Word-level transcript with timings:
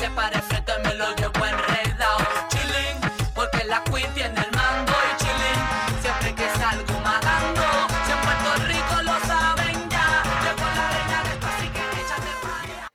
se 0.00 0.10
pare 0.12 0.40
frente 0.40 0.72
me 0.82 0.94
lo 0.94 1.14
llevo 1.14 1.44
enredado. 1.44 2.20
Chilling, 2.48 2.98
porque 3.34 3.64
la 3.64 3.84
queen 3.84 4.10
tiene 4.14 4.40
el 4.40 4.50
mando 4.56 4.92
y 4.92 5.16
chilling, 5.20 6.00
siempre 6.00 6.34
que 6.34 6.48
salgo 6.58 6.98
matando. 7.00 7.62
Si 8.06 8.12
en 8.12 8.20
Puerto 8.22 8.50
Rico 8.66 9.02
lo 9.02 9.16
saben 9.26 9.90
ya, 9.90 10.22
llegó 10.42 10.66
la 10.78 10.86
reina 10.94 11.22
de 11.22 11.30
esto, 11.34 11.46
así 11.46 11.68
que 11.68 11.80
échate 12.00 12.32
para. 12.42 12.88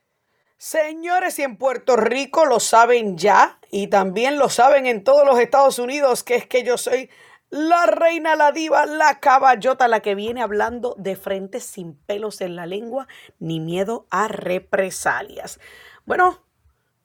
Señores, 0.58 1.38
y 1.38 1.42
en 1.44 1.56
Puerto 1.56 1.96
Rico 1.96 2.44
lo 2.44 2.58
saben 2.58 3.16
ya 3.16 3.60
y 3.70 3.86
también 3.86 4.36
lo 4.36 4.48
saben 4.48 4.86
en 4.86 5.04
todos 5.04 5.24
los 5.24 5.38
Estados 5.38 5.78
Unidos, 5.78 6.24
que 6.24 6.34
es 6.34 6.46
que 6.48 6.64
yo 6.64 6.76
soy 6.76 7.08
la 7.50 7.86
reina, 7.86 8.34
la 8.34 8.50
diva, 8.50 8.84
la 8.84 9.20
caballota, 9.20 9.86
la 9.86 10.00
que 10.00 10.16
viene 10.16 10.42
hablando 10.42 10.96
de 10.98 11.14
frente 11.14 11.60
sin 11.60 11.94
pelos 11.94 12.40
en 12.40 12.56
la 12.56 12.66
lengua 12.66 13.06
ni 13.38 13.60
miedo 13.60 14.08
a 14.10 14.26
represalias. 14.26 15.60
Bueno, 16.04 16.45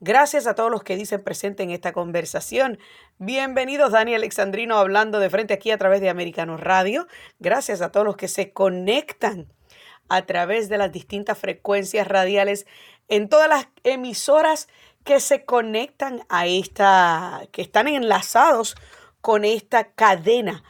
gracias 0.02 0.48
a 0.48 0.56
todos 0.56 0.70
los 0.70 0.84
que 0.84 0.98
dicen 0.98 1.24
presente 1.24 1.64
en 1.64 1.70
esta 1.70 1.94
conversación. 1.94 2.80
Bienvenidos, 3.20 3.92
Dani 3.92 4.16
Alexandrino, 4.16 4.78
hablando 4.78 5.20
de 5.20 5.30
frente 5.30 5.54
aquí 5.54 5.72
a 5.72 5.78
través 5.78 6.02
de 6.02 6.10
Americano 6.10 6.58
Radio. 6.58 7.08
Gracias 7.40 7.82
a 7.82 7.92
todos 7.92 8.06
los 8.06 8.18
que 8.18 8.28
se 8.28 8.52
conectan 8.52 9.48
a 10.10 10.24
través 10.24 10.68
de 10.68 10.80
las 10.80 10.92
distintas 10.92 11.38
frecuencias 11.38 12.08
radiales 12.08 12.66
en 13.08 13.30
todas 13.30 13.48
las 13.48 13.68
emisoras 13.84 14.68
que 15.06 15.20
se 15.20 15.46
conectan 15.46 16.24
a 16.30 16.48
esta, 16.48 17.48
que 17.52 17.62
están 17.62 17.88
enlazados 17.88 18.76
con 19.22 19.46
esta 19.46 19.92
cadena 19.94 20.64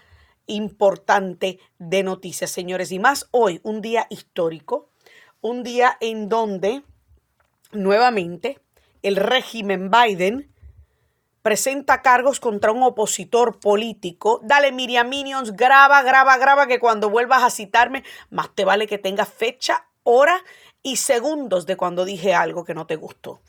importante 0.46 1.60
de 1.80 2.04
noticias, 2.04 2.52
señores. 2.52 2.92
Y 2.92 3.00
más 3.00 3.30
hoy, 3.32 3.62
un 3.64 3.82
día 3.82 4.08
histórico, 4.10 4.90
un 5.40 5.64
día 5.64 5.98
en 6.02 6.28
donde 6.28 6.84
nuevamente 7.72 8.60
el 9.02 9.16
régimen 9.16 9.90
Biden 9.90 10.52
presenta 11.42 12.02
cargos 12.02 12.40
contra 12.40 12.72
un 12.72 12.84
opositor 12.84 13.60
político. 13.60 14.40
Dale, 14.44 14.72
Miriam 14.72 15.10
Minions, 15.10 15.56
graba, 15.56 16.02
graba, 16.04 16.38
graba, 16.38 16.68
que 16.68 16.80
cuando 16.80 17.10
vuelvas 17.10 17.44
a 17.44 17.50
citarme, 17.50 18.04
más 18.30 18.54
te 18.54 18.66
vale 18.66 18.88
que 18.88 18.98
tengas 18.98 19.30
fecha, 19.30 19.88
hora 20.04 20.44
y 20.84 20.98
segundos 20.98 21.66
de 21.66 21.78
cuando 21.78 22.06
dije 22.06 22.34
algo 22.34 22.64
que 22.64 22.74
no 22.74 22.86
te 22.86 22.96
gustó. 22.96 23.42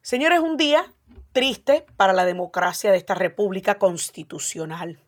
Señores, 0.00 0.40
un 0.40 0.56
día 0.56 0.92
triste 1.32 1.86
para 1.96 2.12
la 2.12 2.24
democracia 2.24 2.90
de 2.90 2.98
esta 2.98 3.14
república 3.14 3.78
constitucional. 3.78 4.98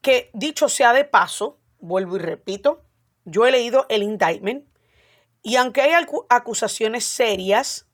Que 0.00 0.30
dicho 0.32 0.68
sea 0.68 0.92
de 0.92 1.04
paso, 1.04 1.58
vuelvo 1.80 2.16
y 2.16 2.20
repito, 2.20 2.82
yo 3.24 3.46
he 3.46 3.50
leído 3.50 3.86
el 3.88 4.02
indictment 4.02 4.66
y 5.42 5.56
aunque 5.56 5.82
hay 5.82 5.92
acusaciones 6.28 7.04
serias, 7.04 7.85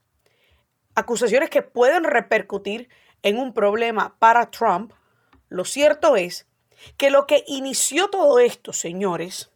acusaciones 0.94 1.50
que 1.50 1.62
pueden 1.62 2.04
repercutir 2.04 2.88
en 3.22 3.38
un 3.38 3.54
problema 3.54 4.16
para 4.18 4.50
Trump, 4.50 4.92
lo 5.48 5.64
cierto 5.64 6.16
es 6.16 6.46
que 6.96 7.10
lo 7.10 7.26
que 7.26 7.44
inició 7.46 8.08
todo 8.08 8.38
esto, 8.38 8.72
señores, 8.72 9.50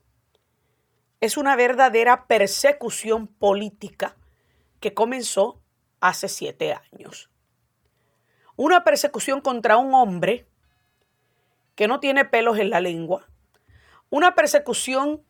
es 1.20 1.36
una 1.36 1.56
verdadera 1.56 2.26
persecución 2.26 3.26
política 3.26 4.16
que 4.80 4.94
comenzó 4.94 5.60
hace 6.00 6.28
siete 6.28 6.72
años. 6.72 7.30
Una 8.56 8.84
persecución 8.84 9.40
contra 9.40 9.76
un 9.76 9.94
hombre 9.94 10.46
que 11.74 11.88
no 11.88 12.00
tiene 12.00 12.24
pelos 12.24 12.58
en 12.58 12.70
la 12.70 12.80
lengua. 12.80 13.26
Una 14.08 14.34
persecución 14.34 15.22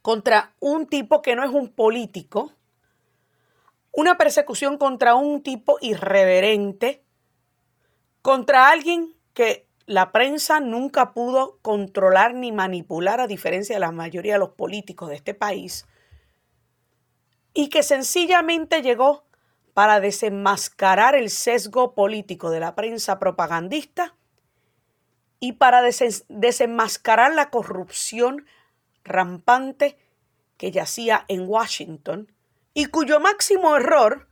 contra 0.00 0.54
un 0.60 0.86
tipo 0.86 1.22
que 1.22 1.36
no 1.36 1.44
es 1.44 1.50
un 1.50 1.68
político. 1.68 2.52
Una 3.92 4.16
persecución 4.16 4.78
contra 4.78 5.14
un 5.14 5.42
tipo 5.42 5.76
irreverente. 5.82 7.04
Contra 8.22 8.70
alguien 8.70 9.14
que 9.34 9.68
la 9.86 10.12
prensa 10.12 10.60
nunca 10.60 11.12
pudo 11.12 11.58
controlar 11.60 12.34
ni 12.34 12.52
manipular 12.52 13.20
a 13.20 13.26
diferencia 13.26 13.76
de 13.76 13.80
la 13.80 13.92
mayoría 13.92 14.34
de 14.34 14.38
los 14.38 14.50
políticos 14.50 15.10
de 15.10 15.16
este 15.16 15.34
país. 15.34 15.86
Y 17.52 17.68
que 17.68 17.82
sencillamente 17.82 18.80
llegó 18.80 19.24
para 19.74 20.00
desenmascarar 20.00 21.14
el 21.14 21.28
sesgo 21.28 21.94
político 21.94 22.50
de 22.50 22.60
la 22.60 22.74
prensa 22.74 23.18
propagandista 23.18 24.16
y 25.38 25.52
para 25.52 25.82
desenmascarar 25.82 27.34
la 27.34 27.50
corrupción 27.50 28.46
rampante 29.04 29.98
que 30.56 30.70
yacía 30.70 31.24
en 31.28 31.48
Washington 31.48 32.31
y 32.74 32.86
cuyo 32.86 33.20
máximo 33.20 33.76
error 33.76 34.28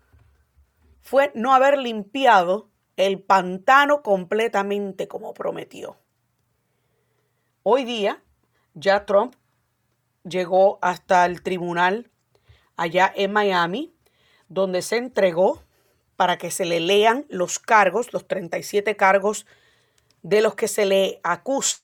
fue 1.01 1.33
no 1.35 1.55
haber 1.55 1.79
limpiado 1.79 2.71
el 2.97 3.21
pantano 3.21 4.03
completamente 4.03 5.09
como 5.09 5.35
prometió. 5.35 5.97
Hoy 7.63 7.85
día 7.85 8.23
ya 8.75 9.07
Trump 9.07 9.35
llegó 10.25 10.79
hasta 10.83 11.25
el 11.27 11.43
tribunal 11.43 12.11
allá 12.77 13.13
en 13.15 13.33
Miami 13.33 13.95
donde 14.49 14.83
se 14.83 14.97
entregó 14.97 15.63
para 16.17 16.37
que 16.37 16.51
se 16.51 16.67
le 16.67 16.81
lean 16.81 17.25
los 17.31 17.59
cargos, 17.59 18.13
los 18.13 18.29
37 18.29 18.97
cargos 18.97 19.47
de 20.23 20.43
los 20.43 20.55
que 20.55 20.69
se 20.69 20.85
le 20.85 21.21
acusa, 21.23 21.81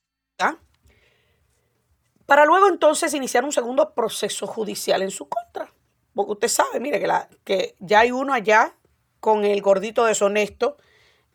para 2.26 2.44
luego 2.44 2.68
entonces 2.68 3.14
iniciar 3.14 3.44
un 3.44 3.52
segundo 3.52 3.94
proceso 3.94 4.46
judicial 4.46 5.00
en 5.00 5.10
su 5.10 5.28
contra. 5.28 5.72
Porque 6.16 6.32
usted 6.32 6.49
sabe, 6.49 6.81
mire, 6.81 6.99
que, 6.99 7.06
la, 7.06 7.28
que 7.44 7.77
ya 7.78 8.00
hay 8.00 8.10
uno 8.10 8.32
allá 8.32 8.75
con 9.21 9.44
el 9.44 9.60
gordito 9.60 10.06
deshonesto 10.06 10.78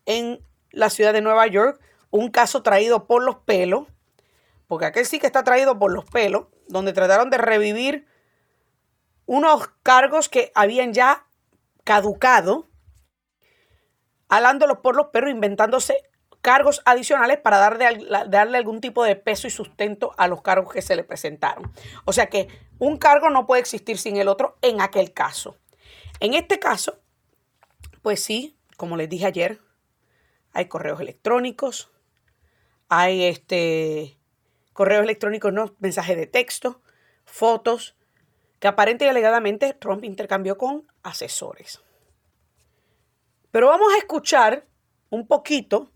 en 0.08 0.44
la 0.72 0.90
ciudad 0.90 1.14
de 1.14 1.22
Nueva 1.22 1.46
York, 1.46 1.80
un 2.10 2.32
caso 2.32 2.64
traído 2.64 3.06
por 3.06 3.22
los 3.22 3.36
pelos, 3.36 3.88
porque 4.66 4.86
aquel 4.86 5.06
sí 5.06 5.20
que 5.20 5.28
está 5.28 5.44
traído 5.44 5.78
por 5.78 5.94
los 5.94 6.06
pelos, 6.06 6.48
donde 6.68 6.94
trataron 6.94 7.30
de 7.30 7.38
revivir 7.38 8.08
unos 9.28 9.68
cargos 9.84 10.30
que 10.30 10.52
habían 10.56 10.94
ya 10.94 11.28
caducado, 11.84 12.68
alándolos 14.30 14.80
por 14.80 14.96
los 14.96 15.10
perros, 15.10 15.30
inventándose 15.30 16.10
cargos 16.42 16.82
adicionales 16.86 17.38
para 17.40 17.58
darle, 17.58 18.08
darle 18.28 18.58
algún 18.58 18.82
tipo 18.82 19.04
de 19.04 19.16
peso 19.16 19.48
y 19.48 19.52
sustento 19.52 20.14
a 20.18 20.28
los 20.28 20.42
cargos 20.42 20.74
que 20.74 20.82
se 20.82 20.96
le 20.96 21.04
presentaron. 21.04 21.72
O 22.06 22.14
sea 22.14 22.28
que 22.28 22.48
un 22.80 22.98
cargo 22.98 23.30
no 23.30 23.46
puede 23.46 23.62
existir 23.62 23.98
sin 23.98 24.18
el 24.18 24.28
otro 24.28 24.58
en 24.62 24.82
aquel 24.82 25.14
caso. 25.14 25.58
En 26.20 26.34
este 26.34 26.60
caso, 26.60 27.00
pues 28.02 28.24
sí, 28.24 28.58
como 28.78 28.98
les 28.98 29.10
dije 29.10 29.28
ayer, 29.28 29.60
hay 30.54 30.66
correos 30.66 31.00
electrónicos, 31.00 31.92
hay 32.90 33.24
este 33.26 34.18
correos 34.74 35.04
electrónicos, 35.04 35.54
no, 35.54 35.76
mensajes 35.80 36.18
de 36.18 36.28
texto, 36.28 36.82
fotos, 37.26 37.96
que 38.60 38.68
aparente 38.68 39.06
y 39.06 39.08
alegadamente 39.08 39.74
Trump 39.74 40.04
intercambió 40.04 40.58
con 40.58 40.88
asesores. 41.04 41.82
Pero 43.52 43.68
vamos 43.68 43.94
a 43.94 43.98
escuchar 43.98 44.66
un 45.10 45.28
poquito 45.28 45.92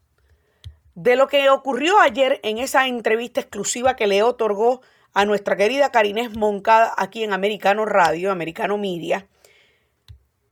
de 0.96 1.18
lo 1.18 1.28
que 1.28 1.50
ocurrió 1.50 2.00
ayer 2.00 2.40
en 2.44 2.58
esa 2.58 2.88
entrevista 2.88 3.42
exclusiva 3.42 3.96
que 3.96 4.08
le 4.08 4.24
otorgó 4.24 4.82
a 5.14 5.26
nuestra 5.26 5.56
querida 5.56 5.92
Karinés 5.92 6.36
Moncada 6.36 6.94
aquí 6.98 7.24
en 7.24 7.34
Americano 7.34 7.86
Radio, 7.86 8.32
Americano 8.32 8.78
Media, 8.78 9.28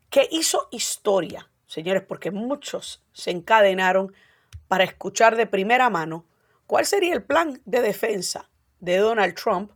que 0.09 0.27
hizo 0.31 0.67
historia, 0.71 1.49
señores, 1.65 2.03
porque 2.03 2.29
muchos 2.29 3.03
se 3.13 3.31
encadenaron 3.31 4.13
para 4.67 4.83
escuchar 4.83 5.35
de 5.35 5.47
primera 5.47 5.89
mano 5.89 6.25
cuál 6.67 6.85
sería 6.85 7.13
el 7.13 7.23
plan 7.23 7.61
de 7.65 7.81
defensa 7.81 8.49
de 8.79 8.97
Donald 8.97 9.35
Trump 9.35 9.71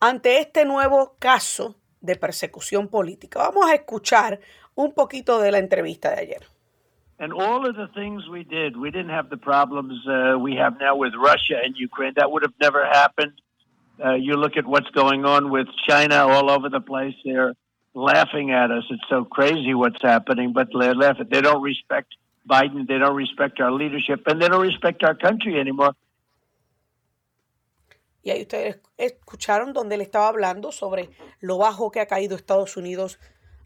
ante 0.00 0.40
este 0.40 0.64
nuevo 0.64 1.16
caso 1.18 1.76
de 2.00 2.16
persecución 2.16 2.88
política. 2.88 3.40
Vamos 3.40 3.70
a 3.70 3.74
escuchar 3.74 4.40
un 4.74 4.92
poquito 4.94 5.38
de 5.38 5.52
la 5.52 5.58
entrevista 5.58 6.10
de 6.10 6.20
ayer. 6.20 6.57
And 7.20 7.32
all 7.32 7.68
of 7.68 7.74
the 7.74 7.88
things 7.88 8.28
we 8.28 8.44
did, 8.44 8.76
we 8.76 8.90
didn't 8.90 9.10
have 9.10 9.28
the 9.28 9.36
problems 9.36 10.06
uh, 10.06 10.38
we 10.38 10.54
have 10.54 10.78
now 10.78 10.94
with 10.96 11.14
Russia 11.14 11.56
and 11.62 11.76
Ukraine. 11.76 12.12
That 12.16 12.30
would 12.30 12.42
have 12.42 12.54
never 12.60 12.84
happened. 12.84 13.32
Uh, 14.02 14.14
you 14.14 14.36
look 14.36 14.56
at 14.56 14.66
what's 14.66 14.90
going 14.90 15.24
on 15.24 15.50
with 15.50 15.66
China 15.88 16.28
all 16.28 16.48
over 16.48 16.68
the 16.68 16.80
place. 16.80 17.14
They're 17.24 17.54
laughing 17.94 18.52
at 18.52 18.70
us. 18.70 18.84
It's 18.90 19.02
so 19.08 19.24
crazy 19.24 19.74
what's 19.74 20.00
happening, 20.00 20.52
but 20.52 20.68
they're 20.72 20.94
laughing. 20.94 21.26
They 21.28 21.40
don't 21.40 21.62
respect 21.62 22.14
Biden. 22.48 22.86
They 22.86 22.98
don't 22.98 23.16
respect 23.16 23.58
our 23.60 23.72
leadership, 23.72 24.22
and 24.28 24.40
they 24.40 24.48
don't 24.48 24.62
respect 24.62 25.02
our 25.02 25.16
country 25.16 25.58
anymore. 25.58 25.94
Y 28.22 28.30
ahí 28.30 28.42
ustedes 28.42 28.80
escucharon 28.98 29.72
donde 29.72 29.94
él 29.94 30.02
estaba 30.02 30.28
hablando 30.28 30.70
sobre 30.70 31.10
lo 31.40 31.56
bajo 31.58 31.90
que 31.90 32.00
ha 32.00 32.06
caído 32.06 32.36
Estados 32.36 32.76
Unidos 32.76 33.18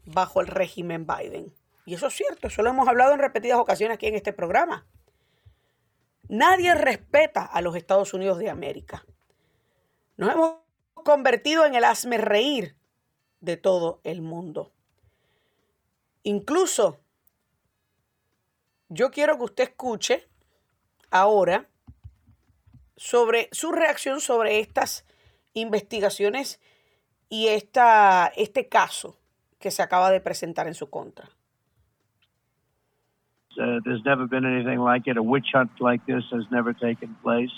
bajo 0.04 0.40
el 0.40 0.46
régimen 0.46 1.06
Biden. 1.06 1.52
Y 1.84 1.94
eso 1.94 2.06
es 2.06 2.14
cierto, 2.14 2.46
eso 2.46 2.62
lo 2.62 2.70
hemos 2.70 2.88
hablado 2.88 3.12
en 3.12 3.18
repetidas 3.18 3.58
ocasiones 3.58 3.96
aquí 3.96 4.06
en 4.06 4.14
este 4.14 4.32
programa. 4.32 4.86
Nadie 6.28 6.74
respeta 6.74 7.44
a 7.44 7.60
los 7.60 7.76
Estados 7.76 8.14
Unidos 8.14 8.38
de 8.38 8.48
América. 8.48 9.04
Nos 10.16 10.32
hemos 10.32 10.56
convertido 10.94 11.64
en 11.66 11.74
el 11.74 11.84
asme 11.84 12.18
reír 12.18 12.76
de 13.40 13.56
todo 13.56 14.00
el 14.04 14.22
mundo. 14.22 14.72
Incluso, 16.22 17.00
yo 18.88 19.10
quiero 19.10 19.36
que 19.36 19.44
usted 19.44 19.64
escuche 19.64 20.28
ahora 21.10 21.68
sobre 22.96 23.48
su 23.50 23.72
reacción 23.72 24.20
sobre 24.20 24.60
estas 24.60 25.04
investigaciones 25.54 26.60
y 27.28 27.48
esta, 27.48 28.32
este 28.36 28.68
caso 28.68 29.18
que 29.58 29.70
se 29.70 29.82
acaba 29.82 30.10
de 30.10 30.20
presentar 30.20 30.68
en 30.68 30.74
su 30.74 30.88
contra. 30.88 31.28
Uh, 33.60 33.80
there's 33.84 34.04
never 34.04 34.26
been 34.26 34.44
anything 34.44 34.78
like 34.78 35.06
it. 35.06 35.16
A 35.16 35.22
witch 35.22 35.48
hunt 35.52 35.70
like 35.80 36.04
this 36.06 36.24
has 36.32 36.44
never 36.50 36.72
taken 36.72 37.16
place. 37.22 37.50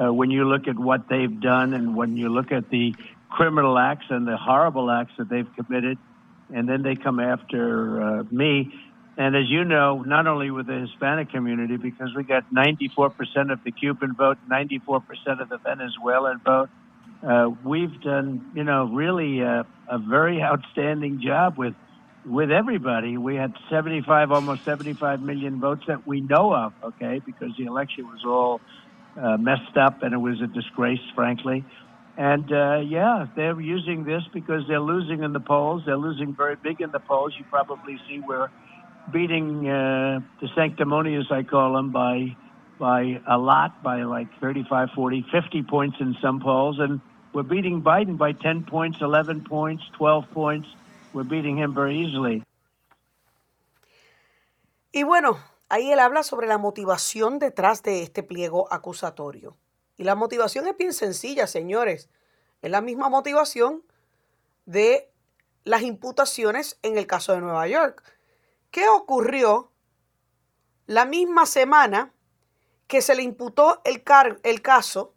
Uh, 0.00 0.12
when 0.12 0.30
you 0.30 0.44
look 0.44 0.66
at 0.66 0.78
what 0.78 1.08
they've 1.08 1.40
done 1.40 1.72
and 1.72 1.96
when 1.96 2.16
you 2.16 2.28
look 2.28 2.50
at 2.50 2.68
the 2.70 2.94
criminal 3.30 3.78
acts 3.78 4.06
and 4.10 4.26
the 4.26 4.36
horrible 4.36 4.90
acts 4.90 5.12
that 5.18 5.28
they've 5.28 5.48
committed, 5.54 5.98
and 6.52 6.68
then 6.68 6.82
they 6.82 6.94
come 6.94 7.20
after 7.20 8.02
uh, 8.02 8.24
me. 8.30 8.72
And 9.16 9.36
as 9.36 9.48
you 9.48 9.64
know, 9.64 10.02
not 10.02 10.26
only 10.26 10.50
with 10.50 10.66
the 10.66 10.80
Hispanic 10.80 11.30
community, 11.30 11.76
because 11.76 12.14
we 12.16 12.24
got 12.24 12.52
94% 12.52 13.52
of 13.52 13.62
the 13.62 13.70
Cuban 13.70 14.14
vote, 14.14 14.38
94% 14.50 15.40
of 15.40 15.48
the 15.48 15.58
Venezuelan 15.58 16.40
vote, 16.44 16.68
uh, 17.22 17.50
we've 17.64 18.00
done, 18.02 18.50
you 18.54 18.64
know, 18.64 18.84
really 18.86 19.40
a, 19.40 19.64
a 19.88 19.98
very 19.98 20.42
outstanding 20.50 21.20
job 21.20 21.56
with 21.56 21.74
with 22.24 22.50
everybody. 22.50 23.16
We 23.16 23.36
had 23.36 23.54
75, 23.70 24.32
almost 24.32 24.64
75 24.64 25.22
million 25.22 25.60
votes 25.60 25.84
that 25.88 26.06
we 26.06 26.20
know 26.20 26.54
of, 26.54 26.72
okay, 26.82 27.20
because 27.24 27.50
the 27.58 27.64
election 27.64 28.06
was 28.06 28.24
all 28.24 28.60
uh, 29.20 29.36
messed 29.36 29.76
up 29.76 30.02
and 30.02 30.14
it 30.14 30.18
was 30.18 30.40
a 30.40 30.46
disgrace, 30.46 31.00
frankly. 31.14 31.64
And 32.16 32.50
uh, 32.52 32.80
yeah, 32.84 33.26
they're 33.34 33.60
using 33.60 34.04
this 34.04 34.22
because 34.32 34.62
they're 34.68 34.80
losing 34.80 35.22
in 35.22 35.32
the 35.32 35.40
polls. 35.40 35.82
They're 35.84 35.96
losing 35.96 36.34
very 36.34 36.56
big 36.56 36.80
in 36.80 36.90
the 36.92 37.00
polls. 37.00 37.34
You 37.36 37.44
probably 37.50 37.98
see 38.08 38.20
we're 38.20 38.50
beating 39.12 39.68
uh, 39.68 40.20
the 40.40 40.48
sanctimonious, 40.54 41.26
I 41.30 41.42
call 41.42 41.74
them, 41.74 41.90
by 41.90 42.36
by 42.78 43.20
a 43.28 43.38
lot, 43.38 43.82
by 43.84 44.02
like 44.02 44.26
35, 44.40 44.90
40, 44.96 45.26
50 45.30 45.62
points 45.62 45.96
in 46.00 46.16
some 46.20 46.40
polls. 46.40 46.78
And 46.80 47.00
we're 47.32 47.44
beating 47.44 47.82
Biden 47.82 48.18
by 48.18 48.32
10 48.32 48.64
points, 48.64 48.98
11 49.00 49.44
points, 49.44 49.84
12 49.96 50.24
points. 50.32 50.68
We're 51.14 51.28
beating 51.28 51.58
him 51.58 51.74
very 51.74 52.04
easily. 52.04 52.42
Y 54.90 55.04
bueno, 55.04 55.38
ahí 55.68 55.92
él 55.92 56.00
habla 56.00 56.24
sobre 56.24 56.48
la 56.48 56.58
motivación 56.58 57.38
detrás 57.38 57.82
de 57.82 58.02
este 58.02 58.22
pliego 58.22 58.72
acusatorio. 58.72 59.56
Y 59.96 60.04
la 60.04 60.16
motivación 60.16 60.66
es 60.66 60.76
bien 60.76 60.92
sencilla, 60.92 61.46
señores. 61.46 62.10
Es 62.62 62.70
la 62.70 62.80
misma 62.80 63.08
motivación 63.08 63.84
de 64.66 65.08
las 65.62 65.82
imputaciones 65.82 66.78
en 66.82 66.98
el 66.98 67.06
caso 67.06 67.32
de 67.32 67.40
Nueva 67.40 67.68
York. 67.68 68.02
¿Qué 68.72 68.88
ocurrió 68.88 69.70
la 70.86 71.04
misma 71.04 71.46
semana 71.46 72.12
que 72.88 73.02
se 73.02 73.14
le 73.14 73.22
imputó 73.22 73.80
el, 73.84 74.02
el 74.42 74.62
caso 74.62 75.13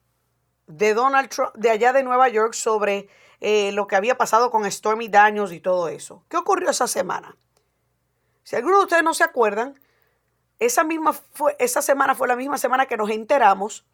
de 0.68 0.94
Donald 0.94 1.30
Trump 1.30 1.56
de 1.56 1.70
allá 1.70 1.94
de 1.94 2.04
Nueva 2.04 2.30
York 2.30 2.54
sobre 2.54 3.10
eh, 3.40 3.72
lo 3.72 3.88
que 3.88 3.96
había 3.96 4.18
pasado 4.18 4.52
con 4.52 4.70
Stormy 4.70 5.08
Daniels 5.08 5.52
y 5.52 5.60
todo 5.60 5.88
eso. 5.88 6.24
¿Qué 6.30 6.38
ocurrió 6.38 6.70
esa 6.70 6.88
semana? 6.88 7.36
Si 8.44 8.56
algunos 8.56 8.80
de 8.80 8.84
ustedes 8.84 9.04
no 9.04 9.14
se 9.14 9.24
acuerdan, 9.24 9.80
esa, 10.60 10.84
misma 10.84 11.14
fue, 11.14 11.56
esa 11.60 11.82
semana 11.82 12.16
fue 12.16 12.28
la 12.28 12.36
misma 12.36 12.58
semana 12.58 12.86
que 12.86 12.98
nos 12.98 13.10
enteramos 13.10 13.86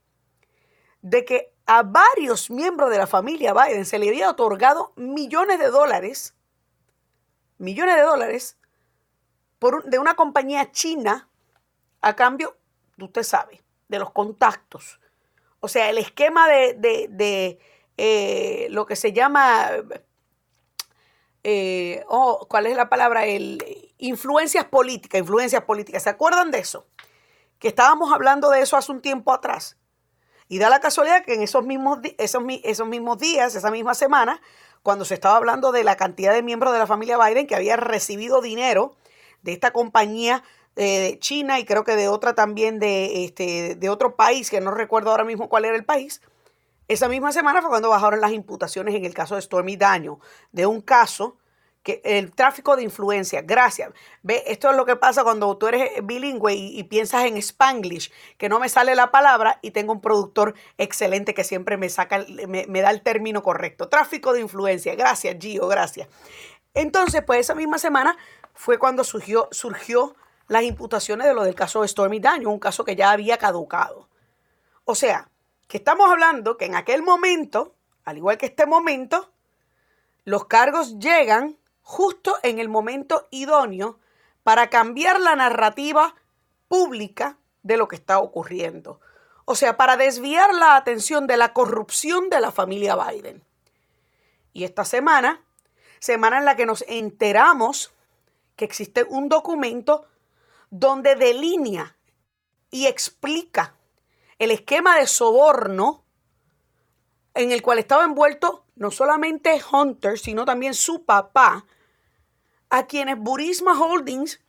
de 1.01 1.25
que 1.25 1.53
a 1.65 1.83
varios 1.83 2.49
miembros 2.49 2.89
de 2.89 2.97
la 2.97 3.07
familia 3.07 3.53
Biden 3.53 3.85
se 3.85 3.99
le 3.99 4.09
había 4.09 4.29
otorgado 4.29 4.93
millones 4.95 5.59
de 5.59 5.67
dólares, 5.67 6.33
millones 7.57 7.95
de 7.95 8.01
dólares, 8.01 8.57
por, 9.59 9.83
de 9.85 9.99
una 9.99 10.15
compañía 10.15 10.71
china 10.71 11.29
a 12.01 12.15
cambio, 12.15 12.55
usted 12.99 13.23
sabe, 13.23 13.61
de 13.87 13.99
los 13.99 14.11
contactos. 14.11 14.99
O 15.63 15.69
sea, 15.69 15.89
el 15.89 15.97
esquema 15.97 16.49
de, 16.49 16.75
de 17.09 17.57
eh, 17.95 18.67
lo 18.69 18.85
que 18.85 18.97
se 18.97 19.13
llama, 19.13 19.69
eh, 21.41 22.03
oh, 22.09 22.47
¿cuál 22.49 22.65
es 22.65 22.75
la 22.75 22.89
palabra? 22.89 23.25
El, 23.25 23.63
influencias 23.97 24.65
políticas, 24.65 25.21
influencias 25.21 25.63
políticas. 25.63 26.03
¿Se 26.03 26.09
acuerdan 26.09 26.51
de 26.51 26.59
eso? 26.59 26.85
Que 27.59 27.69
estábamos 27.69 28.11
hablando 28.11 28.49
de 28.49 28.59
eso 28.59 28.75
hace 28.75 28.91
un 28.91 29.01
tiempo 29.01 29.31
atrás. 29.31 29.77
Y 30.49 30.59
da 30.59 30.69
la 30.69 30.81
casualidad 30.81 31.23
que 31.23 31.35
en 31.35 31.41
esos 31.41 31.63
mismos, 31.63 31.99
esos, 32.17 32.43
esos 32.65 32.87
mismos 32.89 33.17
días, 33.19 33.55
esa 33.55 33.71
misma 33.71 33.93
semana, 33.93 34.41
cuando 34.81 35.05
se 35.05 35.13
estaba 35.13 35.37
hablando 35.37 35.71
de 35.71 35.85
la 35.85 35.95
cantidad 35.95 36.33
de 36.33 36.43
miembros 36.43 36.73
de 36.73 36.79
la 36.79 36.87
familia 36.87 37.17
Biden 37.17 37.47
que 37.47 37.55
había 37.55 37.77
recibido 37.77 38.41
dinero 38.41 38.97
de 39.43 39.53
esta 39.53 39.71
compañía 39.71 40.43
de 40.75 41.07
eh, 41.07 41.19
China 41.19 41.59
y 41.59 41.65
creo 41.65 41.83
que 41.83 41.95
de 41.95 42.07
otra 42.07 42.33
también 42.33 42.79
de, 42.79 43.25
este, 43.25 43.75
de 43.75 43.89
otro 43.89 44.15
país, 44.15 44.49
que 44.49 44.61
no 44.61 44.71
recuerdo 44.71 45.11
ahora 45.11 45.23
mismo 45.23 45.49
cuál 45.49 45.65
era 45.65 45.75
el 45.75 45.85
país, 45.85 46.21
esa 46.87 47.07
misma 47.07 47.31
semana 47.31 47.61
fue 47.61 47.69
cuando 47.69 47.89
bajaron 47.89 48.21
las 48.21 48.33
imputaciones 48.33 48.95
en 48.95 49.05
el 49.05 49.13
caso 49.13 49.35
de 49.35 49.41
Stormy 49.41 49.77
Daño, 49.77 50.19
de 50.51 50.65
un 50.65 50.81
caso 50.81 51.37
que 51.81 52.01
el 52.05 52.31
tráfico 52.31 52.77
de 52.77 52.83
influencia, 52.83 53.41
gracias. 53.41 53.91
Ve, 54.21 54.43
esto 54.47 54.71
es 54.71 54.77
lo 54.77 54.85
que 54.85 54.95
pasa 54.95 55.23
cuando 55.23 55.57
tú 55.57 55.67
eres 55.67 55.91
bilingüe 56.03 56.53
y, 56.53 56.83
piensas 56.85 57.25
en 57.25 57.35
spanglish, 57.37 58.11
que 58.37 58.47
no 58.47 58.59
me 58.59 58.69
sale 58.69 58.95
la 58.95 59.11
palabra 59.11 59.59
y 59.61 59.71
tengo 59.71 59.91
un 59.91 59.99
productor 59.99 60.55
excelente 60.77 61.33
que 61.33 61.43
siempre 61.43 61.75
me 61.75 61.89
saca, 61.89 62.25
me, 62.47 62.65
me 62.67 62.81
da 62.81 62.89
el 62.89 63.01
término 63.01 63.43
correcto. 63.43 63.89
Tráfico 63.89 64.31
de 64.31 64.39
influencia, 64.39 64.95
gracias 64.95 65.35
Gio, 65.39 65.67
gracias. 65.67 66.07
Entonces, 66.73 67.21
pues 67.25 67.41
esa 67.41 67.53
misma 67.53 67.77
semana 67.77 68.17
fue 68.53 68.79
cuando 68.79 69.03
surgió, 69.03 69.49
surgió 69.51 70.15
las 70.47 70.63
imputaciones 70.63 71.27
de 71.27 71.33
lo 71.33 71.43
del 71.43 71.55
caso 71.55 71.81
de 71.81 71.87
Stormy 71.87 72.19
Daño, 72.19 72.49
un 72.49 72.59
caso 72.59 72.83
que 72.83 72.95
ya 72.95 73.11
había 73.11 73.37
caducado. 73.37 74.07
O 74.85 74.95
sea, 74.95 75.29
que 75.67 75.77
estamos 75.77 76.09
hablando 76.11 76.57
que 76.57 76.65
en 76.65 76.75
aquel 76.75 77.03
momento, 77.03 77.73
al 78.05 78.17
igual 78.17 78.37
que 78.37 78.47
este 78.47 78.65
momento, 78.65 79.31
los 80.25 80.45
cargos 80.45 80.99
llegan 80.99 81.57
justo 81.81 82.37
en 82.43 82.59
el 82.59 82.69
momento 82.69 83.27
idóneo 83.31 83.99
para 84.43 84.69
cambiar 84.69 85.19
la 85.19 85.35
narrativa 85.35 86.15
pública 86.67 87.37
de 87.61 87.77
lo 87.77 87.87
que 87.87 87.95
está 87.95 88.19
ocurriendo. 88.19 88.99
O 89.45 89.55
sea, 89.55 89.77
para 89.77 89.97
desviar 89.97 90.53
la 90.53 90.75
atención 90.75 91.27
de 91.27 91.37
la 91.37 91.53
corrupción 91.53 92.29
de 92.29 92.39
la 92.39 92.51
familia 92.51 92.95
Biden. 92.95 93.43
Y 94.53 94.63
esta 94.63 94.85
semana, 94.85 95.41
semana 95.99 96.37
en 96.37 96.45
la 96.45 96.55
que 96.55 96.65
nos 96.65 96.83
enteramos 96.87 97.93
que 98.55 98.65
existe 98.65 99.03
un 99.03 99.29
documento 99.29 100.05
donde 100.73 101.13
delinea 101.15 101.95
y 102.71 102.87
explica 102.87 103.75
el 104.39 104.49
esquema 104.49 104.97
de 104.97 105.05
soborno 105.05 106.03
en 107.35 107.51
el 107.51 107.61
cual 107.61 107.77
estaba 107.77 108.05
envuelto 108.05 108.65
no 108.75 108.89
solamente 108.89 109.61
Hunter, 109.71 110.17
sino 110.17 110.45
también 110.45 110.73
su 110.73 111.05
papá, 111.05 111.67
a 112.71 112.87
quienes 112.87 113.19
Burisma 113.19 113.79
Holdings 113.79 114.41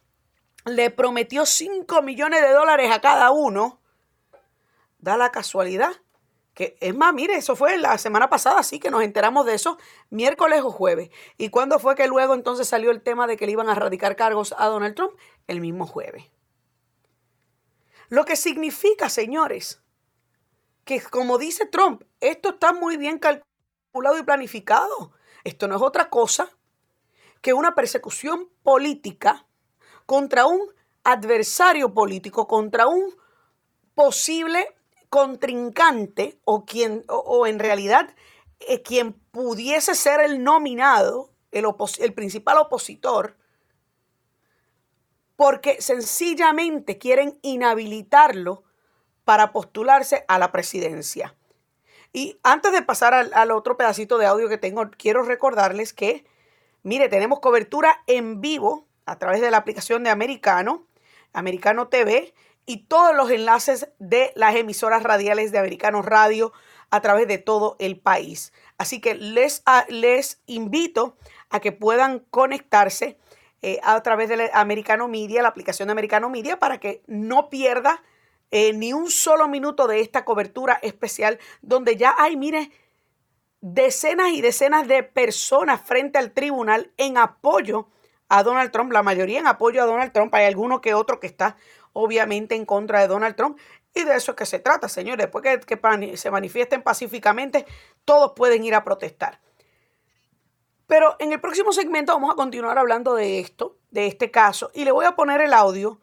le 0.65 0.91
prometió 0.91 1.45
5 1.45 2.01
millones 2.01 2.41
de 2.41 2.53
dólares 2.53 2.91
a 2.91 3.03
cada 3.03 3.31
uno, 3.31 3.83
da 4.99 5.19
la 5.19 5.31
casualidad 5.31 5.93
que, 6.55 6.77
es 6.81 6.95
más, 6.95 7.13
mire, 7.13 7.35
eso 7.35 7.57
fue 7.57 7.77
la 7.79 7.99
semana 7.99 8.31
pasada, 8.31 8.63
sí 8.63 8.79
que 8.79 8.91
nos 8.91 9.03
enteramos 9.03 9.45
de 9.45 9.55
eso, 9.55 9.77
miércoles 10.11 10.63
o 10.63 10.71
jueves. 10.71 11.11
¿Y 11.37 11.51
cuándo 11.51 11.81
fue 11.81 11.97
que 11.97 12.07
luego 12.07 12.33
entonces 12.33 12.69
salió 12.69 12.93
el 12.93 13.03
tema 13.03 13.27
de 13.27 13.37
que 13.37 13.47
le 13.47 13.53
iban 13.53 13.69
a 13.69 13.75
radicar 13.75 14.15
cargos 14.15 14.55
a 14.57 14.67
Donald 14.67 14.95
Trump? 14.95 15.13
El 15.47 15.61
mismo 15.61 15.87
jueves. 15.87 16.25
Lo 18.09 18.25
que 18.25 18.37
significa, 18.37 19.09
señores, 19.09 19.83
que 20.85 21.03
como 21.03 21.39
dice 21.39 21.67
Trump, 21.67 22.03
esto 22.21 22.51
está 22.51 22.73
muy 22.73 22.97
bien 22.97 23.19
calculado 23.19 24.19
y 24.19 24.23
planificado. 24.23 25.13
Esto 25.43 25.69
no 25.69 25.77
es 25.77 25.83
otra 25.83 26.11
cosa 26.11 26.51
que 27.41 27.53
una 27.53 27.75
persecución 27.75 28.49
política 28.63 29.47
contra 30.07 30.47
un 30.47 30.61
adversario 31.03 31.93
político, 31.93 32.47
contra 32.47 32.87
un 32.87 33.15
posible 33.95 34.75
contrincante 35.11 36.41
o 36.45 36.65
quien 36.65 37.05
o, 37.09 37.47
en 37.47 37.59
realidad 37.59 38.15
eh, 38.61 38.83
quien 38.83 39.13
pudiese 39.13 39.95
ser 39.95 40.21
el 40.21 40.43
nominado, 40.43 41.31
el 41.53 42.15
principal 42.15 42.59
opositor, 42.59 43.37
porque 45.37 45.81
sencillamente 45.81 46.99
quieren 46.99 47.39
inhabilitarlo 47.43 48.65
para 49.25 49.53
postularse 49.53 50.25
a 50.29 50.39
la 50.39 50.53
presidencia. 50.53 51.35
Y 52.13 52.39
antes 52.45 52.73
de 52.73 52.83
pasar 52.83 53.13
al, 53.13 53.51
otro 53.51 53.77
pedacito 53.77 54.19
de 54.19 54.27
audio 54.27 54.49
que 54.49 54.59
tengo, 54.59 54.89
quiero 54.97 55.25
recordarles 55.25 55.93
que, 55.93 56.25
mire, 56.85 57.09
tenemos 57.09 57.41
cobertura 57.41 58.03
en 58.07 58.41
vivo 58.41 58.87
a 59.05 59.19
través 59.19 59.41
de 59.41 59.51
la 59.51 59.57
aplicación 59.57 60.05
de 60.05 60.11
Americano, 60.11 60.87
Americano 61.33 61.89
TV 61.89 62.33
y 62.67 62.85
todos 62.85 63.17
los 63.17 63.31
enlaces 63.31 63.89
de 63.99 64.33
las 64.37 64.55
emisoras 64.55 65.03
radiales 65.03 65.51
de 65.51 65.59
Americano 65.59 66.03
Radio 66.03 66.53
a 66.91 67.01
través 67.01 67.27
de 67.27 67.39
todo 67.39 67.75
el 67.81 67.99
país. 67.99 68.53
Así 68.79 69.01
que 69.01 69.15
les, 69.15 69.65
les 69.89 70.41
invito 70.47 71.17
a 71.51 71.59
que 71.59 71.73
puedan 71.73 72.21
conectarse 72.31 73.19
eh, 73.67 73.81
a 73.83 73.99
través 74.03 74.29
de 74.29 74.51
Americano 74.53 75.09
Media, 75.09 75.41
la 75.41 75.49
aplicación 75.49 75.89
de 75.89 75.93
Americano 75.93 76.29
Media, 76.29 76.59
para 76.59 76.79
que 76.79 77.03
no 77.07 77.49
pierda 77.49 78.03
eh, 78.51 78.75
ni 78.75 78.93
un 78.93 79.11
solo 79.11 79.49
minuto 79.49 79.87
de 79.87 80.01
esta 80.01 80.27
cobertura 80.27 80.79
especial, 80.83 81.39
donde 81.63 81.97
ya 81.97 82.15
hay, 82.19 82.37
mire, 82.37 82.71
decenas 83.63 84.33
y 84.33 84.43
decenas 84.43 84.87
de 84.87 85.03
personas 85.03 85.81
frente 85.81 86.19
al 86.19 86.33
tribunal 86.33 86.93
en 86.99 87.17
apoyo 87.17 87.89
a 88.29 88.43
Donald 88.43 88.71
Trump, 88.71 88.93
la 88.93 89.03
mayoría 89.03 89.41
en 89.41 89.47
apoyo 89.47 89.83
a 89.83 89.87
Donald 89.87 90.13
Trump, 90.13 90.35
hay 90.35 90.45
alguno 90.45 90.83
que 90.83 90.93
otro 90.93 91.19
que 91.19 91.27
está 91.27 91.57
obviamente 91.95 92.57
en 92.57 92.67
contra 92.67 93.01
de 93.01 93.09
Donald 93.09 93.35
Trump. 93.35 93.59
Y 93.95 94.05
de 94.05 94.15
eso 94.17 94.33
es 94.33 94.37
que 94.37 94.45
se 94.45 94.59
trata, 94.59 94.91
señores. 94.91 95.25
Después 95.25 95.43
que, 95.43 95.61
que 95.61 96.17
se 96.19 96.31
manifiesten 96.31 96.83
pacíficamente, 96.83 97.65
todos 98.05 98.33
pueden 98.37 98.63
ir 98.63 98.75
a 98.75 98.85
protestar. 98.85 99.41
Pero 100.87 101.17
en 101.19 101.33
el 101.33 101.41
próximo 101.41 101.73
segmento 101.73 102.13
vamos 102.13 102.33
a 102.33 102.37
continuar 102.37 102.79
hablando 102.79 103.15
de 103.15 103.41
esto, 103.41 103.79
de 103.91 104.07
este 104.07 104.31
caso, 104.31 104.71
y 104.75 104.85
le 104.85 104.93
voy 104.93 105.07
a 105.07 105.17
poner 105.17 105.41
el 105.41 105.53
audio 105.53 106.01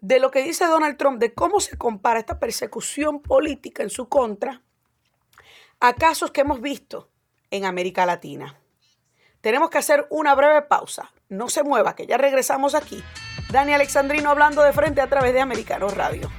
de 0.00 0.18
lo 0.18 0.30
que 0.30 0.42
dice 0.42 0.66
Donald 0.66 0.96
Trump, 0.96 1.20
de 1.20 1.34
cómo 1.34 1.60
se 1.60 1.76
compara 1.76 2.18
esta 2.18 2.38
persecución 2.38 3.20
política 3.20 3.82
en 3.82 3.90
su 3.90 4.08
contra 4.08 4.62
a 5.78 5.94
casos 5.94 6.30
que 6.30 6.40
hemos 6.40 6.60
visto 6.60 7.10
en 7.50 7.64
América 7.64 8.06
Latina. 8.06 8.58
Tenemos 9.40 9.70
que 9.70 9.78
hacer 9.78 10.06
una 10.10 10.34
breve 10.34 10.62
pausa. 10.62 11.12
No 11.28 11.48
se 11.48 11.62
mueva, 11.62 11.94
que 11.94 12.06
ya 12.06 12.18
regresamos 12.18 12.74
aquí. 12.74 13.02
Dani 13.50 13.72
Alexandrino 13.72 14.30
hablando 14.30 14.62
de 14.62 14.72
frente 14.72 15.00
a 15.00 15.08
través 15.08 15.32
de 15.32 15.40
Americano 15.40 15.88
Radio. 15.88 16.30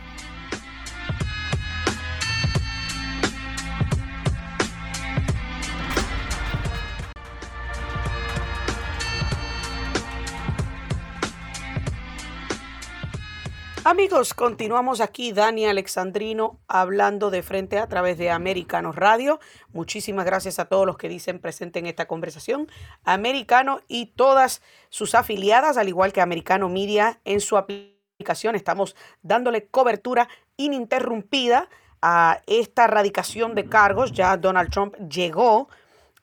Amigos, 13.91 14.33
continuamos 14.33 15.01
aquí, 15.01 15.33
Dani 15.33 15.65
Alexandrino, 15.65 16.61
hablando 16.69 17.29
de 17.29 17.43
frente 17.43 17.77
a 17.77 17.89
través 17.89 18.17
de 18.17 18.29
Americano 18.29 18.93
Radio. 18.93 19.41
Muchísimas 19.73 20.23
gracias 20.23 20.59
a 20.59 20.65
todos 20.69 20.85
los 20.85 20.97
que 20.97 21.09
dicen 21.09 21.39
presente 21.39 21.79
en 21.79 21.87
esta 21.87 22.07
conversación. 22.07 22.69
Americano 23.03 23.81
y 23.89 24.05
todas 24.05 24.61
sus 24.87 25.13
afiliadas, 25.13 25.75
al 25.75 25.89
igual 25.89 26.13
que 26.13 26.21
Americano 26.21 26.69
Media 26.69 27.19
en 27.25 27.41
su 27.41 27.57
aplicación. 27.57 28.55
Estamos 28.55 28.95
dándole 29.23 29.67
cobertura 29.67 30.29
ininterrumpida 30.55 31.67
a 32.01 32.39
esta 32.47 32.87
radicación 32.87 33.55
de 33.55 33.65
cargos. 33.65 34.13
Ya 34.13 34.37
Donald 34.37 34.71
Trump 34.71 34.95
llegó 35.09 35.67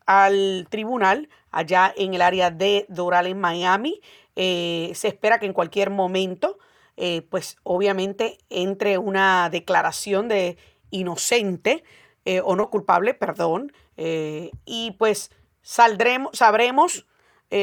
al 0.06 0.66
tribunal 0.70 1.28
allá 1.50 1.92
en 1.94 2.14
el 2.14 2.22
área 2.22 2.50
de 2.50 2.86
Doral 2.88 3.26
en 3.26 3.38
Miami. 3.38 4.00
Eh, 4.36 4.90
se 4.94 5.08
espera 5.08 5.38
que 5.38 5.44
en 5.44 5.52
cualquier 5.52 5.90
momento 5.90 6.58
eh, 7.00 7.22
pues 7.30 7.58
obviamente 7.62 8.38
entre 8.50 8.98
una 8.98 9.50
declaración 9.50 10.26
de 10.26 10.56
inocente 10.90 11.84
eh, 12.24 12.40
o 12.44 12.56
no 12.56 12.70
culpable, 12.70 13.14
perdón, 13.14 13.72
eh, 13.96 14.50
y 14.64 14.96
pues 14.98 15.30
saldremos, 15.62 16.36
sabremos 16.36 17.06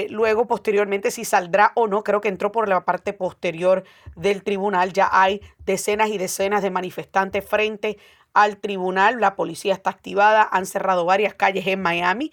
luego 0.09 0.47
posteriormente 0.47 1.11
si 1.11 1.25
saldrá 1.25 1.71
o 1.75 1.85
no. 1.85 2.03
Creo 2.03 2.19
que 2.19 2.29
entró 2.29 2.51
por 2.51 2.67
la 2.67 2.85
parte 2.85 3.13
posterior 3.13 3.83
del 4.15 4.41
tribunal. 4.41 4.93
Ya 4.93 5.09
hay 5.11 5.41
decenas 5.63 6.09
y 6.09 6.17
decenas 6.17 6.63
de 6.63 6.71
manifestantes 6.71 7.47
frente 7.47 7.99
al 8.33 8.57
tribunal. 8.57 9.19
La 9.19 9.35
policía 9.35 9.75
está 9.75 9.91
activada. 9.91 10.49
Han 10.51 10.65
cerrado 10.65 11.05
varias 11.05 11.35
calles 11.35 11.67
en 11.67 11.83
Miami. 11.83 12.31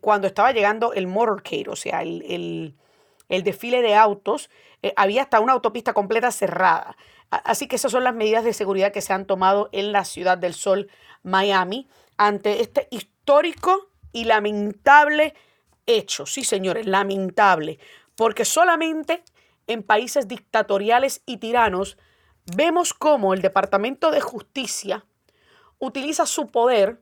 cuando 0.00 0.26
estaba 0.26 0.50
llegando 0.50 0.92
el 0.92 1.06
motorcade, 1.06 1.68
o 1.68 1.76
sea, 1.76 2.02
el, 2.02 2.74
el 3.30 3.44
desfile 3.44 3.80
de 3.80 3.94
autos, 3.94 4.50
eh, 4.82 4.92
había 4.96 5.22
hasta 5.22 5.40
una 5.40 5.52
autopista 5.52 5.92
completa 5.92 6.30
cerrada. 6.30 6.96
Así 7.30 7.68
que 7.68 7.76
esas 7.76 7.92
son 7.92 8.04
las 8.04 8.14
medidas 8.14 8.44
de 8.44 8.52
seguridad 8.52 8.92
que 8.92 9.02
se 9.02 9.12
han 9.12 9.26
tomado 9.26 9.68
en 9.72 9.92
la 9.92 10.04
ciudad 10.04 10.36
del 10.36 10.54
sol, 10.54 10.90
Miami, 11.22 11.88
ante 12.16 12.60
este 12.60 12.88
histórico 12.90 13.90
y 14.12 14.24
lamentable 14.24 15.34
hecho. 15.86 16.26
Sí, 16.26 16.44
señores, 16.44 16.86
lamentable. 16.86 17.78
Porque 18.16 18.44
solamente 18.44 19.22
en 19.66 19.82
países 19.82 20.26
dictatoriales 20.26 21.22
y 21.26 21.36
tiranos 21.36 21.96
vemos 22.56 22.94
cómo 22.94 23.34
el 23.34 23.42
Departamento 23.42 24.10
de 24.10 24.20
Justicia 24.20 25.04
utiliza 25.78 26.26
su 26.26 26.48
poder 26.48 27.00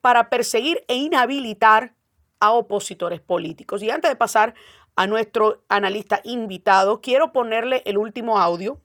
para 0.00 0.28
perseguir 0.28 0.84
e 0.88 0.94
inhabilitar 0.96 1.94
a 2.40 2.52
opositores 2.52 3.20
políticos. 3.20 3.82
Y 3.82 3.90
antes 3.90 4.10
de 4.10 4.16
pasar 4.16 4.54
a 4.98 5.06
nuestro 5.06 5.62
analista 5.68 6.20
invitado. 6.24 7.00
Quiero 7.00 7.30
ponerle 7.30 7.82
el 7.84 7.98
último 7.98 8.40
audio, 8.40 8.80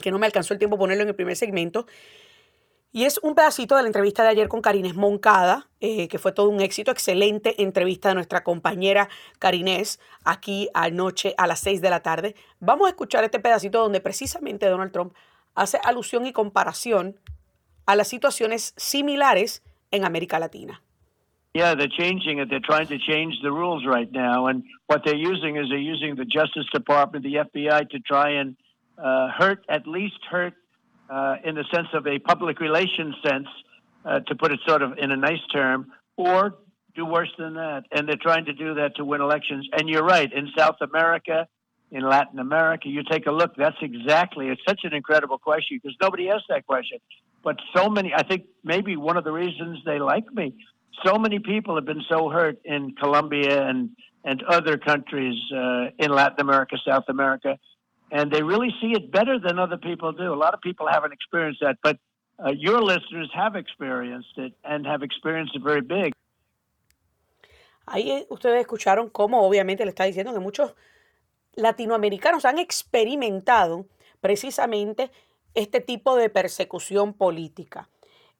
que 0.00 0.10
no 0.10 0.18
me 0.18 0.24
alcanzó 0.24 0.54
el 0.54 0.58
tiempo 0.58 0.78
ponerlo 0.78 1.02
en 1.02 1.10
el 1.10 1.14
primer 1.14 1.36
segmento. 1.36 1.86
Y 2.92 3.04
es 3.04 3.18
un 3.18 3.34
pedacito 3.34 3.76
de 3.76 3.82
la 3.82 3.88
entrevista 3.88 4.22
de 4.22 4.30
ayer 4.30 4.48
con 4.48 4.62
Karines 4.62 4.94
Moncada, 4.94 5.68
eh, 5.80 6.08
que 6.08 6.18
fue 6.18 6.32
todo 6.32 6.48
un 6.48 6.62
éxito, 6.62 6.90
excelente 6.90 7.62
entrevista 7.62 8.08
de 8.08 8.14
nuestra 8.14 8.42
compañera 8.42 9.10
Karines 9.38 10.00
aquí 10.24 10.70
anoche 10.72 11.34
a 11.36 11.46
las 11.46 11.60
6 11.60 11.82
de 11.82 11.90
la 11.90 12.00
tarde. 12.00 12.34
Vamos 12.60 12.86
a 12.86 12.90
escuchar 12.90 13.22
este 13.22 13.38
pedacito 13.38 13.80
donde 13.80 14.00
precisamente 14.00 14.64
Donald 14.64 14.92
Trump 14.92 15.12
hace 15.54 15.78
alusión 15.84 16.24
y 16.24 16.32
comparación 16.32 17.20
a 17.84 17.96
las 17.96 18.08
situaciones 18.08 18.72
similares 18.78 19.62
en 19.90 20.06
América 20.06 20.38
Latina. 20.38 20.83
Yeah, 21.54 21.76
they're 21.76 21.86
changing 21.86 22.40
it. 22.40 22.50
They're 22.50 22.58
trying 22.58 22.88
to 22.88 22.98
change 22.98 23.36
the 23.40 23.52
rules 23.52 23.86
right 23.86 24.10
now. 24.10 24.48
And 24.48 24.64
what 24.88 25.02
they're 25.04 25.14
using 25.14 25.56
is 25.56 25.68
they're 25.68 25.78
using 25.78 26.16
the 26.16 26.24
Justice 26.24 26.66
Department, 26.72 27.24
the 27.24 27.36
FBI, 27.36 27.90
to 27.90 28.00
try 28.00 28.32
and 28.40 28.56
uh, 28.98 29.28
hurt, 29.28 29.64
at 29.68 29.86
least 29.86 30.18
hurt, 30.28 30.54
uh, 31.08 31.36
in 31.44 31.54
the 31.54 31.64
sense 31.72 31.86
of 31.92 32.08
a 32.08 32.18
public 32.18 32.58
relations 32.58 33.14
sense, 33.24 33.46
uh, 34.04 34.18
to 34.20 34.34
put 34.34 34.50
it 34.50 34.58
sort 34.66 34.82
of 34.82 34.98
in 34.98 35.12
a 35.12 35.16
nice 35.16 35.46
term, 35.52 35.92
or 36.16 36.56
do 36.96 37.06
worse 37.06 37.32
than 37.38 37.54
that. 37.54 37.84
And 37.92 38.08
they're 38.08 38.16
trying 38.16 38.46
to 38.46 38.52
do 38.52 38.74
that 38.74 38.96
to 38.96 39.04
win 39.04 39.20
elections. 39.20 39.68
And 39.78 39.88
you're 39.88 40.04
right, 40.04 40.30
in 40.32 40.48
South 40.58 40.76
America, 40.80 41.46
in 41.92 42.02
Latin 42.02 42.40
America, 42.40 42.88
you 42.88 43.04
take 43.08 43.26
a 43.26 43.32
look, 43.32 43.54
that's 43.56 43.76
exactly, 43.80 44.48
it's 44.48 44.62
such 44.66 44.80
an 44.82 44.92
incredible 44.92 45.38
question 45.38 45.78
because 45.80 45.96
nobody 46.02 46.30
asked 46.30 46.46
that 46.48 46.66
question. 46.66 46.98
But 47.44 47.56
so 47.76 47.88
many, 47.88 48.12
I 48.12 48.24
think 48.24 48.46
maybe 48.64 48.96
one 48.96 49.16
of 49.16 49.22
the 49.22 49.32
reasons 49.32 49.78
they 49.84 50.00
like 50.00 50.32
me 50.32 50.54
so 51.04 51.18
many 51.18 51.38
people 51.38 51.74
have 51.74 51.84
been 51.84 52.02
so 52.08 52.28
hurt 52.28 52.58
in 52.64 52.94
Colombia 52.94 53.66
and 53.68 53.90
and 54.26 54.42
other 54.44 54.78
countries 54.78 55.38
uh, 55.54 55.90
in 55.98 56.10
Latin 56.10 56.40
America, 56.40 56.76
South 56.86 57.04
America, 57.08 57.58
and 58.10 58.32
they 58.32 58.42
really 58.42 58.72
see 58.80 58.92
it 58.92 59.10
better 59.10 59.38
than 59.38 59.58
other 59.58 59.76
people 59.76 60.12
do. 60.12 60.32
A 60.32 60.34
lot 60.34 60.54
of 60.54 60.60
people 60.62 60.86
haven't 60.88 61.12
experienced 61.12 61.60
that, 61.60 61.76
but 61.82 61.98
uh, 62.42 62.52
your 62.52 62.80
listeners 62.80 63.30
have 63.34 63.54
experienced 63.54 64.38
it 64.38 64.54
and 64.64 64.86
have 64.86 65.02
experienced 65.02 65.54
it 65.54 65.62
very 65.62 65.82
big. 65.82 66.12
Ahí 67.86 68.10
eh, 68.10 68.26
ustedes 68.30 68.60
escucharon 68.60 69.10
cómo 69.10 69.42
obviamente 69.42 69.84
le 69.84 69.90
está 69.90 70.04
diciendo 70.04 70.32
que 70.32 70.40
muchos 70.40 70.74
latinoamericanos 71.54 72.46
han 72.46 72.58
experimentado 72.58 73.86
precisamente 74.22 75.10
este 75.54 75.80
tipo 75.80 76.16
de 76.16 76.30
persecución 76.30 77.12
política 77.12 77.88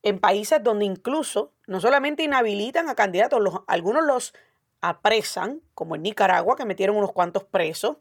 en 0.05 0.21
países 0.21 0.63
donde 0.63 0.85
incluso 0.85 1.53
no 1.67 1.81
solamente 1.81 2.23
inhabilitan 2.23 2.91
a 2.91 2.95
candidatos, 2.95 3.41
algunos 3.67 4.05
los 4.05 4.35
apresan, 4.83 5.63
como 5.75 5.97
en 5.97 6.03
Nicaragua, 6.03 6.57
que 6.57 6.67
metieron 6.67 6.97
unos 6.97 7.13
cuantos 7.13 7.45
presos, 7.45 7.97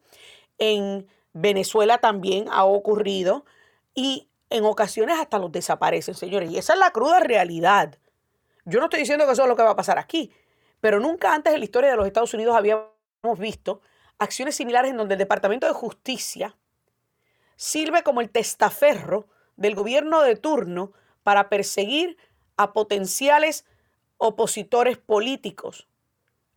en 0.57 1.07
Venezuela 1.31 1.99
también 1.99 2.47
ha 2.51 2.65
ocurrido, 2.65 3.45
y 3.95 4.27
en 4.49 4.65
ocasiones 4.65 5.17
hasta 5.17 5.39
los 5.39 5.51
desaparecen, 5.51 6.13
señores. 6.13 6.51
Y 6.51 6.57
esa 6.57 6.73
es 6.73 6.79
la 6.79 6.91
cruda 6.91 7.21
realidad. 7.21 7.97
Yo 8.65 8.79
no 8.79 8.85
estoy 8.85 8.99
diciendo 8.99 9.25
que 9.25 9.31
eso 9.31 9.43
es 9.43 9.47
lo 9.47 9.55
que 9.55 9.63
va 9.63 9.71
a 9.71 9.75
pasar 9.77 9.97
aquí, 9.97 10.29
pero 10.81 10.99
nunca 10.99 11.33
antes 11.33 11.53
en 11.53 11.59
la 11.59 11.65
historia 11.65 11.89
de 11.91 11.95
los 11.95 12.05
Estados 12.05 12.33
Unidos 12.33 12.55
habíamos 12.55 12.89
visto 13.39 13.79
acciones 14.19 14.55
similares 14.55 14.91
en 14.91 14.97
donde 14.97 15.13
el 15.13 15.19
Departamento 15.19 15.67
de 15.67 15.73
Justicia 15.73 16.57
sirve 17.55 18.03
como 18.03 18.19
el 18.19 18.29
testaferro 18.29 19.27
del 19.55 19.73
gobierno 19.73 20.21
de 20.21 20.35
turno 20.35 20.91
para 21.23 21.49
perseguir 21.49 22.17
a 22.57 22.73
potenciales 22.73 23.65
opositores 24.17 24.97
políticos. 24.97 25.87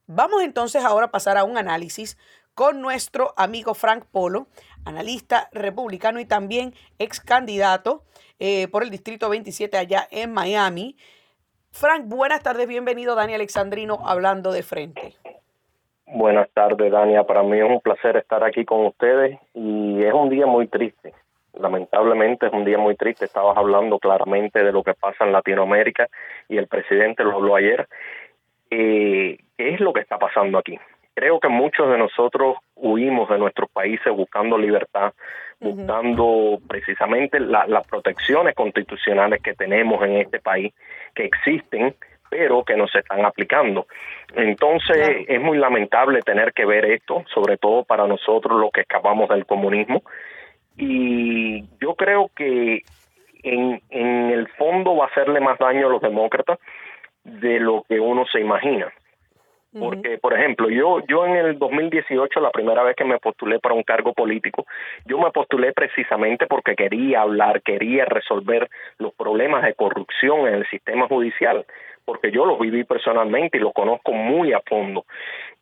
Vamos 0.06 0.42
entonces 0.42 0.84
ahora 0.84 1.06
a 1.06 1.10
pasar 1.10 1.36
a 1.36 1.44
un 1.44 1.58
análisis 1.58 2.16
con 2.54 2.80
nuestro 2.80 3.34
amigo 3.36 3.74
Frank 3.74 4.04
Polo, 4.10 4.46
analista 4.84 5.48
republicano 5.52 6.20
y 6.20 6.24
también 6.24 6.74
ex 6.98 7.20
candidato 7.20 8.04
eh, 8.38 8.68
por 8.68 8.82
el 8.82 8.90
Distrito 8.90 9.28
27 9.28 9.76
allá 9.76 10.06
en 10.10 10.32
Miami. 10.32 10.96
Frank, 11.70 12.04
buenas 12.06 12.42
tardes, 12.42 12.66
bienvenido 12.66 13.14
Dani 13.14 13.34
Alexandrino 13.34 13.98
hablando 14.06 14.52
de 14.52 14.62
frente. 14.62 15.14
Buenas 16.06 16.48
tardes, 16.50 16.90
Dania. 16.92 17.24
Para 17.24 17.42
mí 17.42 17.58
es 17.58 17.68
un 17.68 17.80
placer 17.80 18.16
estar 18.16 18.44
aquí 18.44 18.64
con 18.64 18.86
ustedes 18.86 19.38
y 19.54 20.04
es 20.04 20.14
un 20.14 20.30
día 20.30 20.46
muy 20.46 20.68
triste 20.68 21.12
lamentablemente 21.60 22.46
es 22.46 22.52
un 22.52 22.64
día 22.64 22.78
muy 22.78 22.96
triste. 22.96 23.24
Estabas 23.24 23.56
hablando 23.56 23.98
claramente 23.98 24.62
de 24.62 24.72
lo 24.72 24.82
que 24.82 24.94
pasa 24.94 25.24
en 25.24 25.32
Latinoamérica 25.32 26.08
y 26.48 26.56
el 26.56 26.66
presidente 26.66 27.24
lo 27.24 27.32
habló 27.32 27.56
ayer. 27.56 27.88
Eh, 28.70 29.38
¿Qué 29.56 29.74
es 29.74 29.80
lo 29.80 29.92
que 29.92 30.00
está 30.00 30.18
pasando 30.18 30.58
aquí? 30.58 30.78
creo 31.16 31.40
que 31.40 31.48
muchos 31.48 31.88
de 31.88 31.96
nosotros 31.96 32.58
huimos 32.76 33.28
de 33.30 33.38
nuestros 33.38 33.70
países 33.70 34.12
buscando 34.12 34.58
libertad, 34.58 35.14
buscando 35.58 36.58
precisamente 36.68 37.40
las 37.40 37.86
protecciones 37.86 38.54
constitucionales 38.54 39.42
que 39.42 39.54
tenemos 39.54 40.04
en 40.04 40.18
este 40.18 40.40
país, 40.40 40.74
que 41.14 41.24
existen, 41.24 41.94
pero 42.28 42.64
que 42.64 42.76
no 42.76 42.86
se 42.86 42.98
están 42.98 43.24
aplicando. 43.24 43.86
Entonces 44.34 45.24
es 45.26 45.40
muy 45.40 45.56
lamentable 45.56 46.20
tener 46.20 46.52
que 46.52 46.66
ver 46.66 46.84
esto, 46.84 47.24
sobre 47.32 47.56
todo 47.56 47.84
para 47.84 48.06
nosotros 48.06 48.60
los 48.60 48.70
que 48.70 48.82
escapamos 48.82 49.30
del 49.30 49.46
comunismo. 49.46 50.02
Y 50.76 51.64
yo 51.80 51.94
creo 51.94 52.30
que 52.34 52.82
en, 53.42 53.80
en 53.90 54.30
el 54.30 54.48
fondo 54.58 54.96
va 54.96 55.04
a 55.04 55.08
hacerle 55.08 55.40
más 55.40 55.58
daño 55.58 55.86
a 55.86 55.90
los 55.90 56.02
demócratas 56.02 56.58
de 57.24 57.60
lo 57.60 57.84
que 57.88 58.00
uno 58.00 58.24
se 58.30 58.40
imagina. 58.40 58.92
Porque, 59.78 60.16
por 60.16 60.32
ejemplo, 60.32 60.70
yo, 60.70 61.00
yo 61.06 61.26
en 61.26 61.36
el 61.36 61.58
2018, 61.58 62.40
la 62.40 62.50
primera 62.50 62.82
vez 62.82 62.96
que 62.96 63.04
me 63.04 63.18
postulé 63.18 63.58
para 63.58 63.74
un 63.74 63.82
cargo 63.82 64.14
político, 64.14 64.64
yo 65.04 65.18
me 65.18 65.30
postulé 65.30 65.72
precisamente 65.72 66.46
porque 66.46 66.74
quería 66.74 67.20
hablar, 67.20 67.60
quería 67.62 68.06
resolver 68.06 68.70
los 68.98 69.12
problemas 69.14 69.62
de 69.64 69.74
corrupción 69.74 70.48
en 70.48 70.54
el 70.54 70.66
sistema 70.68 71.06
judicial, 71.08 71.66
porque 72.06 72.30
yo 72.30 72.46
los 72.46 72.58
viví 72.58 72.84
personalmente 72.84 73.58
y 73.58 73.60
los 73.60 73.74
conozco 73.74 74.12
muy 74.12 74.54
a 74.54 74.60
fondo. 74.60 75.04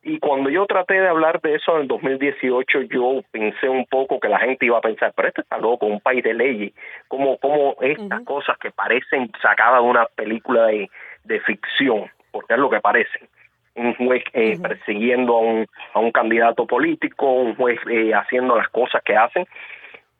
Y 0.07 0.19
cuando 0.19 0.51
yo 0.51 0.67
traté 0.67 1.01
de 1.01 1.07
hablar 1.07 1.41
de 1.41 1.55
eso 1.55 1.75
en 1.75 1.81
el 1.81 1.87
2018, 1.87 2.83
yo 2.83 3.21
pensé 3.31 3.67
un 3.67 3.87
poco 3.87 4.19
que 4.19 4.29
la 4.29 4.37
gente 4.37 4.67
iba 4.67 4.77
a 4.77 4.81
pensar, 4.81 5.11
pero 5.15 5.29
esto 5.29 5.41
está 5.41 5.57
loco, 5.57 5.87
un 5.87 5.99
país 5.99 6.23
de 6.23 6.35
leyes, 6.35 6.73
como, 7.07 7.39
como 7.39 7.75
estas 7.81 8.21
cosas 8.21 8.55
que 8.59 8.69
parecen 8.69 9.31
sacadas 9.41 9.81
de 9.81 9.89
una 9.89 10.05
película 10.05 10.67
de, 10.67 10.91
de 11.23 11.39
ficción, 11.39 12.05
porque 12.31 12.53
es 12.53 12.59
lo 12.59 12.69
que 12.69 12.81
parecen 12.81 13.27
un 13.75 13.93
juez 13.95 14.23
eh, 14.33 14.57
persiguiendo 14.61 15.35
a 15.35 15.39
un, 15.39 15.67
a 15.93 15.99
un 15.99 16.11
candidato 16.11 16.65
político, 16.65 17.29
un 17.29 17.55
juez 17.55 17.79
eh, 17.89 18.13
haciendo 18.13 18.55
las 18.55 18.69
cosas 18.69 19.01
que 19.03 19.17
hacen. 19.17 19.45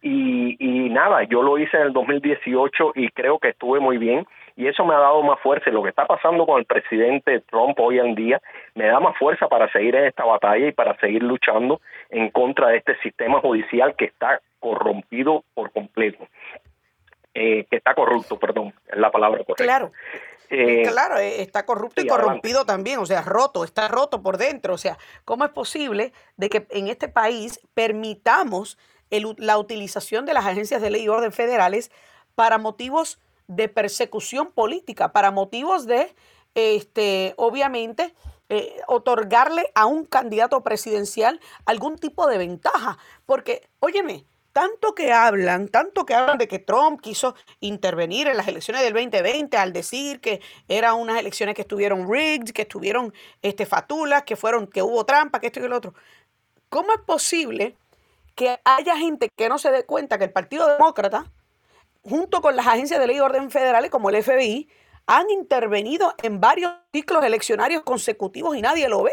Y, 0.01 0.58
y 0.60 0.75
nada, 0.96 1.24
yo 1.24 1.44
lo 1.44 1.58
hice 1.60 1.78
en 1.78 1.84
el 1.84 1.94
2018 1.94 2.94
y 2.96 3.10
creo 3.10 3.38
que 3.38 3.50
estuve 3.50 3.80
muy 3.80 3.98
bien 3.98 4.25
y 4.56 4.68
eso 4.68 4.86
me 4.86 4.96
ha 4.96 5.00
dado 5.00 5.22
más 5.22 5.40
fuerza. 5.42 5.70
Lo 5.70 5.84
que 5.84 5.90
está 5.90 6.06
pasando 6.08 6.46
con 6.46 6.58
el 6.58 6.66
presidente 6.66 7.42
Trump 7.42 7.78
hoy 7.80 8.00
en 8.00 8.16
día 8.16 8.42
me 8.74 8.88
da 8.88 9.00
más 9.00 9.18
fuerza 9.18 9.48
para 9.48 9.72
seguir 9.72 9.96
en 9.96 10.06
esta 10.06 10.24
batalla 10.24 10.68
y 10.68 10.72
para 10.72 10.98
seguir 11.00 11.22
luchando 11.22 11.82
en 12.10 12.32
contra 12.32 12.70
de 12.70 12.78
este 12.78 12.98
sistema 13.00 13.42
judicial 13.42 13.96
que 13.96 14.06
está 14.06 14.40
corrompido 14.60 15.44
por 15.54 15.72
completo. 15.72 16.25
Eh, 17.34 17.66
que 17.70 17.75
está 17.75 17.94
corrupto, 17.94 18.40
perdón, 18.40 18.74
es 18.88 18.98
la 18.98 19.12
palabra 19.12 19.44
correcta. 19.44 19.66
Claro. 19.66 19.92
Eh, 20.50 20.84
claro, 20.90 21.18
eh, 21.18 21.42
está 21.42 21.66
corrupto 21.66 22.02
y 22.02 22.08
corrompido 22.08 22.66
también, 22.66 23.00
o 23.00 23.06
sea, 23.06 23.24
roto, 23.24 23.66
está 23.66 23.90
roto 23.90 24.22
por 24.22 24.38
dentro. 24.38 24.75
O 24.75 24.78
sea, 24.78 24.98
¿cómo 25.25 25.44
es 25.44 25.52
posible 25.52 26.14
de 26.38 26.50
que 26.50 26.66
en 26.70 26.88
este 26.88 27.10
país 27.10 27.60
permitamos 27.74 28.78
la 29.38 29.58
utilización 29.58 30.26
de 30.26 30.34
las 30.34 30.46
agencias 30.46 30.82
de 30.82 30.90
ley 30.90 31.04
y 31.04 31.10
orden 31.10 31.32
federales 31.32 31.92
para 32.36 32.58
motivos 32.58 33.20
de 33.48 33.70
persecución 33.70 34.52
política, 34.52 35.12
para 35.12 35.32
motivos 35.32 35.86
de, 35.86 36.14
este, 36.56 37.34
obviamente, 37.38 38.14
eh, 38.50 38.76
otorgarle 38.88 39.72
a 39.74 39.86
un 39.86 40.06
candidato 40.06 40.62
presidencial 40.62 41.40
algún 41.66 41.98
tipo 41.98 42.28
de 42.28 42.38
ventaja? 42.38 42.98
Porque, 43.26 43.68
óyeme, 43.80 44.26
tanto 44.56 44.96
que 44.96 45.12
hablan, 45.12 45.68
tanto 45.68 46.06
que 46.06 46.14
hablan 46.14 46.38
de 46.38 46.48
que 46.48 46.60
Trump 46.60 47.02
quiso 47.02 47.36
intervenir 47.60 48.28
en 48.28 48.38
las 48.38 48.48
elecciones 48.48 48.84
del 48.84 48.94
2020 48.94 49.58
al 49.58 49.74
decir 49.74 50.22
que 50.22 50.40
eran 50.70 50.96
unas 50.96 51.18
elecciones 51.20 51.56
que 51.56 51.64
estuvieron 51.64 52.10
rigged, 52.10 52.54
que 52.54 52.62
estuvieron 52.62 53.14
este, 53.42 53.66
fatulas, 53.66 54.24
que 54.24 54.38
fueron, 54.38 54.68
que 54.68 54.82
hubo 54.82 55.06
trampa, 55.06 55.42
que 55.42 55.48
esto 55.48 55.60
y 55.60 55.68
lo 55.68 55.76
otro. 55.76 55.94
¿Cómo 56.70 56.94
es 56.94 57.02
posible 57.02 57.76
que 58.36 58.57
haya 58.66 58.98
gente 58.98 59.29
que 59.36 59.50
no 59.50 59.57
se 59.57 59.72
dé 59.72 59.86
cuenta 59.86 60.18
que 60.18 60.25
el 60.25 60.31
Partido 60.31 60.68
Demócrata, 60.68 61.25
junto 62.03 62.42
con 62.42 62.55
las 62.55 62.68
agencias 62.68 63.00
de 63.00 63.07
ley 63.07 63.18
y 63.18 63.22
orden 63.22 63.50
federales 63.50 63.90
como 63.90 64.10
el 64.10 64.22
FBI, 64.22 64.70
han 65.07 65.29
intervenido 65.29 66.14
en 66.24 66.42
varios 66.42 66.74
ciclos 66.92 67.24
eleccionarios 67.24 67.83
consecutivos 67.83 68.55
y 68.55 68.62
nadie 68.62 68.90
lo 68.90 69.03
ve? 69.03 69.12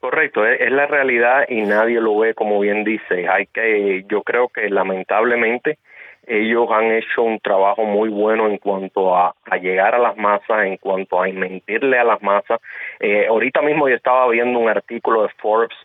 Correcto, 0.00 0.44
es, 0.44 0.70
la 0.72 0.86
realidad 0.86 1.44
y 1.48 1.62
nadie 1.62 2.00
lo 2.00 2.18
ve 2.18 2.34
como 2.34 2.58
bien 2.58 2.82
dice. 2.82 3.28
Hay 3.28 3.46
que, 3.46 4.04
yo 4.08 4.22
creo 4.22 4.48
que 4.48 4.68
lamentablemente 4.68 5.78
ellos 6.26 6.68
han 6.72 6.90
hecho 6.92 7.22
un 7.22 7.38
trabajo 7.38 7.84
muy 7.84 8.08
bueno 8.08 8.48
en 8.48 8.58
cuanto 8.58 9.16
a, 9.16 9.34
llegar 9.60 9.94
a 9.94 9.98
las 9.98 10.16
masas, 10.16 10.64
en 10.64 10.76
cuanto 10.76 11.22
a 11.22 11.28
mentirle 11.28 11.98
a 11.98 12.04
las 12.04 12.20
masas. 12.22 12.60
Eh, 12.98 13.26
ahorita 13.28 13.62
mismo 13.62 13.88
yo 13.88 13.94
estaba 13.94 14.28
viendo 14.28 14.58
un 14.58 14.68
artículo 14.68 15.22
de 15.22 15.28
Forbes 15.40 15.76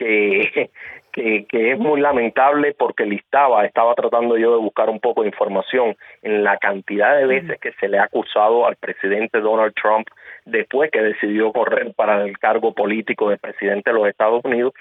que, 0.00 0.70
que, 1.12 1.44
que, 1.46 1.72
es 1.72 1.78
muy 1.78 2.00
lamentable 2.00 2.74
porque 2.74 3.04
listaba, 3.04 3.64
estaba 3.64 3.94
tratando 3.94 4.36
yo 4.36 4.52
de 4.52 4.58
buscar 4.58 4.88
un 4.88 4.98
poco 4.98 5.22
de 5.22 5.28
información 5.28 5.96
en 6.22 6.42
la 6.42 6.56
cantidad 6.56 7.16
de 7.16 7.26
veces 7.26 7.60
que 7.60 7.72
se 7.72 7.88
le 7.88 7.98
ha 7.98 8.04
acusado 8.04 8.66
al 8.66 8.76
presidente 8.76 9.40
Donald 9.40 9.74
Trump 9.74 10.08
después 10.46 10.90
que 10.90 11.02
decidió 11.02 11.52
correr 11.52 11.92
para 11.94 12.24
el 12.24 12.38
cargo 12.38 12.72
político 12.72 13.28
de 13.28 13.36
presidente 13.36 13.90
de 13.90 13.98
los 13.98 14.08
Estados 14.08 14.44
Unidos. 14.44 14.72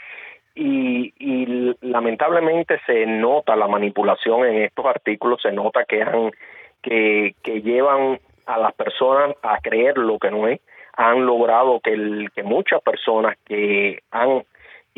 Y, 0.55 1.13
y 1.19 1.75
lamentablemente 1.82 2.79
se 2.86 3.05
nota 3.05 3.55
la 3.55 3.67
manipulación 3.67 4.45
en 4.45 4.63
estos 4.63 4.86
artículos, 4.86 5.41
se 5.41 5.51
nota 5.51 5.86
que 5.86 6.01
han 6.01 6.32
que, 6.82 7.36
que 7.43 7.62
llevan 7.62 8.19
a 8.45 8.58
las 8.58 8.73
personas 8.73 9.36
a 9.41 9.60
creer 9.60 9.97
lo 9.97 10.17
que 10.17 10.32
no 10.32 10.47
es, 10.47 10.60
han 10.93 11.25
logrado 11.25 11.79
que, 11.79 11.93
el, 11.93 12.29
que 12.34 12.43
muchas 12.43 12.82
personas 12.82 13.38
que 13.45 13.99
han 14.12 14.43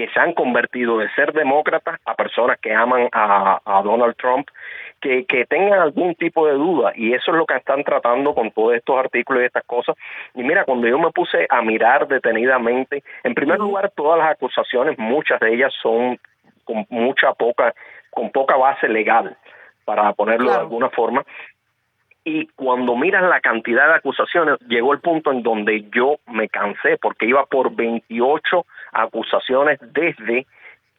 que 0.01 0.09
se 0.11 0.19
han 0.19 0.33
convertido 0.33 0.97
de 0.97 1.07
ser 1.11 1.31
demócratas 1.31 1.99
a 2.05 2.15
personas 2.15 2.57
que 2.59 2.73
aman 2.73 3.07
a, 3.11 3.61
a 3.63 3.83
Donald 3.83 4.15
Trump 4.15 4.47
que, 4.99 5.25
que 5.25 5.45
tengan 5.45 5.79
algún 5.79 6.15
tipo 6.15 6.47
de 6.47 6.53
duda 6.53 6.91
y 6.95 7.13
eso 7.13 7.29
es 7.29 7.37
lo 7.37 7.45
que 7.45 7.55
están 7.55 7.83
tratando 7.83 8.33
con 8.33 8.49
todos 8.49 8.73
estos 8.73 8.97
artículos 8.97 9.43
y 9.43 9.45
estas 9.45 9.63
cosas. 9.63 9.95
Y 10.33 10.41
mira, 10.41 10.65
cuando 10.65 10.87
yo 10.87 10.97
me 10.97 11.11
puse 11.11 11.45
a 11.47 11.61
mirar 11.61 12.07
detenidamente, 12.07 13.03
en 13.23 13.35
primer 13.35 13.59
lugar, 13.59 13.91
todas 13.95 14.17
las 14.17 14.31
acusaciones, 14.31 14.97
muchas 14.97 15.39
de 15.39 15.53
ellas 15.53 15.71
son 15.83 16.17
con 16.63 16.83
mucha 16.89 17.33
poca, 17.33 17.75
con 18.09 18.31
poca 18.31 18.55
base 18.55 18.87
legal, 18.89 19.37
para 19.85 20.13
ponerlo 20.13 20.49
de 20.49 20.57
alguna 20.57 20.89
forma. 20.89 21.23
Y 22.23 22.47
cuando 22.55 22.95
miras 22.95 23.21
la 23.21 23.39
cantidad 23.39 23.87
de 23.87 23.95
acusaciones, 23.95 24.57
llegó 24.67 24.93
el 24.93 24.99
punto 24.99 25.31
en 25.31 25.43
donde 25.43 25.87
yo 25.93 26.17
me 26.25 26.49
cansé, 26.49 26.97
porque 26.99 27.27
iba 27.27 27.45
por 27.45 27.75
28 27.75 28.65
acusaciones 28.91 29.79
desde 29.81 30.45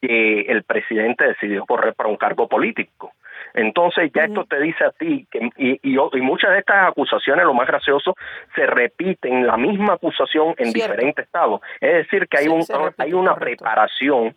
que 0.01 0.41
el 0.41 0.63
presidente 0.63 1.25
decidió 1.25 1.65
correr 1.65 1.93
para 1.93 2.09
un 2.09 2.17
cargo 2.17 2.47
político. 2.47 3.13
Entonces 3.53 4.11
ya 4.13 4.23
esto 4.23 4.45
te 4.45 4.59
dice 4.59 4.83
a 4.83 4.91
ti 4.91 5.27
que 5.29 5.49
y, 5.57 5.79
y, 5.83 6.21
muchas 6.21 6.51
de 6.51 6.59
estas 6.59 6.89
acusaciones, 6.89 7.45
lo 7.45 7.53
más 7.53 7.67
gracioso, 7.67 8.15
se 8.55 8.65
repiten 8.65 9.45
la 9.45 9.57
misma 9.57 9.93
acusación 9.93 10.55
en 10.57 10.73
diferentes 10.73 11.25
estados. 11.25 11.61
Es 11.79 11.93
decir, 11.93 12.27
que 12.27 12.37
hay 12.37 12.47
un 12.47 12.63
hay 12.97 13.13
una 13.13 13.35
preparación 13.35 14.35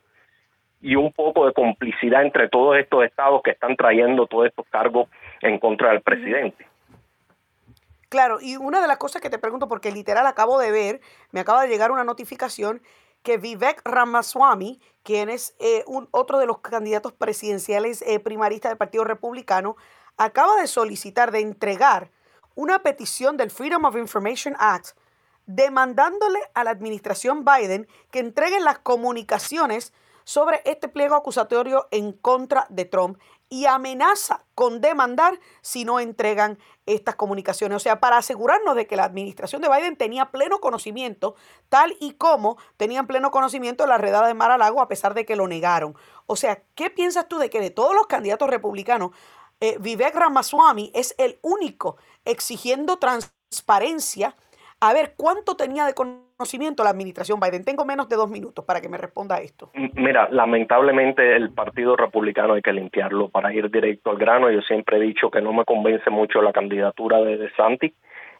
y 0.82 0.94
un 0.94 1.12
poco 1.12 1.46
de 1.46 1.52
complicidad 1.52 2.22
entre 2.22 2.48
todos 2.48 2.76
estos 2.78 3.04
estados 3.04 3.42
que 3.42 3.52
están 3.52 3.74
trayendo 3.76 4.26
todos 4.26 4.46
estos 4.46 4.66
cargos 4.68 5.08
en 5.40 5.58
contra 5.58 5.90
del 5.90 6.02
presidente. 6.02 6.66
Claro, 8.08 8.38
y 8.40 8.56
una 8.56 8.80
de 8.80 8.86
las 8.86 8.98
cosas 8.98 9.20
que 9.20 9.30
te 9.30 9.38
pregunto, 9.38 9.66
porque 9.66 9.90
literal 9.90 10.26
acabo 10.26 10.60
de 10.60 10.70
ver, 10.70 11.00
me 11.32 11.40
acaba 11.40 11.62
de 11.62 11.68
llegar 11.68 11.90
una 11.90 12.04
notificación 12.04 12.80
que 13.26 13.38
Vivek 13.38 13.82
Ramaswamy, 13.84 14.80
quien 15.02 15.28
es 15.28 15.56
eh, 15.58 15.82
un, 15.88 16.08
otro 16.12 16.38
de 16.38 16.46
los 16.46 16.58
candidatos 16.58 17.12
presidenciales 17.12 18.02
eh, 18.02 18.20
primaristas 18.20 18.70
del 18.70 18.78
Partido 18.78 19.02
Republicano, 19.02 19.76
acaba 20.16 20.54
de 20.60 20.68
solicitar, 20.68 21.32
de 21.32 21.40
entregar 21.40 22.12
una 22.54 22.84
petición 22.84 23.36
del 23.36 23.50
Freedom 23.50 23.84
of 23.84 23.96
Information 23.96 24.54
Act 24.60 24.96
demandándole 25.44 26.38
a 26.54 26.62
la 26.62 26.70
administración 26.70 27.44
Biden 27.44 27.88
que 28.12 28.20
entreguen 28.20 28.62
las 28.62 28.78
comunicaciones 28.78 29.92
sobre 30.22 30.62
este 30.64 30.86
pliego 30.86 31.16
acusatorio 31.16 31.88
en 31.90 32.12
contra 32.12 32.68
de 32.68 32.84
Trump 32.84 33.18
y 33.48 33.66
amenaza 33.66 34.44
con 34.54 34.80
demandar 34.80 35.38
si 35.60 35.84
no 35.84 36.00
entregan 36.00 36.58
estas 36.84 37.14
comunicaciones. 37.14 37.76
O 37.76 37.80
sea, 37.80 38.00
para 38.00 38.18
asegurarnos 38.18 38.74
de 38.74 38.86
que 38.86 38.96
la 38.96 39.04
administración 39.04 39.62
de 39.62 39.68
Biden 39.68 39.96
tenía 39.96 40.30
pleno 40.30 40.58
conocimiento, 40.60 41.36
tal 41.68 41.96
y 42.00 42.12
como 42.12 42.56
tenían 42.76 43.06
pleno 43.06 43.30
conocimiento 43.30 43.84
de 43.84 43.90
la 43.90 43.98
redada 43.98 44.26
de 44.26 44.34
Mar-a-Lago, 44.34 44.80
a 44.80 44.88
pesar 44.88 45.14
de 45.14 45.24
que 45.24 45.36
lo 45.36 45.46
negaron. 45.48 45.96
O 46.26 46.36
sea, 46.36 46.62
¿qué 46.74 46.90
piensas 46.90 47.28
tú 47.28 47.38
de 47.38 47.50
que 47.50 47.60
de 47.60 47.70
todos 47.70 47.94
los 47.94 48.06
candidatos 48.06 48.50
republicanos, 48.50 49.10
eh, 49.60 49.78
Vivek 49.80 50.14
Ramaswamy 50.14 50.90
es 50.94 51.14
el 51.18 51.38
único 51.42 51.96
exigiendo 52.24 52.98
transparencia 52.98 54.36
a 54.80 54.92
ver 54.92 55.14
cuánto 55.16 55.56
tenía 55.56 55.84
de 55.86 55.94
conocimiento 55.94 56.84
la 56.84 56.90
administración 56.90 57.40
Biden. 57.40 57.64
Tengo 57.64 57.84
menos 57.84 58.08
de 58.08 58.16
dos 58.16 58.30
minutos 58.30 58.64
para 58.64 58.80
que 58.80 58.88
me 58.88 58.98
responda 58.98 59.38
esto. 59.38 59.70
Mira, 59.94 60.28
lamentablemente 60.30 61.34
el 61.34 61.50
Partido 61.50 61.96
Republicano 61.96 62.54
hay 62.54 62.62
que 62.62 62.72
limpiarlo 62.72 63.28
para 63.28 63.52
ir 63.52 63.70
directo 63.70 64.10
al 64.10 64.18
grano. 64.18 64.50
Yo 64.50 64.60
siempre 64.62 64.98
he 64.98 65.00
dicho 65.00 65.30
que 65.30 65.40
no 65.40 65.52
me 65.52 65.64
convence 65.64 66.10
mucho 66.10 66.42
la 66.42 66.52
candidatura 66.52 67.18
de 67.18 67.38
DeSantis. 67.38 67.92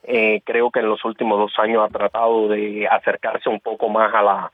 eh, 0.03 0.40
creo 0.44 0.70
que 0.70 0.81
en 0.81 0.88
los 0.88 1.05
últimos 1.05 1.38
dos 1.38 1.53
años 1.59 1.83
ha 1.85 1.88
tratado 1.92 2.49
de 2.49 2.87
acercarse 2.87 3.49
un 3.49 3.61
poco 3.61 3.88
más 3.88 4.14
a 4.14 4.22
la 4.22 4.53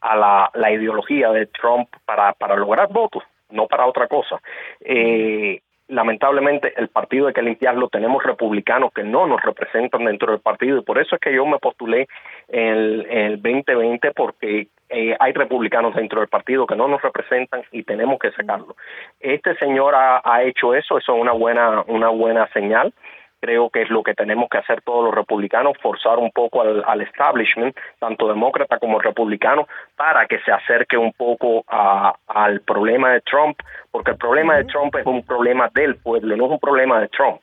a 0.00 0.16
la, 0.16 0.50
la 0.54 0.70
ideología 0.70 1.30
de 1.30 1.46
Trump 1.46 1.88
para, 2.04 2.32
para 2.34 2.56
lograr 2.56 2.88
votos, 2.92 3.22
no 3.50 3.66
para 3.66 3.86
otra 3.86 4.08
cosa. 4.08 4.40
Eh, 4.80 5.60
lamentablemente 5.88 6.72
el 6.76 6.88
partido 6.88 7.28
hay 7.28 7.34
que 7.34 7.42
limpiarlo, 7.42 7.88
tenemos 7.88 8.22
republicanos 8.22 8.92
que 8.92 9.04
no 9.04 9.26
nos 9.26 9.40
representan 9.42 10.04
dentro 10.04 10.32
del 10.32 10.40
partido 10.40 10.78
y 10.78 10.82
por 10.82 10.98
eso 10.98 11.14
es 11.14 11.20
que 11.20 11.34
yo 11.34 11.46
me 11.46 11.58
postulé 11.58 12.08
en 12.48 12.76
el, 12.76 13.06
el 13.06 13.42
2020 13.42 14.12
porque 14.12 14.68
eh, 14.88 15.16
hay 15.18 15.32
republicanos 15.32 15.94
dentro 15.94 16.20
del 16.20 16.28
partido 16.28 16.66
que 16.66 16.76
no 16.76 16.88
nos 16.88 17.02
representan 17.02 17.62
y 17.72 17.82
tenemos 17.82 18.18
que 18.18 18.30
sacarlo. 18.32 18.76
Este 19.20 19.54
señor 19.56 19.94
ha, 19.94 20.20
ha 20.24 20.42
hecho 20.42 20.74
eso, 20.74 20.98
eso 20.98 21.14
es 21.14 21.20
una 21.20 21.32
buena, 21.32 21.82
una 21.86 22.08
buena 22.08 22.48
señal 22.52 22.92
creo 23.46 23.70
que 23.70 23.82
es 23.82 23.90
lo 23.90 24.02
que 24.02 24.14
tenemos 24.14 24.48
que 24.50 24.58
hacer 24.58 24.82
todos 24.82 25.04
los 25.04 25.14
republicanos, 25.14 25.76
forzar 25.80 26.18
un 26.18 26.32
poco 26.32 26.62
al, 26.62 27.00
establishment, 27.00 27.76
tanto 28.00 28.26
demócrata 28.26 28.80
como 28.80 28.98
republicano, 28.98 29.68
para 29.94 30.26
que 30.26 30.40
se 30.40 30.50
acerque 30.50 30.96
un 30.96 31.12
poco 31.12 31.64
al 31.68 32.60
problema 32.62 33.12
de 33.12 33.20
Trump, 33.20 33.56
porque 33.92 34.10
el 34.10 34.16
problema 34.16 34.56
de 34.56 34.64
Trump 34.64 34.96
es 34.96 35.06
un 35.06 35.24
problema 35.24 35.70
del 35.72 35.96
pueblo, 35.96 36.36
no 36.36 36.46
es 36.46 36.50
un 36.50 36.58
problema 36.58 37.00
de 37.00 37.08
Trump. 37.08 37.40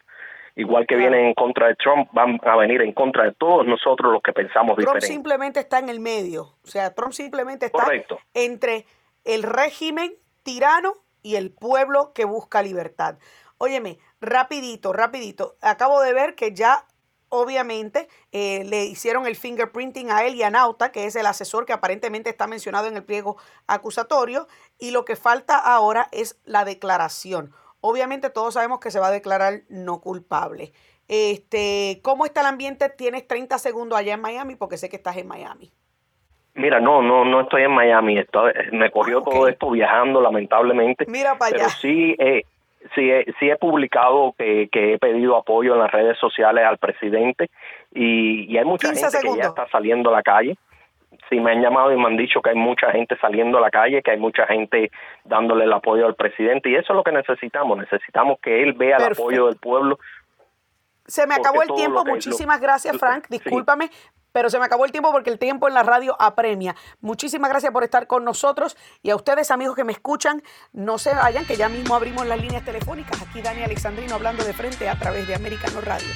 Igual 0.56 0.86
que 0.86 0.98
vienen 0.98 1.28
en 1.28 1.34
contra 1.34 1.68
de 1.68 1.76
Trump, 1.76 2.10
van 2.12 2.38
a 2.44 2.58
venir 2.58 2.82
en 2.82 2.92
contra 2.92 3.24
de 3.24 3.32
todos 3.32 3.66
nosotros 3.66 4.12
los 4.12 4.22
que 4.22 4.34
pensamos 4.34 4.76
Trump 4.76 4.80
diferente. 4.80 5.08
simplemente 5.08 5.60
está 5.62 5.80
en 5.80 5.88
el 5.88 6.02
medio, 6.02 6.44
o 6.64 6.68
sea, 6.68 6.94
Trump 6.94 7.14
simplemente 7.14 7.68
está 7.68 7.88
entre 8.34 8.86
el 9.24 9.44
régimen 9.44 10.12
tirano 10.44 10.94
y 11.22 11.38
el 11.38 11.52
pueblo 11.52 12.12
que 12.14 12.26
busca 12.26 12.62
libertad. 12.62 13.16
Óyeme, 13.58 13.98
rapidito, 14.24 14.94
rapidito. 14.94 15.56
Acabo 15.62 16.02
de 16.02 16.14
ver 16.14 16.36
que 16.36 16.54
ya 16.54 16.86
obviamente 17.30 18.08
eh, 18.32 18.64
le 18.66 18.86
hicieron 18.86 19.26
el 19.26 19.36
fingerprinting 19.36 20.12
a 20.12 20.24
él 20.26 20.36
y 20.36 20.44
a 20.44 20.50
Nauta, 20.50 20.92
que 20.92 21.06
es 21.06 21.16
el 21.16 21.26
asesor 21.26 21.66
que 21.66 21.74
aparentemente 21.74 22.30
está 22.30 22.48
mencionado 22.48 22.88
en 22.88 22.96
el 22.96 23.04
pliego 23.04 23.38
acusatorio, 23.68 24.48
y 24.80 24.92
lo 24.92 25.04
que 25.04 25.16
falta 25.16 25.58
ahora 25.58 26.08
es 26.12 26.42
la 26.46 26.64
declaración. 26.64 27.52
Obviamente 27.82 28.30
todos 28.30 28.54
sabemos 28.54 28.80
que 28.80 28.92
se 28.92 29.00
va 29.00 29.08
a 29.08 29.12
declarar 29.12 29.62
no 29.68 30.00
culpable. 30.00 30.74
Este, 31.08 32.00
¿Cómo 32.02 32.26
está 32.26 32.42
el 32.42 32.48
ambiente? 32.48 32.90
Tienes 32.90 33.28
30 33.28 33.58
segundos 33.58 33.98
allá 33.98 34.14
en 34.14 34.22
Miami 34.22 34.56
porque 34.56 34.78
sé 34.78 34.90
que 34.90 34.96
estás 34.96 35.18
en 35.18 35.28
Miami. 35.28 35.74
Mira, 36.56 36.80
no, 36.80 37.02
no, 37.02 37.26
no 37.26 37.42
estoy 37.42 37.64
en 37.64 37.72
Miami. 37.72 38.20
Estoy, 38.20 38.54
me 38.72 38.92
corrió 38.92 39.20
ah, 39.20 39.24
todo 39.26 39.48
esto 39.48 39.72
viajando, 39.72 40.22
lamentablemente. 40.22 41.06
Mira 41.08 41.38
para 41.38 41.56
allá. 41.56 41.66
Pero 41.66 41.70
sí, 41.82 42.16
eh, 42.20 42.44
sí, 42.96 43.10
sí 43.40 43.50
he 43.50 43.56
publicado 43.58 44.34
que, 44.38 44.70
he 44.72 45.00
pedido 45.00 45.38
apoyo 45.38 45.74
en 45.74 45.80
las 45.80 45.92
redes 45.92 46.18
sociales 46.20 46.66
al 46.66 46.78
presidente 46.78 47.50
y, 47.94 48.58
hay 48.58 48.66
mucha 48.66 48.94
gente 48.94 49.20
que 49.22 49.38
ya 49.38 49.48
está 49.48 49.68
saliendo 49.70 50.10
a 50.10 50.14
la 50.14 50.24
calle. 50.24 50.58
Sí, 51.30 51.40
me 51.40 51.52
han 51.52 51.62
llamado 51.62 51.92
y 51.92 51.98
me 51.98 52.06
han 52.06 52.18
dicho 52.18 52.42
que 52.42 52.50
hay 52.50 52.56
mucha 52.56 52.92
gente 52.92 53.18
saliendo 53.20 53.58
a 53.58 53.62
la 53.62 53.72
calle, 53.72 54.02
que 54.02 54.12
hay 54.12 54.18
mucha 54.18 54.46
gente 54.46 54.92
dándole 55.24 55.66
el 55.66 55.74
apoyo 55.74 56.06
al 56.06 56.16
presidente 56.16 56.70
y 56.70 56.76
eso 56.76 56.94
es 56.94 56.98
lo 56.98 57.04
que 57.04 57.12
necesitamos. 57.12 57.78
Necesitamos 57.78 58.40
que 58.42 58.62
él 58.62 58.74
vea 58.74 58.98
el 58.98 59.14
apoyo 59.14 59.48
del 59.48 59.58
pueblo. 59.58 60.00
Se 61.06 61.26
me 61.28 61.36
acabó 61.36 61.62
el 61.62 61.70
tiempo. 61.74 62.04
Muchísimas 62.06 62.60
gracias, 62.60 62.98
Frank. 62.98 63.26
Discúlpame, 63.30 63.90
pero 64.34 64.50
se 64.50 64.60
me 64.60 64.66
acabó 64.66 64.84
el 64.84 64.92
tiempo 64.92 65.12
porque 65.14 65.30
el 65.30 65.40
tiempo 65.40 65.70
en 65.70 65.74
la 65.74 65.84
radio 65.84 66.18
apremia. 66.20 66.76
Muchísimas 67.00 67.50
gracias 67.50 67.72
por 67.72 67.86
estar 67.86 68.08
con 68.08 68.26
nosotros 68.26 68.76
y 69.02 69.12
a 69.12 69.16
ustedes 69.16 69.50
amigos 69.52 69.78
que 69.78 69.86
me 69.86 69.94
escuchan, 69.94 70.44
no 70.74 70.98
se 70.98 71.16
vayan 71.16 71.46
que 71.46 71.56
ya 71.56 71.70
mismo 71.70 71.96
abrimos 71.96 72.26
las 72.26 72.42
líneas 72.42 72.66
telefónicas. 72.66 73.22
Aquí 73.22 73.42
Dani 73.42 73.64
Alexandrino 73.64 74.16
hablando 74.16 74.44
de 74.44 74.52
frente 74.52 74.90
a 74.90 75.00
través 75.00 75.26
de 75.28 75.36
Americano 75.36 75.80
Radio. 75.80 76.10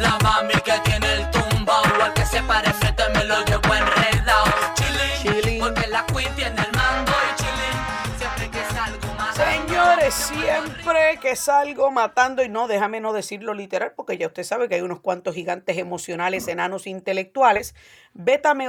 La 0.00 0.18
mami 0.22 0.54
que 0.64 0.72
tiene 0.84 1.14
el 1.14 1.24
al 1.24 2.12
que 2.14 2.26
se 2.26 2.42
parece 2.42 2.83
siempre 10.14 11.18
que 11.20 11.36
salgo 11.36 11.90
matando, 11.90 12.42
y 12.42 12.48
no, 12.48 12.68
déjame 12.68 13.00
no 13.00 13.12
decirlo 13.12 13.54
literal, 13.54 13.92
porque 13.96 14.16
ya 14.16 14.28
usted 14.28 14.44
sabe 14.44 14.68
que 14.68 14.76
hay 14.76 14.80
unos 14.80 15.00
cuantos 15.00 15.34
gigantes 15.34 15.76
emocionales, 15.78 16.46
enanos 16.48 16.86
intelectuales, 16.86 17.74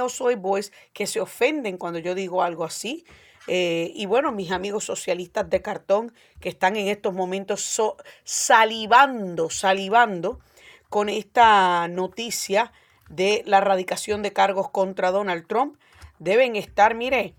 o 0.02 0.08
soy 0.08 0.34
boys, 0.34 0.72
que 0.92 1.06
se 1.06 1.20
ofenden 1.20 1.78
cuando 1.78 1.98
yo 1.98 2.14
digo 2.14 2.42
algo 2.42 2.64
así. 2.64 3.04
Eh, 3.46 3.92
y 3.94 4.06
bueno, 4.06 4.32
mis 4.32 4.50
amigos 4.50 4.84
socialistas 4.84 5.48
de 5.48 5.62
cartón 5.62 6.12
que 6.40 6.48
están 6.48 6.74
en 6.76 6.88
estos 6.88 7.14
momentos 7.14 7.80
salivando, 8.24 9.50
salivando 9.50 10.40
con 10.88 11.08
esta 11.08 11.86
noticia 11.86 12.72
de 13.08 13.44
la 13.46 13.58
erradicación 13.58 14.22
de 14.22 14.32
cargos 14.32 14.70
contra 14.70 15.12
Donald 15.12 15.46
Trump, 15.46 15.78
deben 16.18 16.56
estar, 16.56 16.94
mire, 16.94 17.34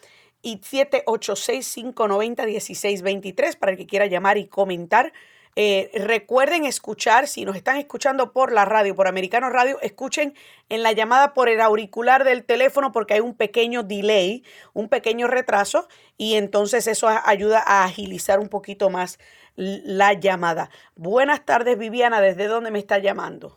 y 0.43 0.59
786-590-1623 0.59 3.59
para 3.59 3.73
el 3.73 3.79
que 3.79 3.87
quiera 3.87 4.07
llamar 4.07 4.39
y 4.39 4.47
comentar. 4.47 5.13
Eh, 5.55 5.91
recuerden 5.95 6.65
escuchar, 6.65 7.29
si 7.29 7.45
nos 7.45 7.57
están 7.57 7.77
escuchando 7.77 8.33
por 8.33 8.53
la 8.53 8.65
radio, 8.65 8.95
por 8.95 9.07
Americano 9.07 9.51
Radio, 9.51 9.79
escuchen 9.83 10.33
en 10.71 10.83
la 10.83 10.93
llamada 10.93 11.35
por 11.35 11.51
el 11.51 11.61
auricular 11.61 12.25
del 12.25 12.45
teléfono 12.45 12.91
porque 12.91 13.13
hay 13.15 13.21
un 13.21 13.35
pequeño 13.35 13.83
delay, 13.83 14.45
un 14.73 14.89
pequeño 14.89 15.27
retraso 15.27 15.89
y 16.17 16.37
entonces 16.37 16.87
eso 16.87 17.07
ayuda 17.09 17.63
a 17.67 17.85
agilizar 17.85 18.41
un 18.41 18.49
poquito 18.49 18.89
más 18.89 19.19
la 19.57 20.15
llamada. 20.15 20.71
Buenas 20.97 21.45
tardes, 21.45 21.79
Viviana. 21.79 22.21
¿Desde 22.21 22.47
dónde 22.47 22.71
me 22.71 22.79
está 22.79 22.99
llamando? 22.99 23.57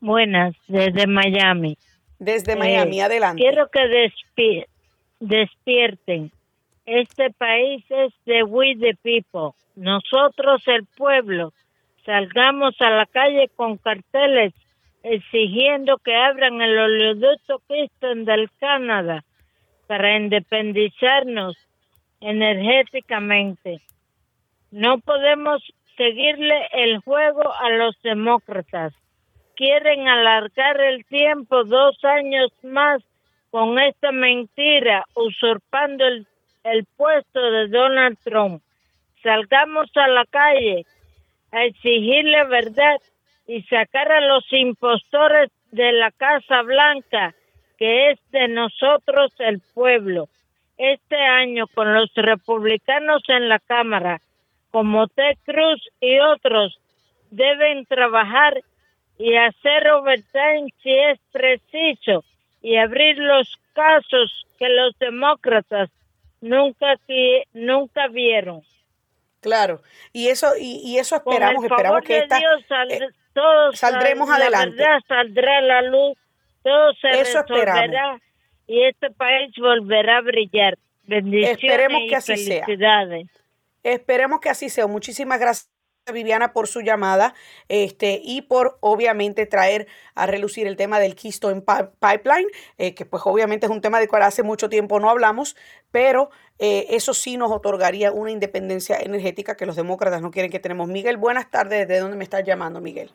Buenas, 0.00 0.54
desde 0.68 1.06
Miami. 1.06 1.76
Desde 2.18 2.56
Miami, 2.56 3.00
eh, 3.00 3.02
adelante. 3.02 3.42
Quiero 3.42 3.68
que 3.68 4.68
despierten. 5.20 6.30
Este 6.86 7.30
país 7.30 7.84
es 7.90 8.12
de 8.24 8.42
we 8.44 8.76
the 8.76 8.94
people. 9.02 9.50
Nosotros, 9.74 10.62
el 10.66 10.86
pueblo, 10.96 11.52
salgamos 12.04 12.74
a 12.80 12.90
la 12.90 13.06
calle 13.06 13.50
con 13.56 13.76
carteles 13.78 14.54
exigiendo 15.02 15.98
que 15.98 16.14
abran 16.14 16.60
el 16.60 16.78
oleoducto 16.78 17.60
Keystone 17.68 18.24
del 18.24 18.50
Canadá 18.58 19.24
para 19.86 20.16
independizarnos 20.16 21.56
energéticamente. 22.20 23.80
No 24.70 24.98
podemos 24.98 25.62
seguirle 25.96 26.68
el 26.72 26.98
juego 26.98 27.52
a 27.54 27.70
los 27.70 28.00
demócratas. 28.02 28.92
Quieren 29.54 30.06
alargar 30.08 30.80
el 30.80 31.04
tiempo 31.06 31.64
dos 31.64 31.96
años 32.04 32.52
más 32.62 33.02
con 33.50 33.78
esta 33.78 34.12
mentira, 34.12 35.04
usurpando 35.14 36.06
el, 36.06 36.26
el 36.64 36.84
puesto 36.96 37.40
de 37.40 37.68
Donald 37.68 38.18
Trump. 38.22 38.62
Salgamos 39.22 39.88
a 39.96 40.08
la 40.08 40.24
calle 40.26 40.84
a 41.52 41.64
exigirle 41.64 42.44
verdad 42.44 42.96
y 43.46 43.62
sacar 43.62 44.12
a 44.12 44.20
los 44.20 44.44
impostores 44.52 45.50
de 45.70 45.92
la 45.92 46.10
Casa 46.10 46.62
Blanca, 46.62 47.34
que 47.78 48.10
es 48.10 48.18
de 48.30 48.48
nosotros 48.48 49.32
el 49.38 49.60
pueblo. 49.72 50.28
Este 50.76 51.16
año, 51.16 51.66
con 51.68 51.94
los 51.94 52.12
republicanos 52.14 53.22
en 53.28 53.48
la 53.48 53.58
Cámara, 53.58 54.20
como 54.76 55.08
Ted 55.08 55.38
Cruz 55.46 55.88
y 56.02 56.18
otros 56.18 56.78
deben 57.30 57.86
trabajar 57.86 58.60
y 59.18 59.34
hacer 59.34 59.88
overtime 59.90 60.70
si 60.82 60.92
es 60.92 61.18
preciso 61.32 62.22
y 62.60 62.76
abrir 62.76 63.16
los 63.16 63.56
casos 63.72 64.46
que 64.58 64.68
los 64.68 64.94
demócratas 64.98 65.88
nunca 66.42 66.94
nunca 67.54 68.08
vieron. 68.08 68.60
Claro, 69.40 69.80
y 70.12 70.28
eso 70.28 70.48
y, 70.60 70.98
eso 70.98 71.16
esperamos, 71.16 71.64
esperamos 71.64 72.02
que 72.02 72.18
esta, 72.18 72.36
Dios, 72.36 72.62
eh, 72.90 73.08
todo 73.32 73.72
Saldremos 73.72 74.28
sal- 74.28 74.42
adelante. 74.42 74.76
La 74.76 74.82
verdad 74.90 75.00
saldrá 75.08 75.60
la 75.62 75.80
luz, 75.80 76.18
todo 76.62 76.92
se 77.00 77.08
Eso 77.18 77.38
esperamos. 77.38 77.80
resolverá 77.80 78.20
y 78.66 78.82
este 78.84 79.10
país 79.12 79.54
volverá 79.56 80.18
a 80.18 80.20
brillar. 80.20 80.76
Bendiciones 81.04 81.62
Esperemos 81.62 82.02
y 82.02 82.08
que 82.08 82.16
así 82.16 82.36
sea. 82.36 82.66
felicidades. 82.66 83.28
Esperemos 83.86 84.40
que 84.40 84.48
así 84.50 84.68
sea. 84.68 84.86
Muchísimas 84.86 85.38
gracias. 85.38 85.70
Viviana 86.12 86.52
por 86.52 86.68
su 86.68 86.82
llamada 86.82 87.34
este 87.68 88.20
y 88.22 88.42
por 88.42 88.78
obviamente 88.80 89.44
traer 89.44 89.88
a 90.14 90.26
relucir 90.26 90.68
el 90.68 90.76
tema 90.76 91.00
del 91.00 91.16
Keystone 91.16 91.62
Pi- 91.62 91.88
Pipeline, 91.98 92.46
eh, 92.78 92.94
que 92.94 93.04
pues 93.04 93.24
obviamente 93.26 93.66
es 93.66 93.72
un 93.72 93.80
tema 93.80 93.98
del 93.98 94.08
cual 94.08 94.22
hace 94.22 94.44
mucho 94.44 94.68
tiempo 94.68 95.00
no 95.00 95.10
hablamos, 95.10 95.56
pero 95.90 96.30
eh, 96.60 96.86
eso 96.90 97.12
sí 97.12 97.36
nos 97.36 97.50
otorgaría 97.50 98.12
una 98.12 98.30
independencia 98.30 98.98
energética 99.00 99.56
que 99.56 99.66
los 99.66 99.74
demócratas 99.74 100.22
no 100.22 100.30
quieren 100.30 100.52
que 100.52 100.60
tenemos. 100.60 100.86
Miguel, 100.86 101.16
buenas 101.16 101.50
tardes. 101.50 101.88
¿De 101.88 101.98
dónde 101.98 102.16
me 102.16 102.22
estás 102.22 102.44
llamando, 102.44 102.80
Miguel? 102.80 103.10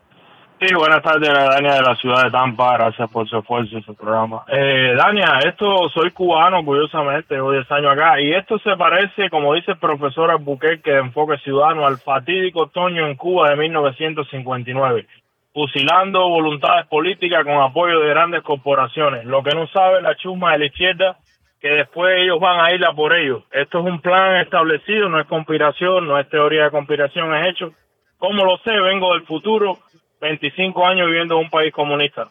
Sí, 0.61 0.71
buenas 0.75 1.01
tardes, 1.01 1.27
Dania 1.27 1.73
de 1.73 1.81
la 1.81 1.95
ciudad 1.95 2.23
de 2.23 2.29
Tampa. 2.29 2.77
Gracias 2.77 3.09
por 3.09 3.27
su 3.27 3.35
esfuerzo 3.35 3.79
y 3.79 3.81
su 3.81 3.95
programa. 3.95 4.43
Eh, 4.47 4.93
Dania, 4.95 5.39
esto 5.43 5.89
soy 5.89 6.11
cubano, 6.11 6.63
curiosamente, 6.63 7.33
llevo 7.33 7.51
10 7.51 7.71
años 7.71 7.93
acá, 7.93 8.21
y 8.21 8.31
esto 8.31 8.59
se 8.59 8.77
parece, 8.77 9.31
como 9.31 9.55
dice 9.55 9.71
el 9.71 9.79
profesor 9.79 10.29
Albuquerque 10.29 10.91
de 10.91 10.99
Enfoque 10.99 11.39
Ciudadano, 11.39 11.87
al 11.87 11.97
fatídico 11.97 12.65
otoño 12.65 13.07
en 13.07 13.15
Cuba 13.15 13.49
de 13.49 13.55
1959, 13.55 15.07
fusilando 15.51 16.29
voluntades 16.29 16.85
políticas 16.85 17.43
con 17.43 17.55
apoyo 17.55 17.99
de 17.99 18.09
grandes 18.09 18.43
corporaciones. 18.43 19.25
Lo 19.25 19.41
que 19.41 19.55
no 19.55 19.65
sabe 19.65 20.03
la 20.03 20.15
chusma 20.15 20.51
de 20.51 20.59
la 20.59 20.65
izquierda, 20.65 21.17
que 21.59 21.69
después 21.69 22.19
ellos 22.19 22.39
van 22.39 22.63
a 22.63 22.71
ir 22.71 22.85
a 22.85 22.93
por 22.93 23.15
ellos. 23.15 23.41
Esto 23.51 23.79
es 23.79 23.85
un 23.85 23.99
plan 23.99 24.35
establecido, 24.35 25.09
no 25.09 25.19
es 25.19 25.25
conspiración, 25.25 26.07
no 26.07 26.19
es 26.19 26.29
teoría 26.29 26.65
de 26.65 26.69
conspiración, 26.69 27.33
es 27.33 27.47
hecho. 27.47 27.73
Como 28.19 28.45
lo 28.45 28.59
sé, 28.59 28.79
vengo 28.79 29.13
del 29.13 29.23
futuro, 29.23 29.79
25 30.21 30.85
años 30.85 31.07
viviendo 31.07 31.35
en 31.35 31.45
un 31.45 31.49
país 31.49 31.73
comunista. 31.73 32.29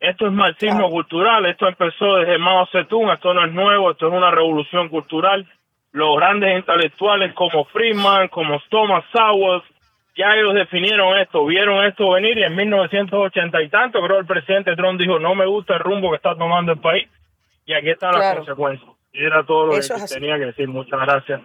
Esto 0.00 0.26
es 0.26 0.32
marxismo 0.32 0.76
Claro. 0.78 0.90
cultural, 0.90 1.46
esto 1.46 1.66
empezó 1.66 2.16
desde 2.16 2.38
Mao 2.38 2.66
Zedong, 2.70 3.10
esto 3.10 3.34
no 3.34 3.44
es 3.44 3.52
nuevo, 3.52 3.90
esto 3.90 4.08
es 4.08 4.12
una 4.12 4.30
revolución 4.30 4.88
cultural. 4.88 5.46
Los 5.92 6.16
grandes 6.16 6.56
intelectuales 6.56 7.32
como 7.34 7.64
Friedman, 7.66 8.28
como 8.28 8.60
Thomas 8.68 9.04
Sowell, 9.12 9.62
ya 10.16 10.34
ellos 10.36 10.54
definieron 10.54 11.16
esto, 11.18 11.44
vieron 11.46 11.84
esto 11.84 12.10
venir 12.10 12.38
y 12.38 12.42
en 12.44 12.54
1980 12.54 13.62
y 13.62 13.68
tanto, 13.68 14.00
creo 14.02 14.18
el 14.18 14.26
presidente 14.26 14.76
Trump 14.76 15.00
dijo, 15.00 15.18
no 15.18 15.34
me 15.34 15.46
gusta 15.46 15.74
el 15.74 15.80
rumbo 15.80 16.10
que 16.10 16.16
está 16.16 16.36
tomando 16.36 16.72
el 16.72 16.78
país 16.80 17.08
y 17.64 17.72
aquí 17.72 17.90
están 17.90 18.12
las 18.12 18.20
Claro. 18.22 18.38
consecuencias. 18.38 18.90
Y 19.12 19.24
era 19.24 19.42
todo 19.44 19.66
lo 19.66 19.76
Eso 19.78 19.94
que 19.94 20.14
tenía 20.14 20.36
que 20.38 20.46
decir. 20.46 20.68
Muchas 20.68 21.00
gracias. 21.00 21.40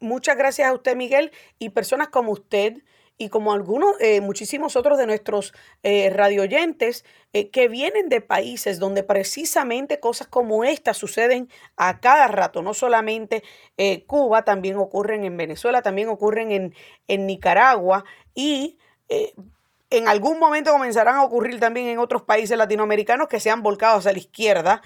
Muchas 0.00 0.36
gracias 0.36 0.68
a 0.68 0.74
usted, 0.74 0.94
Miguel, 0.94 1.32
y 1.58 1.70
personas 1.70 2.08
como 2.08 2.30
usted 2.30 2.74
y 3.18 3.28
como 3.28 3.52
algunos, 3.52 4.00
eh, 4.00 4.20
muchísimos 4.20 4.76
otros 4.76 4.96
de 4.96 5.06
nuestros 5.06 5.52
eh, 5.82 6.08
radioyentes 6.10 7.04
eh, 7.32 7.50
que 7.50 7.68
vienen 7.68 8.08
de 8.08 8.20
países 8.20 8.78
donde 8.78 9.02
precisamente 9.02 10.00
cosas 10.00 10.28
como 10.28 10.64
esta 10.64 10.94
suceden 10.94 11.50
a 11.76 12.00
cada 12.00 12.28
rato, 12.28 12.62
no 12.62 12.74
solamente 12.74 13.42
eh, 13.76 14.04
Cuba, 14.06 14.44
también 14.44 14.76
ocurren 14.76 15.24
en 15.24 15.36
Venezuela, 15.36 15.82
también 15.82 16.08
ocurren 16.08 16.52
en, 16.52 16.74
en 17.08 17.26
Nicaragua 17.26 18.04
y 18.34 18.78
eh, 19.08 19.34
en 19.90 20.06
algún 20.06 20.38
momento 20.38 20.70
comenzarán 20.70 21.16
a 21.16 21.24
ocurrir 21.24 21.58
también 21.60 21.88
en 21.88 21.98
otros 21.98 22.22
países 22.22 22.56
latinoamericanos 22.56 23.26
que 23.28 23.40
se 23.40 23.50
han 23.50 23.62
volcado 23.62 23.98
hacia 23.98 24.12
la 24.12 24.18
izquierda, 24.18 24.82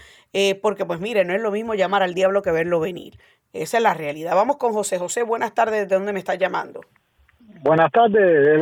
porque 0.63 0.85
pues 0.85 1.01
mire, 1.01 1.25
no 1.25 1.35
es 1.35 1.43
lo 1.43 1.51
mismo 1.51 1.75
llamar 1.75 2.05
al 2.05 2.15
diablo 2.15 2.41
que 2.41 2.53
verlo 2.53 2.79
venir. 2.79 3.19
Esa 3.53 3.79
es 3.79 3.83
la 3.83 3.95
realidad. 3.95 4.37
Vamos 4.37 4.59
con 4.59 4.73
José. 4.73 4.99
José, 4.99 5.25
buenas 5.25 5.55
tardes. 5.55 5.89
¿De 5.89 5.97
dónde 5.97 6.13
me 6.13 6.21
estás 6.21 6.39
llamando? 6.39 6.83
Buenas 7.63 7.91
tardes. 7.93 8.59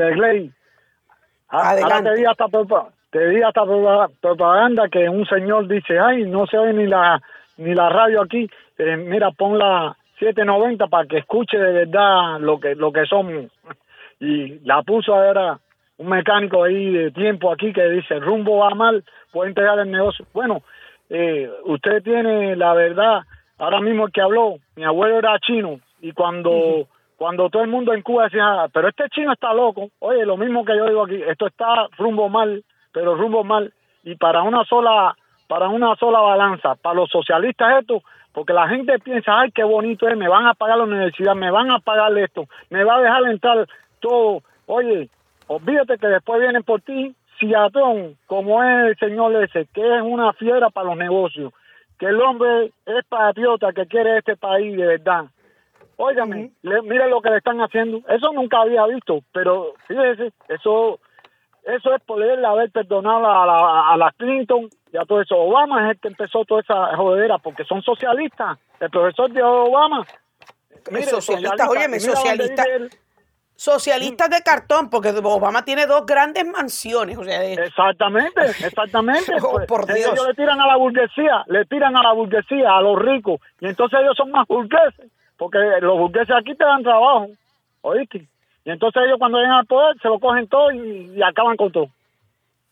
Ah, 1.49 1.71
Ahora 1.83 2.03
te 2.03 2.15
di 2.17 2.25
hasta, 2.25 2.45
propa- 2.47 2.91
te 3.11 3.29
di 3.29 3.43
hasta 3.43 3.63
propa- 3.63 4.11
propaganda 4.21 4.89
que 4.89 5.09
un 5.09 5.27
señor 5.27 5.67
dice, 5.67 5.99
ay, 5.99 6.25
no 6.25 6.47
se 6.47 6.57
oye 6.59 6.73
ni 6.75 6.87
la, 6.87 7.21
ni 7.57 7.75
la 7.75 7.89
radio 7.89 8.23
aquí. 8.23 8.49
Eh, 8.79 8.97
mira, 8.97 9.31
pon 9.33 9.59
la 9.59 9.97
790 10.19 10.87
para 10.87 11.07
que 11.09 11.19
escuche 11.19 11.59
de 11.59 11.73
verdad 11.73 12.39
lo 12.41 12.61
que, 12.61 12.75
lo 12.75 12.93
que 12.93 13.07
somos. 13.07 13.47
Y 14.23 14.59
la 14.67 14.83
puso 14.83 15.15
ahora 15.15 15.59
un 15.97 16.09
mecánico 16.11 16.63
ahí 16.65 16.93
de 16.93 17.11
tiempo 17.11 17.51
aquí 17.51 17.73
que 17.73 17.89
dice, 17.89 18.19
rumbo 18.21 18.59
va 18.59 18.69
mal, 18.75 19.03
puede 19.33 19.49
entregar 19.49 19.79
el 19.79 19.91
negocio. 19.91 20.27
Bueno, 20.35 20.61
eh, 21.09 21.51
usted 21.65 22.03
tiene 22.03 22.55
la 22.55 22.75
verdad, 22.75 23.21
ahora 23.57 23.81
mismo 23.81 24.05
el 24.05 24.13
que 24.13 24.21
habló, 24.21 24.57
mi 24.77 24.85
abuelo 24.85 25.17
era 25.21 25.39
chino 25.39 25.81
y 26.03 26.13
cuando 26.13 26.87
cuando 27.21 27.51
todo 27.51 27.63
el 27.63 27.69
mundo 27.69 27.93
en 27.93 28.01
Cuba 28.01 28.25
decía, 28.25 28.47
"Ah, 28.47 28.69
pero 28.73 28.89
este 28.89 29.11
chino 29.11 29.35
está 29.35 29.53
loco, 29.53 29.91
oye, 29.99 30.25
lo 30.25 30.39
mismo 30.39 30.65
que 30.65 30.75
yo 30.75 30.87
digo 30.87 31.05
aquí, 31.05 31.23
esto 31.23 31.49
está 31.49 31.87
rumbo 31.99 32.31
mal, 32.31 32.65
pero 32.93 33.15
rumbo 33.15 33.45
mal 33.45 33.75
y 34.03 34.15
para 34.15 34.41
una 34.41 34.65
sola 34.65 35.15
para 35.47 35.69
una 35.69 35.95
sola 35.97 36.21
balanza, 36.21 36.77
para 36.77 36.95
los 36.95 37.11
socialistas 37.11 37.81
esto, 37.83 38.03
porque 38.33 38.55
la 38.55 38.69
gente 38.69 38.99
piensa, 39.01 39.39
ay, 39.39 39.51
qué 39.51 39.65
bonito 39.65 40.09
es, 40.09 40.17
me 40.17 40.29
van 40.29 40.47
a 40.47 40.55
pagar 40.55 40.79
la 40.79 40.85
universidad, 40.85 41.35
me 41.35 41.51
van 41.51 41.71
a 41.71 41.81
pagar 41.81 42.17
esto, 42.17 42.47
me 42.71 42.85
va 42.85 42.97
a 42.97 43.03
dejar 43.03 43.23
entrar 43.25 43.67
todo, 44.01 44.41
oye, 44.65 45.11
olvídate 45.49 45.99
que 45.99 46.07
después 46.07 46.41
vienen 46.41 46.63
por 46.63 46.81
ti, 46.81 47.15
Ciatón, 47.39 48.17
como 48.27 48.65
es 48.65 48.87
el 48.87 48.97
señor 48.97 49.37
ese, 49.45 49.67
que 49.75 49.83
es 49.83 50.03
una 50.03 50.33
fiera 50.33 50.71
para 50.71 50.87
los 50.87 50.97
negocios, 50.97 51.53
que 51.99 52.07
el 52.07 52.21
hombre 52.23 52.73
es 52.87 53.05
patriota, 53.11 53.75
que 53.75 53.85
quiere 53.85 54.17
este 54.17 54.37
país 54.39 54.75
de 54.75 54.87
verdad. 54.87 55.27
Óigame, 56.03 56.51
le- 56.63 56.83
mira 56.83 57.07
lo 57.09 57.21
que 57.21 57.31
le 57.31 57.37
están 57.39 57.59
haciendo. 57.61 57.99
Eso 58.09 58.33
nunca 58.33 58.61
había 58.63 58.87
visto, 58.87 59.21
pero 59.33 59.75
fíjese, 59.87 60.33
eso 60.49 60.99
eso 61.65 61.95
es 61.95 62.03
poderle 62.05 62.47
haber 62.47 62.71
perdonado 62.71 63.19
a 63.27 63.45
la, 63.47 63.91
a 63.93 63.97
la 63.99 64.11
Clinton 64.17 64.71
y 64.93 64.97
a 64.97 65.05
todo 65.05 65.21
eso. 65.21 65.37
Obama 65.37 65.85
es 65.85 65.91
el 65.97 66.01
que 66.01 66.09
empezó 66.09 66.43
toda 66.47 66.63
esa 66.63 66.97
jodedera 66.97 67.37
porque 67.39 67.65
son 67.65 67.83
socialistas. 67.83 68.59
El 68.81 68.89
profesor 68.89 69.31
de 69.31 69.43
Obama. 69.43 70.07
mire, 70.91 71.05
socialista, 71.05 71.69
óyeme, 71.69 71.99
mira 71.99 72.13
dónde 72.15 72.17
socialista. 72.17 72.65
vive 72.65 72.77
él. 72.77 72.91
Socialistas 73.55 74.31
de 74.31 74.41
cartón, 74.43 74.89
porque 74.89 75.11
Obama 75.23 75.63
tiene 75.67 75.85
dos 75.85 76.07
grandes 76.07 76.47
mansiones. 76.47 77.19
O 77.19 77.25
sea, 77.25 77.41
de- 77.41 77.53
Exactamente, 77.53 78.41
exactamente. 78.65 79.35
Oh, 79.43 79.53
Pues, 79.53 79.67
por 79.67 79.83
ellos 79.91 80.15
Dios. 80.15 80.27
le 80.29 80.33
tiran 80.35 80.59
a 80.63 80.67
la 80.67 80.77
burguesía, 80.77 81.45
le 81.47 81.67
tiran 81.67 81.95
a 81.95 82.03
la 82.03 82.13
burguesía, 82.15 82.75
a 82.75 82.81
los 82.81 82.99
ricos, 82.99 83.39
y 83.61 83.67
entonces 83.67 84.01
ellos 84.01 84.17
son 84.17 84.31
más 84.31 84.47
burgueses, 84.49 85.11
porque 85.41 85.59
los 85.81 85.99
burgueses 85.99 86.37
aquí 86.39 86.55
te 86.55 86.63
dan 86.65 86.83
trabajo, 86.85 87.29
¿oíste? 87.81 88.29
Y 88.65 88.71
entonces 88.71 89.03
ellos 89.07 89.17
cuando 89.19 89.39
llegan 89.39 89.55
al 89.61 89.67
poder 89.67 89.97
se 90.01 90.07
lo 90.09 90.21
cogen 90.21 90.47
todo 90.47 90.71
y, 90.71 91.13
y 91.17 91.23
acaban 91.23 91.57
con 91.57 91.73
todo. 91.73 91.89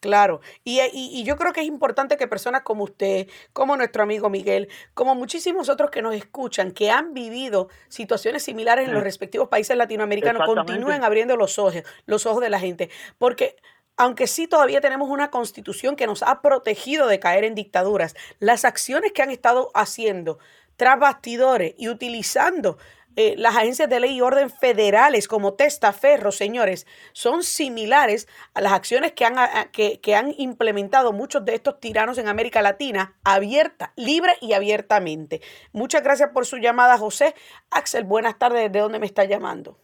Claro, 0.00 0.40
y, 0.62 0.78
y- 0.80 1.10
y 1.20 1.24
yo 1.24 1.36
creo 1.36 1.52
que 1.52 1.60
es 1.62 1.66
importante 1.66 2.16
que 2.16 2.28
personas 2.28 2.62
como 2.62 2.84
usted, 2.84 3.26
como 3.52 3.74
nuestro 3.76 4.04
amigo 4.04 4.30
Miguel, 4.30 4.68
como 4.94 5.16
muchísimos 5.16 5.68
otros 5.68 5.90
que 5.90 6.02
nos 6.02 6.14
escuchan, 6.14 6.70
que 6.70 6.90
han 6.90 7.14
vivido 7.14 7.68
situaciones 7.88 8.44
similares 8.44 8.86
en 8.86 8.92
los 8.94 9.02
respectivos 9.02 9.48
países 9.48 9.76
latinoamericanos, 9.76 10.42
continúen 10.66 11.02
abriendo 11.06 11.36
los 11.36 11.58
ojos, 11.58 11.82
los 12.06 12.26
ojos 12.26 12.42
de 12.42 12.50
la 12.50 12.60
gente, 12.60 12.90
porque 13.18 13.56
aunque 13.96 14.28
sí 14.28 14.46
todavía 14.46 14.80
tenemos 14.80 15.08
una 15.08 15.30
constitución 15.32 15.96
que 15.96 16.06
nos 16.06 16.22
ha 16.22 16.42
protegido 16.42 17.08
de 17.08 17.18
caer 17.18 17.42
en 17.42 17.56
dictaduras, 17.56 18.14
las 18.38 18.64
acciones 18.64 19.10
que 19.12 19.22
han 19.22 19.30
estado 19.30 19.70
haciendo 19.74 20.38
tras 20.78 20.98
bastidores 20.98 21.74
y 21.76 21.88
utilizando 21.90 22.78
eh, 23.16 23.34
las 23.36 23.56
agencias 23.56 23.88
de 23.88 23.98
ley 23.98 24.16
y 24.16 24.20
orden 24.20 24.48
federales 24.48 25.26
como 25.26 25.54
testaferro, 25.54 26.30
señores, 26.30 26.86
son 27.12 27.42
similares 27.42 28.28
a 28.54 28.60
las 28.60 28.72
acciones 28.72 29.10
que 29.10 29.24
han, 29.24 29.36
a- 29.40 29.70
que, 29.72 29.98
que 30.00 30.14
han 30.14 30.32
implementado 30.38 31.12
muchos 31.12 31.44
de 31.44 31.56
estos 31.56 31.80
tiranos 31.80 32.16
en 32.18 32.28
América 32.28 32.62
Latina, 32.62 33.14
abierta, 33.24 33.92
libre 33.96 34.34
y 34.40 34.52
abiertamente. 34.52 35.40
Muchas 35.72 36.04
gracias 36.04 36.30
por 36.32 36.46
su 36.46 36.58
llamada, 36.58 36.96
José. 36.96 37.34
Axel, 37.72 38.04
buenas 38.04 38.38
tardes. 38.38 38.70
¿De 38.70 38.78
dónde 38.78 39.00
me 39.00 39.06
está 39.06 39.24
llamando? 39.24 39.78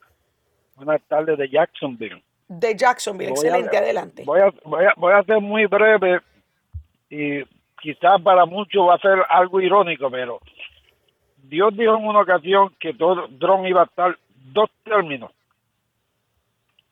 Buenas 0.76 1.02
tardes 1.08 1.36
de 1.36 1.48
Jacksonville. 1.50 2.22
De 2.46 2.76
Jacksonville. 2.76 3.32
Voy 3.32 3.46
a- 3.46 3.48
Excelente, 3.48 3.76
adelante. 3.78 4.22
Voy 4.24 4.40
a, 4.42 4.52
voy, 4.64 4.84
a, 4.84 4.92
voy 4.96 5.12
a 5.12 5.24
ser 5.24 5.40
muy 5.40 5.66
breve 5.66 6.20
y 7.10 7.42
quizás 7.82 8.20
para 8.22 8.46
muchos 8.46 8.86
va 8.88 8.94
a 8.94 8.98
ser 8.98 9.18
algo 9.28 9.60
irónico, 9.60 10.08
pero 10.10 10.38
Dios 11.48 11.76
dijo 11.76 11.96
en 11.96 12.06
una 12.06 12.20
ocasión 12.20 12.74
que 12.78 12.94
todo 12.94 13.28
Trump 13.38 13.66
iba 13.66 13.82
a 13.82 13.84
estar 13.84 14.16
dos 14.52 14.70
términos. 14.82 15.30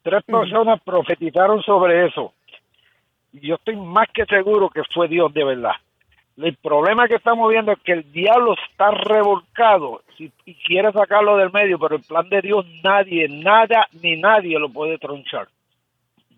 Tres 0.02 0.22
personas 0.24 0.80
profetizaron 0.82 1.62
sobre 1.62 2.06
eso. 2.06 2.32
Y 3.32 3.46
yo 3.46 3.54
estoy 3.54 3.76
más 3.76 4.08
que 4.12 4.24
seguro 4.26 4.68
que 4.68 4.82
fue 4.92 5.08
Dios 5.08 5.32
de 5.32 5.44
verdad. 5.44 5.72
El 6.36 6.56
problema 6.56 7.06
que 7.08 7.16
estamos 7.16 7.50
viendo 7.50 7.72
es 7.72 7.78
que 7.80 7.92
el 7.92 8.10
diablo 8.12 8.54
está 8.54 8.90
revolcado 8.90 10.02
si- 10.16 10.32
y 10.44 10.54
quiere 10.54 10.90
sacarlo 10.92 11.36
del 11.36 11.52
medio, 11.52 11.78
pero 11.78 11.96
el 11.96 12.02
plan 12.02 12.28
de 12.28 12.40
Dios 12.40 12.66
nadie, 12.82 13.28
nada 13.28 13.86
ni 14.02 14.16
nadie 14.16 14.58
lo 14.58 14.68
puede 14.70 14.98
tronchar. 14.98 15.48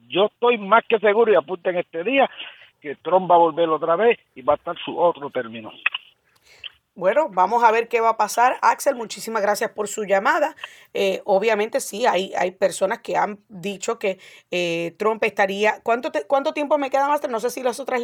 Yo 0.09 0.27
estoy 0.27 0.59
más 0.59 0.85
que 0.87 0.99
seguro 0.99 1.33
y 1.33 1.37
apunten 1.37 1.77
este 1.77 2.05
día 2.05 2.29
que 2.81 2.97
Trump 2.97 3.31
va 3.31 3.37
a 3.37 3.39
volver 3.39 3.69
otra 3.69 3.97
vez 3.97 4.19
y 4.35 4.43
va 4.43 4.55
a 4.55 4.57
estar 4.57 4.77
su 4.85 4.99
otro 4.99 5.31
término. 5.31 5.73
Bueno, 6.95 7.29
vamos 7.29 7.65
a 7.65 7.71
ver 7.73 7.89
qué 7.89 8.01
va 8.01 8.11
a 8.11 8.17
pasar. 8.17 8.57
Axel, 8.63 8.95
muchísimas 8.95 9.43
gracias 9.43 9.71
por 9.73 9.89
su 9.89 10.05
llamada. 10.05 10.55
Eh, 10.93 11.23
obviamente 11.25 11.81
sí, 11.81 12.07
hay, 12.07 12.33
hay 12.37 12.53
personas 12.53 13.01
que 13.01 13.17
han 13.17 13.41
dicho 13.49 13.99
que 13.99 14.19
eh, 14.51 14.95
Trump 14.99 15.23
estaría... 15.25 15.81
¿Cuánto, 15.83 16.13
¿Cuánto 16.29 16.53
tiempo 16.55 16.79
me 16.79 16.91
queda 16.91 17.09
más? 17.09 17.21
No 17.29 17.41
sé 17.41 17.51
si 17.51 17.63
las 17.63 17.81
otras 17.81 18.01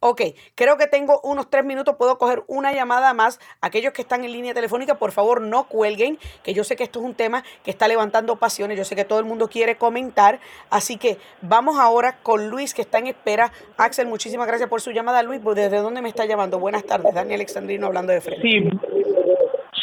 Ok, 0.00 0.20
creo 0.54 0.76
que 0.76 0.86
tengo 0.86 1.20
unos 1.22 1.48
tres 1.48 1.64
minutos, 1.64 1.96
puedo 1.96 2.18
coger 2.18 2.42
una 2.46 2.72
llamada 2.72 3.14
más. 3.14 3.40
Aquellos 3.60 3.92
que 3.92 4.02
están 4.02 4.24
en 4.24 4.32
línea 4.32 4.52
telefónica, 4.52 4.96
por 4.96 5.12
favor 5.12 5.40
no 5.40 5.64
cuelguen, 5.64 6.18
que 6.42 6.52
yo 6.52 6.62
sé 6.64 6.76
que 6.76 6.84
esto 6.84 6.98
es 6.98 7.04
un 7.06 7.14
tema 7.14 7.42
que 7.62 7.70
está 7.70 7.88
levantando 7.88 8.36
pasiones, 8.36 8.76
yo 8.76 8.84
sé 8.84 8.96
que 8.96 9.04
todo 9.04 9.18
el 9.18 9.24
mundo 9.24 9.48
quiere 9.48 9.76
comentar, 9.76 10.40
así 10.70 10.98
que 10.98 11.18
vamos 11.40 11.78
ahora 11.78 12.18
con 12.22 12.50
Luis 12.50 12.74
que 12.74 12.82
está 12.82 12.98
en 12.98 13.06
espera. 13.06 13.52
Axel, 13.76 14.06
muchísimas 14.06 14.46
gracias 14.46 14.68
por 14.68 14.80
su 14.80 14.90
llamada. 14.90 15.22
Luis, 15.22 15.42
¿desde 15.42 15.78
dónde 15.78 16.02
me 16.02 16.08
está 16.08 16.26
llamando? 16.26 16.58
Buenas 16.58 16.84
tardes, 16.84 17.14
Daniel 17.14 17.40
Alexandrino 17.40 17.86
hablando 17.86 18.12
de 18.12 18.20
frente. 18.20 18.42
Sí, 18.42 18.68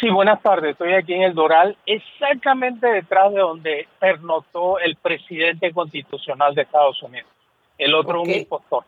sí, 0.00 0.08
buenas 0.10 0.40
tardes, 0.42 0.72
estoy 0.72 0.94
aquí 0.94 1.14
en 1.14 1.22
el 1.22 1.34
Doral, 1.34 1.76
exactamente 1.86 2.86
detrás 2.86 3.32
de 3.32 3.40
donde 3.40 3.88
pernotó 3.98 4.78
el 4.78 4.96
presidente 4.96 5.72
constitucional 5.72 6.54
de 6.54 6.62
Estados 6.62 7.02
Unidos, 7.02 7.28
el 7.78 7.94
otro 7.94 8.22
un 8.22 8.30
impostor. 8.30 8.84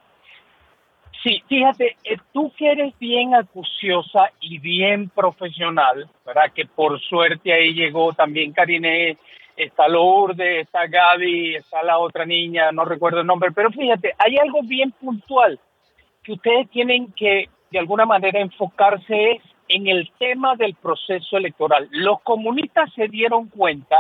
Sí, 1.25 1.43
fíjate, 1.49 1.97
eh, 2.05 2.19
tú 2.35 2.53
que 2.55 2.71
eres 2.71 2.93
bien 2.99 3.35
acuciosa 3.35 4.31
y 4.41 4.59
bien 4.59 5.09
profesional, 5.09 6.07
¿verdad? 6.27 6.53
Que 6.55 6.67
por 6.67 7.01
suerte 7.01 7.51
ahí 7.51 7.73
llegó 7.73 8.13
también 8.13 8.53
Karine, 8.53 9.17
está 9.57 9.89
Lourdes, 9.89 10.67
está 10.67 10.87
Gaby, 10.87 11.55
está 11.55 11.83
la 11.83 11.97
otra 11.97 12.27
niña, 12.27 12.71
no 12.73 12.85
recuerdo 12.85 13.21
el 13.21 13.27
nombre, 13.27 13.53
pero 13.53 13.71
fíjate, 13.71 14.13
hay 14.19 14.37
algo 14.37 14.61
bien 14.65 14.91
puntual 14.91 15.59
que 16.23 16.33
ustedes 16.33 16.69
tienen 16.69 17.11
que 17.13 17.49
de 17.71 17.79
alguna 17.79 18.05
manera 18.05 18.41
enfocarse 18.41 19.33
es 19.33 19.43
en 19.69 19.89
el 19.89 20.11
tema 20.19 20.57
del 20.57 20.75
proceso 20.75 21.39
electoral. 21.39 21.89
Los 21.91 22.21
comunistas 22.21 22.93
se 22.93 23.09
dieron 23.09 23.49
cuenta 23.49 23.97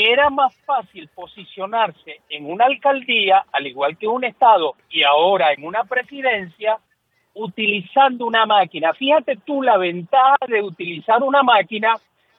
que 0.00 0.10
era 0.10 0.30
más 0.30 0.56
fácil 0.64 1.10
posicionarse 1.14 2.22
en 2.30 2.50
una 2.50 2.64
alcaldía, 2.64 3.44
al 3.52 3.66
igual 3.66 3.98
que 3.98 4.08
un 4.08 4.24
estado, 4.24 4.74
y 4.88 5.02
ahora 5.02 5.52
en 5.52 5.62
una 5.62 5.84
presidencia, 5.84 6.78
utilizando 7.34 8.24
una 8.24 8.46
máquina. 8.46 8.94
Fíjate 8.94 9.36
tú 9.44 9.60
la 9.62 9.76
ventaja 9.76 10.38
de 10.48 10.62
utilizar 10.62 11.22
una 11.22 11.42
máquina, 11.42 11.96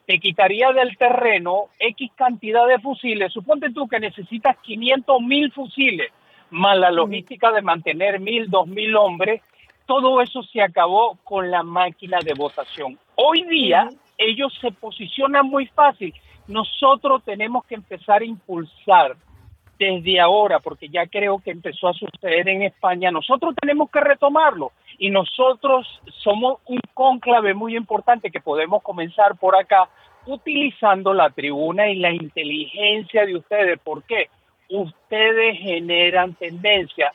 te 0.08 0.18
quitaría 0.18 0.72
del 0.72 0.98
terreno 0.98 1.66
X 1.78 2.12
cantidad 2.16 2.66
de 2.66 2.80
fusiles. 2.80 3.32
Suponte 3.32 3.70
tú 3.70 3.88
que 3.88 4.00
necesitas 4.00 4.58
500 4.58 5.22
mil 5.22 5.52
fusiles, 5.52 6.12
más 6.50 6.76
la 6.80 6.90
logística 6.90 7.52
de 7.52 7.62
mantener 7.62 8.20
mil, 8.20 8.50
dos 8.50 8.66
mil 8.66 8.96
hombres. 8.96 9.40
Todo 9.86 10.20
eso 10.20 10.42
se 10.42 10.64
acabó 10.64 11.20
con 11.24 11.52
la 11.52 11.62
máquina 11.62 12.18
de 12.26 12.34
votación. 12.34 12.98
Hoy 13.14 13.44
día 13.44 13.88
ellos 14.18 14.52
se 14.60 14.72
posicionan 14.72 15.46
muy 15.46 15.68
fácil 15.68 16.12
nosotros 16.52 17.24
tenemos 17.24 17.66
que 17.66 17.76
empezar 17.76 18.22
a 18.22 18.26
impulsar 18.26 19.16
desde 19.80 20.20
ahora, 20.20 20.60
porque 20.60 20.90
ya 20.90 21.08
creo 21.08 21.40
que 21.40 21.50
empezó 21.50 21.88
a 21.88 21.94
suceder 21.94 22.48
en 22.50 22.62
España, 22.62 23.10
nosotros 23.10 23.56
tenemos 23.60 23.90
que 23.90 24.00
retomarlo 24.00 24.74
y 25.00 25.10
nosotros 25.10 25.88
somos 26.20 26.60
un 26.68 26.80
cónclave 26.94 27.56
muy 27.56 27.76
importante 27.76 28.30
que 28.30 28.40
podemos 28.40 28.84
comenzar 28.84 29.38
por 29.38 29.56
acá 29.56 29.90
utilizando 30.28 31.16
la 31.16 31.32
tribuna 31.32 31.90
y 31.90 31.96
la 31.96 32.12
inteligencia 32.12 33.26
de 33.26 33.38
ustedes. 33.38 33.80
¿Por 33.80 34.04
qué? 34.04 34.30
Ustedes 34.70 35.58
generan 35.58 36.36
tendencia. 36.36 37.12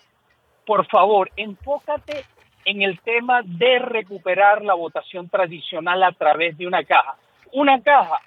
Por 0.66 0.86
favor, 0.86 1.30
enfócate 1.36 2.24
en 2.64 2.82
el 2.82 2.98
tema 3.00 3.42
de 3.44 3.78
recuperar 3.78 4.64
la 4.64 4.74
votación 4.74 5.28
tradicional 5.28 6.02
a 6.02 6.10
través 6.10 6.58
de 6.58 6.66
una 6.66 6.82
caja. 6.82 7.14
Una 7.52 7.80
caja 7.80 8.20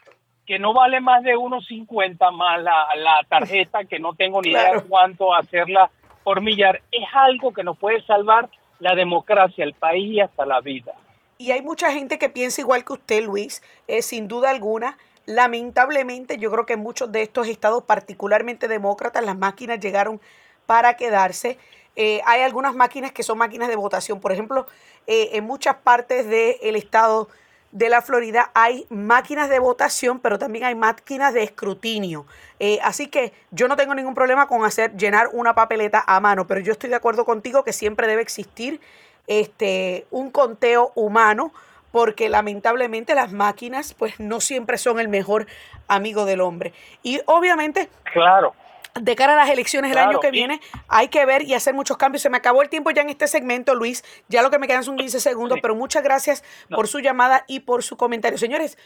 que 0.49 0.57
no 0.57 0.73
vale 0.73 0.99
más 0.99 1.21
de 1.21 1.37
1.50 1.37 2.31
más 2.31 2.63
la, 2.63 2.87
la, 2.95 3.23
tarjeta, 3.29 3.85
que 3.85 3.99
no 3.99 4.15
tengo 4.15 4.41
ni 4.41 4.49
idea 4.49 4.73
de 4.73 4.81
cuánto 4.81 5.31
hacerla 5.31 5.91
por 6.23 6.41
millar, 6.41 6.81
es 6.91 7.05
algo 7.13 7.53
que 7.53 7.63
nos 7.63 7.77
puede 7.77 8.03
salvar 8.07 8.49
la 8.79 8.95
democracia, 8.95 9.63
el 9.63 9.75
país 9.75 10.11
y 10.11 10.19
hasta 10.19 10.47
la 10.47 10.59
vida. 10.59 10.93
Y 11.37 11.51
hay 11.51 11.61
mucha 11.61 11.91
gente 11.91 12.17
que 12.17 12.29
piensa 12.29 12.61
igual 12.61 12.83
que 12.83 12.93
usted, 12.93 13.23
Luis, 13.23 13.61
eh, 13.87 14.01
sin 14.01 14.27
duda 14.27 14.49
alguna. 14.49 14.97
Lamentablemente, 15.27 16.39
yo 16.39 16.49
creo 16.49 16.65
que 16.65 16.73
en 16.73 16.79
muchos 16.79 17.11
de 17.11 17.21
estos 17.21 17.47
estados, 17.47 17.83
particularmente 17.83 18.67
demócratas, 18.67 19.23
las 19.23 19.37
máquinas 19.37 19.79
llegaron 19.79 20.19
para 20.65 20.95
quedarse. 20.95 21.59
Eh, 21.95 22.21
hay 22.25 22.41
algunas 22.41 22.73
máquinas 22.73 23.11
que 23.11 23.21
son 23.21 23.37
máquinas 23.37 23.69
de 23.69 23.75
votación. 23.75 24.19
Por 24.19 24.31
ejemplo, 24.31 24.65
eh, 25.05 25.29
en 25.33 25.43
muchas 25.43 25.75
partes 25.75 26.27
del 26.27 26.75
estado 26.75 27.29
de 27.71 27.89
la 27.89 28.01
Florida 28.01 28.51
hay 28.53 28.85
máquinas 28.89 29.49
de 29.49 29.59
votación, 29.59 30.19
pero 30.19 30.39
también 30.39 30.65
hay 30.65 30.75
máquinas 30.75 31.33
de 31.33 31.43
escrutinio. 31.43 32.25
Eh, 32.59 32.79
así 32.83 33.07
que 33.07 33.33
yo 33.51 33.67
no 33.67 33.75
tengo 33.75 33.93
ningún 33.95 34.15
problema 34.15 34.47
con 34.47 34.65
hacer 34.65 34.95
llenar 34.95 35.29
una 35.33 35.53
papeleta 35.55 36.03
a 36.05 36.19
mano, 36.19 36.47
pero 36.47 36.59
yo 36.59 36.71
estoy 36.71 36.89
de 36.89 36.95
acuerdo 36.95 37.25
contigo 37.25 37.63
que 37.63 37.73
siempre 37.73 38.07
debe 38.07 38.21
existir 38.21 38.79
este, 39.27 40.05
un 40.11 40.31
conteo 40.31 40.91
humano, 40.95 41.53
porque 41.91 42.29
lamentablemente 42.29 43.15
las 43.15 43.31
máquinas 43.31 43.93
pues 43.93 44.19
no 44.19 44.41
siempre 44.41 44.77
son 44.77 44.99
el 44.99 45.07
mejor 45.07 45.47
amigo 45.87 46.25
del 46.25 46.41
hombre. 46.41 46.73
Y 47.03 47.21
obviamente... 47.25 47.89
Claro 48.13 48.53
de 48.95 49.15
cara 49.15 49.33
a 49.33 49.35
las 49.35 49.49
elecciones 49.49 49.91
el 49.91 49.97
año 49.97 50.19
que 50.19 50.31
viene, 50.31 50.61
hay 50.87 51.07
que 51.09 51.25
ver 51.25 51.43
y 51.43 51.53
hacer 51.53 51.73
muchos 51.73 51.97
cambios. 51.97 52.21
Se 52.21 52.29
me 52.29 52.37
acabó 52.37 52.61
el 52.61 52.69
tiempo 52.69 52.91
ya 52.91 53.01
en 53.01 53.09
este 53.09 53.27
segmento, 53.27 53.75
Luis. 53.75 54.03
Ya 54.27 54.41
lo 54.41 54.49
que 54.49 54.59
me 54.59 54.67
quedan 54.67 54.83
son 54.83 54.97
15 54.97 55.19
segundos, 55.19 55.59
pero 55.61 55.75
muchas 55.75 56.03
gracias 56.03 56.43
por 56.69 56.87
su 56.87 56.99
llamada 56.99 57.45
y 57.47 57.61
por 57.61 57.83
su 57.83 57.97
comentario. 57.97 58.37
Señores, 58.37 58.77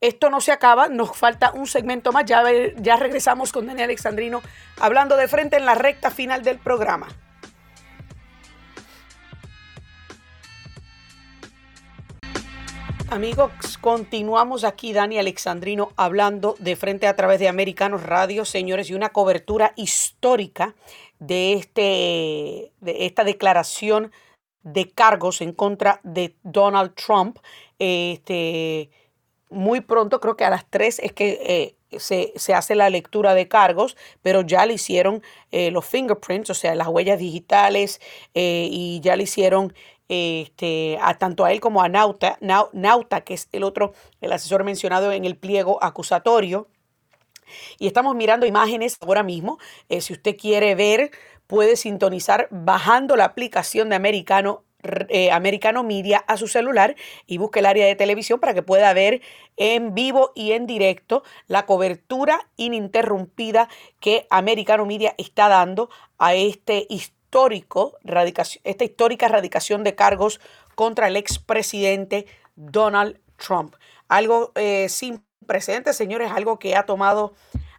esto 0.00 0.30
no 0.30 0.40
se 0.40 0.52
acaba, 0.52 0.88
nos 0.88 1.16
falta 1.16 1.52
un 1.52 1.66
segmento 1.66 2.12
más. 2.12 2.24
Ya, 2.24 2.42
ya 2.76 2.96
regresamos 2.96 3.52
con 3.52 3.66
Daniel 3.66 3.84
Alexandrino 3.84 4.42
hablando 4.78 5.16
de 5.16 5.28
frente 5.28 5.56
en 5.56 5.66
la 5.66 5.74
recta 5.74 6.10
final 6.10 6.42
del 6.42 6.58
programa. 6.58 7.08
Amigos, 13.10 13.78
continuamos 13.80 14.64
aquí, 14.64 14.92
Dani 14.92 15.18
Alexandrino, 15.18 15.92
hablando 15.96 16.56
de 16.58 16.76
frente 16.76 17.06
a 17.06 17.16
través 17.16 17.40
de 17.40 17.48
Americanos 17.48 18.02
Radio, 18.02 18.44
señores, 18.44 18.90
y 18.90 18.94
una 18.94 19.08
cobertura 19.08 19.72
histórica 19.76 20.74
de, 21.18 21.54
este, 21.54 22.70
de 22.80 23.06
esta 23.06 23.24
declaración 23.24 24.12
de 24.62 24.90
cargos 24.90 25.40
en 25.40 25.52
contra 25.52 26.00
de 26.02 26.36
Donald 26.42 26.94
Trump. 26.96 27.38
Este, 27.78 28.90
muy 29.48 29.80
pronto, 29.80 30.20
creo 30.20 30.36
que 30.36 30.44
a 30.44 30.50
las 30.50 30.66
3 30.68 30.98
es 30.98 31.12
que 31.14 31.76
eh, 31.90 31.98
se, 31.98 32.54
hace 32.54 32.74
la 32.74 32.90
lectura 32.90 33.32
de 33.32 33.48
cargos, 33.48 33.96
pero 34.20 34.42
ya 34.42 34.66
le 34.66 34.74
hicieron 34.74 35.22
eh, 35.50 35.70
los 35.70 35.86
fingerprints, 35.86 36.50
o 36.50 36.54
sea, 36.54 36.74
las 36.74 36.88
huellas 36.88 37.18
digitales, 37.18 38.02
eh, 38.34 38.68
y 38.70 39.00
ya 39.00 39.16
le 39.16 39.22
hicieron 39.22 39.72
este, 40.08 40.98
a 41.00 41.18
tanto 41.18 41.44
a 41.44 41.52
él 41.52 41.60
como 41.60 41.82
a 41.82 41.88
Nauta, 41.88 42.38
Nauta, 42.40 43.20
que 43.22 43.34
es 43.34 43.48
el 43.52 43.64
otro, 43.64 43.92
el 44.20 44.32
asesor 44.32 44.64
mencionado 44.64 45.12
en 45.12 45.24
el 45.24 45.36
pliego 45.36 45.82
acusatorio. 45.82 46.68
Y 47.78 47.86
estamos 47.86 48.14
mirando 48.14 48.46
imágenes 48.46 48.98
ahora 49.00 49.22
mismo. 49.22 49.58
Eh, 49.88 50.00
si 50.00 50.12
usted 50.12 50.36
quiere 50.36 50.74
ver, 50.74 51.10
puede 51.46 51.76
sintonizar 51.76 52.48
bajando 52.50 53.16
la 53.16 53.24
aplicación 53.24 53.88
de 53.88 53.96
Americano 53.96 54.64
eh, 55.08 55.32
Americano 55.32 55.82
Media 55.82 56.18
a 56.28 56.36
su 56.36 56.46
celular 56.46 56.94
y 57.26 57.38
busque 57.38 57.58
el 57.58 57.66
área 57.66 57.84
de 57.84 57.96
televisión 57.96 58.38
para 58.38 58.54
que 58.54 58.62
pueda 58.62 58.92
ver 58.92 59.22
en 59.56 59.92
vivo 59.92 60.30
y 60.36 60.52
en 60.52 60.66
directo 60.66 61.24
la 61.48 61.66
cobertura 61.66 62.48
ininterrumpida 62.56 63.68
que 63.98 64.28
Americano 64.30 64.86
Media 64.86 65.14
está 65.18 65.48
dando 65.48 65.90
a 66.16 66.34
este 66.34 66.86
histórico, 66.88 67.17
esta 67.30 68.84
histórica 68.84 69.26
erradicación 69.26 69.84
de 69.84 69.94
cargos 69.94 70.40
contra 70.74 71.08
el 71.08 71.16
expresidente 71.16 72.26
Donald 72.56 73.20
Trump. 73.36 73.74
Algo 74.08 74.52
eh, 74.54 74.88
sin 74.88 75.22
precedentes, 75.46 75.96
señores, 75.96 76.30
algo 76.30 76.58
que 76.58 76.76
ha 76.76 76.84
tomado 76.84 77.34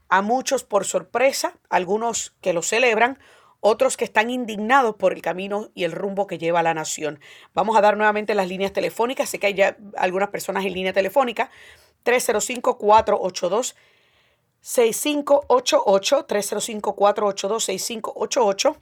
a 0.10 0.22
muchos 0.22 0.64
por 0.64 0.86
sorpresa, 0.86 1.54
algunos 1.70 2.36
que 2.42 2.54
lo 2.54 2.62
celebran, 2.62 3.20
otros 3.62 3.98
que 3.98 4.06
están 4.06 4.30
indignados 4.30 4.96
por 4.96 5.14
el 5.14 5.22
camino 5.22 5.70
y 5.76 5.84
el 5.84 5.92
rumbo 5.92 6.28
que 6.28 6.38
lleva 6.38 6.64
la 6.64 6.74
nación. 6.74 7.20
Vamos 7.54 7.78
a 7.78 7.82
dar 7.82 7.98
nuevamente 7.98 8.34
las 8.34 8.48
líneas 8.48 8.74
telefónicas. 8.74 9.30
Sé 9.30 9.40
que 9.40 9.48
hay 9.48 9.54
ya 9.54 9.78
algunas 9.98 10.30
personas 10.30 10.66
en 10.66 10.74
línea 10.74 10.94
telefónica. 10.94 11.52
305-482. 12.06 13.76
6588 14.62 16.26
305 16.26 16.96
482 16.96 17.64
6588 17.64 18.78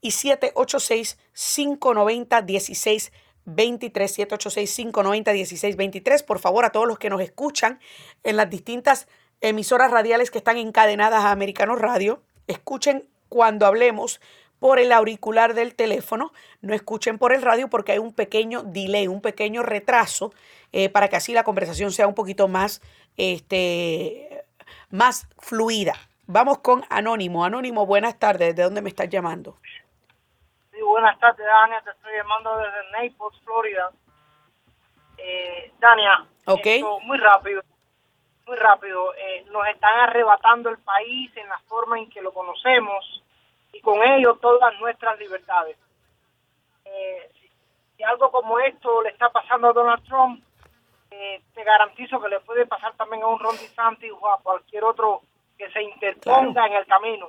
y 0.00 0.10
786-590-1623. 0.10 3.10
786-590-1623. 3.48 6.24
Por 6.24 6.38
favor, 6.38 6.64
a 6.64 6.70
todos 6.70 6.86
los 6.86 6.98
que 6.98 7.10
nos 7.10 7.22
escuchan 7.22 7.80
en 8.22 8.36
las 8.36 8.50
distintas 8.50 9.08
emisoras 9.40 9.90
radiales 9.90 10.30
que 10.30 10.38
están 10.38 10.58
encadenadas 10.58 11.24
a 11.24 11.30
Americano 11.30 11.76
Radio, 11.76 12.22
escuchen 12.46 13.08
cuando 13.28 13.66
hablemos 13.66 14.20
por 14.58 14.78
el 14.78 14.92
auricular 14.92 15.54
del 15.54 15.74
teléfono, 15.74 16.32
no 16.60 16.74
escuchen 16.74 17.18
por 17.18 17.32
el 17.32 17.42
radio 17.42 17.70
porque 17.70 17.92
hay 17.92 17.98
un 17.98 18.12
pequeño 18.12 18.64
delay, 18.64 19.06
un 19.06 19.20
pequeño 19.20 19.62
retraso, 19.62 20.32
eh, 20.72 20.88
para 20.88 21.08
que 21.08 21.16
así 21.16 21.32
la 21.32 21.44
conversación 21.44 21.92
sea 21.92 22.08
un 22.08 22.14
poquito 22.14 22.48
más, 22.48 22.82
este, 23.16 24.44
más 24.90 25.28
fluida. 25.38 25.94
Vamos 26.26 26.58
con 26.58 26.84
Anónimo. 26.90 27.44
Anónimo, 27.44 27.86
buenas 27.86 28.18
tardes. 28.18 28.54
¿De 28.54 28.62
dónde 28.62 28.82
me 28.82 28.90
estás 28.90 29.08
llamando? 29.08 29.56
Buenas 31.00 31.20
tardes, 31.20 31.46
Dania. 31.46 31.80
Te 31.82 31.90
estoy 31.90 32.12
llamando 32.12 32.58
desde 32.58 32.90
Naples, 32.90 33.40
Florida. 33.44 33.92
Eh, 35.16 35.72
Dania, 35.78 36.26
okay. 36.44 36.82
muy 37.04 37.18
rápido, 37.18 37.62
muy 38.44 38.56
rápido. 38.56 39.14
Eh, 39.14 39.46
nos 39.48 39.64
están 39.68 39.96
arrebatando 40.00 40.70
el 40.70 40.78
país 40.78 41.30
en 41.36 41.48
la 41.48 41.58
forma 41.68 42.00
en 42.00 42.10
que 42.10 42.20
lo 42.20 42.32
conocemos 42.32 43.22
y 43.72 43.80
con 43.80 44.02
ello 44.02 44.38
todas 44.40 44.76
nuestras 44.80 45.16
libertades. 45.20 45.76
Eh, 46.84 47.30
si, 47.96 48.02
algo 48.02 48.32
como 48.32 48.58
esto 48.58 49.00
le 49.02 49.10
está 49.10 49.30
pasando 49.30 49.68
a 49.68 49.72
Donald 49.72 50.02
Trump, 50.02 50.42
eh, 51.12 51.40
te 51.54 51.62
garantizo 51.62 52.20
que 52.20 52.28
le 52.28 52.40
puede 52.40 52.66
pasar 52.66 52.92
también 52.94 53.22
a 53.22 53.28
un 53.28 53.38
Ron 53.38 53.56
DeSantis 53.56 54.10
o 54.20 54.28
a 54.32 54.40
cualquier 54.42 54.82
otro 54.82 55.22
que 55.56 55.70
se 55.70 55.80
interponga 55.80 56.66
en 56.66 56.72
el 56.72 56.86
camino. 56.86 57.28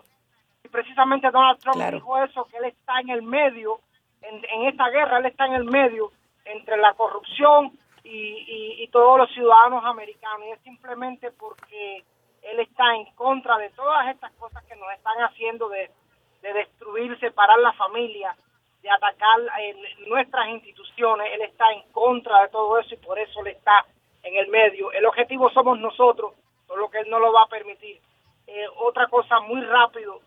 Y 0.63 0.67
precisamente 0.69 1.31
Donald 1.31 1.59
Trump 1.59 1.77
dijo 1.77 2.23
eso, 2.23 2.45
que 2.45 2.57
él 2.57 2.65
está 2.65 2.99
en 2.99 3.09
el 3.09 3.21
medio, 3.21 3.79
en, 4.21 4.35
en, 4.35 4.67
esta 4.67 4.89
guerra, 4.89 5.19
él 5.19 5.25
está 5.25 5.45
en 5.45 5.53
el 5.53 5.65
medio 5.65 6.11
entre 6.45 6.77
la 6.77 6.93
corrupción 6.93 7.71
y, 8.03 8.83
y, 8.83 8.87
todos 8.89 9.17
los 9.17 9.31
ciudadanos 9.31 9.83
americanos. 9.85 10.47
Y 10.47 10.51
es 10.51 10.59
simplemente 10.61 11.31
porque 11.31 12.03
él 12.41 12.59
está 12.59 12.95
en 12.95 13.05
contra 13.15 13.57
de 13.57 13.69
todas 13.71 14.07
estas 14.09 14.31
cosas 14.33 14.63
que 14.65 14.75
nos 14.75 14.91
están 14.93 15.17
haciendo 15.19 15.69
de 15.69 15.89
de 16.41 16.53
destruir, 16.53 17.17
separar 17.19 17.57
la 17.59 17.73
familia, 17.73 18.35
de 18.81 18.89
atacar 18.89 19.39
eh, 19.61 19.75
nuestras 20.07 20.47
instituciones. 20.49 21.27
Él 21.33 21.41
está 21.41 21.71
en 21.73 21.83
contra 21.91 22.43
de 22.43 22.49
todo 22.49 22.79
eso 22.79 22.93
y 22.93 22.97
por 22.97 23.19
eso 23.19 23.41
él 23.41 23.47
está 23.47 23.85
en 24.23 24.35
el 24.37 24.47
medio. 24.47 24.91
El 24.91 25.05
objetivo 25.05 25.49
somos 25.51 25.79
nosotros, 25.79 26.33
solo 26.67 26.89
que 26.89 26.99
él 26.99 27.09
no 27.09 27.19
lo 27.19 27.33
va 27.33 27.43
a 27.43 27.47
permitir. 27.47 27.99
Eh, 28.47 28.65
otra 28.77 29.07
cosa 29.07 29.39
muy 29.41 29.61
rápido, 29.61 30.21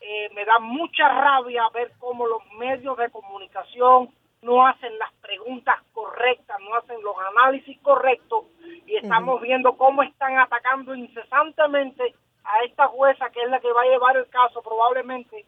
eh, 0.00 0.30
me 0.34 0.44
da 0.44 0.58
mucha 0.58 1.08
rabia 1.08 1.68
ver 1.74 1.92
cómo 1.98 2.26
los 2.26 2.44
medios 2.58 2.96
de 2.96 3.10
comunicación 3.10 4.10
no 4.42 4.66
hacen 4.66 4.96
las 4.98 5.12
preguntas 5.14 5.76
correctas, 5.92 6.56
no 6.60 6.74
hacen 6.76 7.02
los 7.02 7.16
análisis 7.32 7.78
correctos 7.80 8.44
y 8.86 8.96
estamos 8.96 9.40
viendo 9.40 9.76
cómo 9.76 10.02
están 10.02 10.38
atacando 10.38 10.94
incesantemente 10.94 12.14
a 12.44 12.64
esta 12.64 12.86
jueza 12.88 13.30
que 13.30 13.42
es 13.42 13.50
la 13.50 13.60
que 13.60 13.72
va 13.72 13.82
a 13.82 13.86
llevar 13.86 14.16
el 14.16 14.28
caso 14.28 14.62
probablemente 14.62 15.44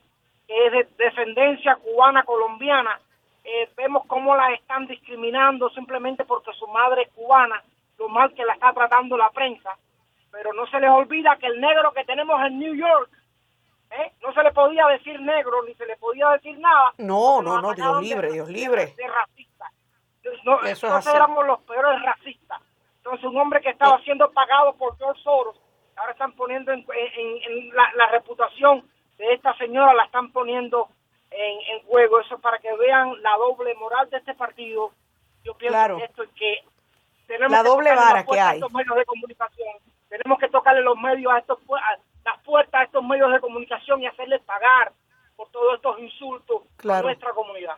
que 0.46 0.66
es 0.66 0.72
de 0.72 0.88
descendencia 1.04 1.76
cubana 1.76 2.24
colombiana, 2.24 3.00
eh, 3.44 3.68
vemos 3.76 4.04
cómo 4.08 4.34
la 4.34 4.52
están 4.52 4.86
discriminando 4.88 5.70
simplemente 5.70 6.24
porque 6.24 6.52
su 6.54 6.66
madre 6.66 7.02
es 7.02 7.12
cubana, 7.12 7.62
lo 7.98 8.08
mal 8.08 8.34
que 8.34 8.44
la 8.44 8.54
está 8.54 8.72
tratando 8.72 9.16
la 9.16 9.30
prensa, 9.30 9.76
pero 10.32 10.52
no 10.52 10.66
se 10.66 10.80
les 10.80 10.90
olvida 10.90 11.36
que 11.36 11.46
el 11.46 11.60
negro 11.60 11.92
que 11.92 12.04
tenemos 12.04 12.44
en 12.44 12.58
New 12.58 12.74
York, 12.74 13.10
¿eh? 13.90 14.12
no 14.22 14.32
se 14.32 14.42
le 14.42 14.52
podía 14.52 14.86
decir 14.86 15.20
negro 15.20 15.62
ni 15.64 15.74
se 15.74 15.86
le 15.86 15.96
podía 15.96 16.28
decir 16.30 16.58
nada. 16.58 16.92
No, 16.98 17.42
no, 17.42 17.60
no, 17.60 17.74
Dios 17.74 18.00
libre, 18.00 18.32
Dios 18.32 18.48
libre. 18.48 18.94
De, 18.96 19.06
racista. 19.06 19.70
No, 20.44 20.60
nosotros 20.60 21.06
éramos 21.06 21.46
los 21.46 21.60
peores 21.62 22.02
racistas. 22.02 22.60
Entonces 22.96 23.24
un 23.24 23.38
hombre 23.38 23.60
que 23.60 23.70
estaba 23.70 23.98
siendo 24.02 24.30
pagado 24.30 24.74
por 24.74 24.96
George 24.98 25.22
Soros, 25.22 25.56
ahora 25.96 26.12
están 26.12 26.32
poniendo 26.32 26.72
en, 26.72 26.84
la, 27.74 27.92
la 27.94 28.06
reputación 28.08 28.88
de 29.18 29.34
esta 29.34 29.54
señora 29.56 29.94
la 29.94 30.04
están 30.04 30.32
poniendo 30.32 30.88
en, 31.30 31.82
juego. 31.86 32.20
Eso 32.20 32.38
para 32.38 32.58
que 32.58 32.74
vean 32.76 33.22
la 33.22 33.36
doble 33.36 33.74
moral 33.74 34.08
de 34.10 34.18
este 34.18 34.34
partido. 34.34 34.92
Yo 35.44 35.54
pienso 35.54 35.96
que 35.96 36.04
esto 36.04 36.22
es 36.22 36.30
que 36.30 36.64
tenemos 37.26 37.52
la 37.52 37.62
que 37.62 37.68
doble 37.68 37.94
vara 37.94 38.24
que 38.24 38.40
hay. 38.40 38.52
A 38.52 38.54
estos 38.54 38.72
medios 38.72 38.96
de 38.96 39.04
comunicación. 39.04 39.74
Tenemos 40.08 40.38
que 40.38 40.48
tocarle 40.48 40.82
los 40.82 40.98
medios 40.98 41.32
a 41.32 41.38
estos 41.38 41.58
las 42.30 42.42
puertas 42.44 42.80
a 42.80 42.84
estos 42.84 43.04
medios 43.04 43.32
de 43.32 43.40
comunicación 43.40 44.02
y 44.02 44.06
hacerles 44.06 44.40
pagar 44.42 44.92
por 45.36 45.48
todos 45.50 45.76
estos 45.76 45.98
insultos 46.00 46.62
a 46.88 47.02
nuestra 47.02 47.32
comunidad. 47.32 47.76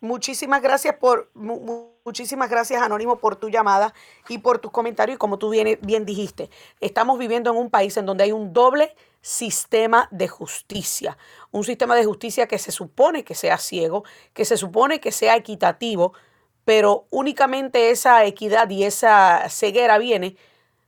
Muchísimas 0.00 0.60
gracias 0.60 0.94
por 0.96 1.30
muchísimas 1.34 2.50
gracias 2.50 2.82
Anónimo 2.82 3.16
por 3.16 3.36
tu 3.36 3.48
llamada 3.48 3.94
y 4.28 4.38
por 4.38 4.58
tus 4.58 4.70
comentarios. 4.70 5.16
Y 5.16 5.18
como 5.18 5.38
tú 5.38 5.50
bien, 5.50 5.78
bien 5.82 6.04
dijiste, 6.04 6.50
estamos 6.80 7.18
viviendo 7.18 7.50
en 7.50 7.56
un 7.56 7.70
país 7.70 7.96
en 7.96 8.04
donde 8.04 8.24
hay 8.24 8.32
un 8.32 8.52
doble 8.52 8.94
sistema 9.22 10.06
de 10.12 10.28
justicia, 10.28 11.16
un 11.50 11.64
sistema 11.64 11.96
de 11.96 12.04
justicia 12.04 12.46
que 12.46 12.58
se 12.58 12.70
supone 12.70 13.24
que 13.24 13.34
sea 13.34 13.56
ciego, 13.56 14.04
que 14.34 14.44
se 14.44 14.58
supone 14.58 15.00
que 15.00 15.10
sea 15.10 15.34
equitativo, 15.34 16.12
pero 16.64 17.06
únicamente 17.10 17.90
esa 17.90 18.24
equidad 18.26 18.68
y 18.68 18.84
esa 18.84 19.48
ceguera 19.48 19.98
viene 19.98 20.36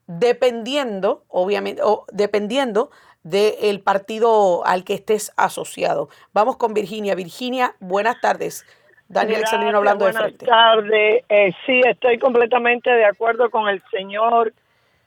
dependiendo, 0.08 1.22
obviamente, 1.28 1.82
o 1.84 2.06
dependiendo 2.10 2.90
del 3.22 3.80
partido 3.80 4.66
al 4.66 4.82
que 4.82 4.94
estés 4.94 5.32
asociado. 5.36 6.08
Vamos 6.32 6.56
con 6.56 6.72
Virginia. 6.72 7.14
Virginia, 7.14 7.74
buenas 7.78 8.20
tardes. 8.20 8.66
Daniel 9.06 9.36
Alexandrino 9.36 9.78
hablando 9.78 10.06
de 10.06 10.12
frente. 10.14 10.46
Buenas 10.46 10.64
tardes. 10.64 11.24
Eh, 11.28 11.52
sí, 11.66 11.80
estoy 11.84 12.18
completamente 12.18 12.90
de 12.90 13.04
acuerdo 13.04 13.50
con 13.50 13.68
el 13.68 13.82
señor 13.90 14.52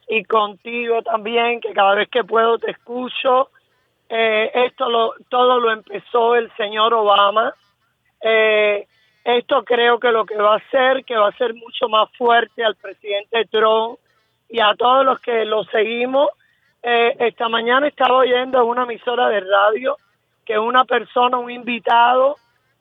y 0.07 0.23
contigo 0.23 1.01
también, 1.01 1.61
que 1.61 1.73
cada 1.73 1.95
vez 1.95 2.07
que 2.09 2.23
puedo 2.23 2.59
te 2.59 2.71
escucho. 2.71 3.49
Eh, 4.07 4.51
esto 4.53 4.87
lo, 4.89 5.13
todo 5.29 5.59
lo 5.59 5.71
empezó 5.71 6.35
el 6.35 6.51
señor 6.57 6.93
Obama. 6.93 7.55
Eh, 8.21 8.87
esto 9.23 9.63
creo 9.63 9.99
que 9.99 10.11
lo 10.11 10.25
que 10.25 10.35
va 10.35 10.53
a 10.53 10.57
hacer, 10.57 11.05
que 11.05 11.15
va 11.15 11.29
a 11.29 11.37
ser 11.37 11.55
mucho 11.55 11.87
más 11.89 12.09
fuerte 12.17 12.63
al 12.63 12.75
presidente 12.75 13.45
Trump 13.45 13.97
y 14.51 14.59
a 14.59 14.75
todos 14.77 15.05
los 15.05 15.19
que 15.21 15.45
lo 15.45 15.63
seguimos. 15.65 16.29
esta 16.83 17.47
mañana 17.47 17.87
estaba 17.87 18.17
oyendo 18.17 18.61
en 18.61 18.67
una 18.67 18.83
emisora 18.83 19.29
de 19.29 19.39
radio 19.39 19.97
que 20.45 20.59
una 20.59 20.83
persona, 20.83 21.37
un 21.37 21.49
invitado, 21.49 22.35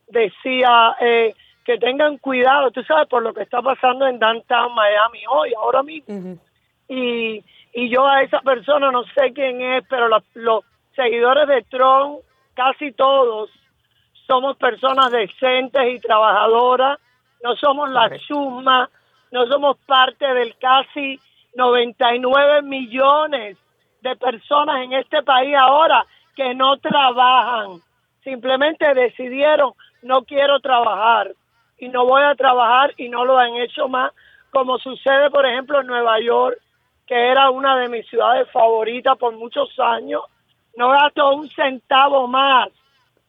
decía 0.07 0.95
eh, 0.99 1.33
que 1.63 1.77
tengan 1.77 2.17
cuidado, 2.17 2.71
tú 2.71 2.83
sabes, 2.83 3.07
por 3.07 3.23
lo 3.23 3.33
que 3.33 3.43
está 3.43 3.61
pasando 3.61 4.05
en 4.07 4.19
downtown 4.19 4.73
Miami 4.75 5.19
hoy, 5.29 5.53
ahora 5.53 5.83
mismo. 5.83 6.37
y, 6.89 7.43
y 7.73 7.89
yo 7.89 8.05
a 8.05 8.23
esa 8.23 8.41
persona 8.41 8.91
no 8.91 9.03
sé 9.15 9.31
quién 9.33 9.61
es, 9.61 9.85
pero 9.89 10.09
los 10.33 10.65
seguidores 10.95 11.47
de 11.47 11.61
Trump, 11.69 12.19
casi 12.53 12.91
todos, 12.91 13.49
somos 14.27 14.57
personas 14.57 15.11
decentes 15.11 15.81
y 15.93 15.99
trabajadoras, 15.99 16.99
no 17.43 17.55
somos 17.55 17.89
la 17.89 18.09
chusma, 18.19 18.89
no 19.31 19.47
somos 19.47 19.77
parte 19.85 20.33
del 20.33 20.55
casi 20.57 21.19
99 21.55 22.61
millones 22.63 23.57
de 24.01 24.15
personas 24.15 24.83
en 24.83 24.93
este 24.93 25.21
país 25.23 25.55
ahora 25.55 26.05
que 26.35 26.53
no 26.55 26.77
trabajan, 26.77 27.81
simplemente 28.23 28.93
decidieron 28.93 29.73
no 30.01 30.23
quiero 30.23 30.59
trabajar 30.59 31.31
y 31.77 31.89
no 31.89 32.05
voy 32.05 32.23
a 32.23 32.35
trabajar 32.35 32.93
y 32.97 33.09
no 33.09 33.25
lo 33.25 33.37
han 33.37 33.55
hecho 33.55 33.87
más, 33.87 34.11
como 34.51 34.77
sucede, 34.79 35.29
por 35.29 35.45
ejemplo, 35.45 35.81
en 35.81 35.87
Nueva 35.87 36.19
York, 36.19 36.57
que 37.07 37.15
era 37.15 37.49
una 37.49 37.77
de 37.77 37.89
mis 37.89 38.07
ciudades 38.07 38.49
favoritas 38.51 39.17
por 39.17 39.35
muchos 39.35 39.69
años. 39.79 40.21
No 40.75 40.89
gasto 40.89 41.33
un 41.33 41.49
centavo 41.49 42.27
más, 42.27 42.69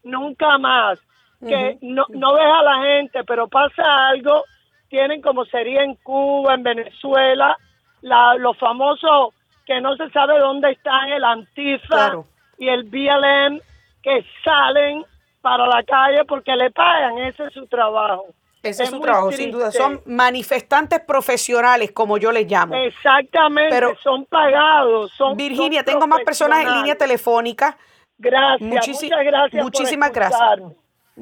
nunca 0.02 0.58
más. 0.58 0.98
Que 1.40 1.76
no, 1.80 2.04
no 2.10 2.34
ves 2.34 2.46
a 2.46 2.62
la 2.62 2.82
gente, 2.84 3.24
pero 3.24 3.48
pasa 3.48 3.82
algo, 4.08 4.44
tienen 4.88 5.20
como 5.20 5.44
sería 5.46 5.82
en 5.82 5.96
Cuba, 5.96 6.54
en 6.54 6.62
Venezuela, 6.62 7.58
la, 8.02 8.34
los 8.34 8.58
famosos 8.58 9.34
que 9.64 9.80
no 9.80 9.96
se 9.96 10.10
sabe 10.10 10.38
dónde 10.38 10.72
están, 10.72 11.08
el 11.08 11.24
Antifa 11.24 12.12
y 12.58 12.68
el 12.68 12.84
BLM, 12.84 13.60
que 14.02 14.24
salen 14.44 15.04
para 15.40 15.66
la 15.66 15.82
calle 15.82 16.24
porque 16.26 16.54
le 16.56 16.70
pagan, 16.70 17.18
ese 17.18 17.44
es 17.46 17.52
su 17.52 17.66
trabajo. 17.66 18.26
Ese 18.62 18.84
es, 18.84 18.90
su 18.90 19.00
trabajo, 19.00 19.32
sin 19.32 19.50
duda. 19.50 19.72
Son 19.72 20.00
manifestantes 20.06 21.00
profesionales, 21.00 21.90
como 21.90 22.16
yo 22.16 22.30
les 22.30 22.48
llamo. 22.48 22.76
Exactamente, 22.76 23.74
Pero, 23.74 23.96
son 24.02 24.24
pagados. 24.26 25.10
Son, 25.16 25.36
Virginia, 25.36 25.82
tengo 25.82 26.06
más 26.06 26.20
personas 26.20 26.64
en 26.64 26.72
línea 26.72 26.94
telefónica. 26.94 27.76
Gracias, 28.18 28.60
muchas 28.68 29.24
gracias. 29.24 29.64
Muchísimas 29.64 30.12
gracias. 30.12 30.60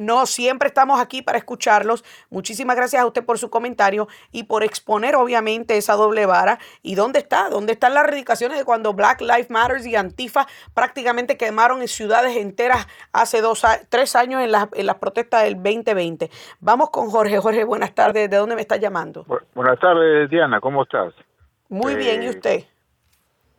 No, 0.01 0.24
siempre 0.24 0.68
estamos 0.68 0.98
aquí 0.98 1.20
para 1.20 1.36
escucharlos. 1.36 2.03
Muchísimas 2.30 2.74
gracias 2.74 3.03
a 3.03 3.07
usted 3.07 3.22
por 3.22 3.36
su 3.36 3.51
comentario 3.51 4.09
y 4.32 4.44
por 4.44 4.62
exponer 4.62 5.14
obviamente 5.14 5.76
esa 5.76 5.92
doble 5.92 6.24
vara. 6.24 6.59
¿Y 6.82 6.94
dónde 6.94 7.18
está? 7.18 7.51
¿Dónde 7.51 7.74
están 7.74 7.92
las 7.92 8.07
radicaciones 8.07 8.57
de 8.57 8.64
cuando 8.64 8.94
Black 8.94 9.20
Lives 9.20 9.51
Matter 9.51 9.86
y 9.86 9.96
Antifa 9.96 10.46
prácticamente 10.72 11.36
quemaron 11.36 11.82
en 11.82 11.88
ciudades 11.88 12.34
enteras 12.38 12.88
hace 13.12 13.42
dos, 13.42 13.62
tres 13.90 14.16
años 14.16 14.40
en 14.40 14.53
las, 14.53 14.68
en 14.72 14.86
las 14.86 14.96
protestas 14.96 15.42
del 15.42 15.57
2020? 15.57 16.30
Vamos 16.61 16.88
con 16.88 17.11
Jorge. 17.11 17.38
Jorge, 17.38 17.64
buenas 17.64 17.94
tardes. 17.94 18.30
¿De 18.30 18.38
dónde 18.38 18.55
me 18.55 18.62
está 18.62 18.78
llamando? 18.78 19.26
buenas 19.55 19.78
tardes, 19.80 20.30
Diana. 20.30 20.62
¿Cómo 20.62 20.84
estás? 20.84 21.12
Muy 21.68 21.94
bien. 21.96 22.22
¿Y 22.22 22.26
eh, 22.26 22.30
usted? 22.30 22.64